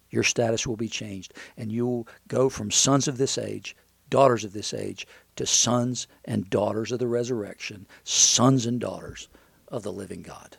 Your 0.09 0.23
status 0.23 0.65
will 0.65 0.77
be 0.77 0.87
changed, 0.87 1.33
and 1.57 1.71
you 1.71 1.85
will 1.85 2.07
go 2.27 2.49
from 2.49 2.71
sons 2.71 3.07
of 3.07 3.17
this 3.17 3.37
age, 3.37 3.75
daughters 4.09 4.43
of 4.43 4.53
this 4.53 4.73
age, 4.73 5.05
to 5.35 5.45
sons 5.45 6.07
and 6.25 6.49
daughters 6.49 6.91
of 6.91 6.99
the 6.99 7.07
resurrection, 7.07 7.85
sons 8.03 8.65
and 8.65 8.79
daughters 8.79 9.29
of 9.67 9.83
the 9.83 9.91
living 9.91 10.23
God. 10.23 10.57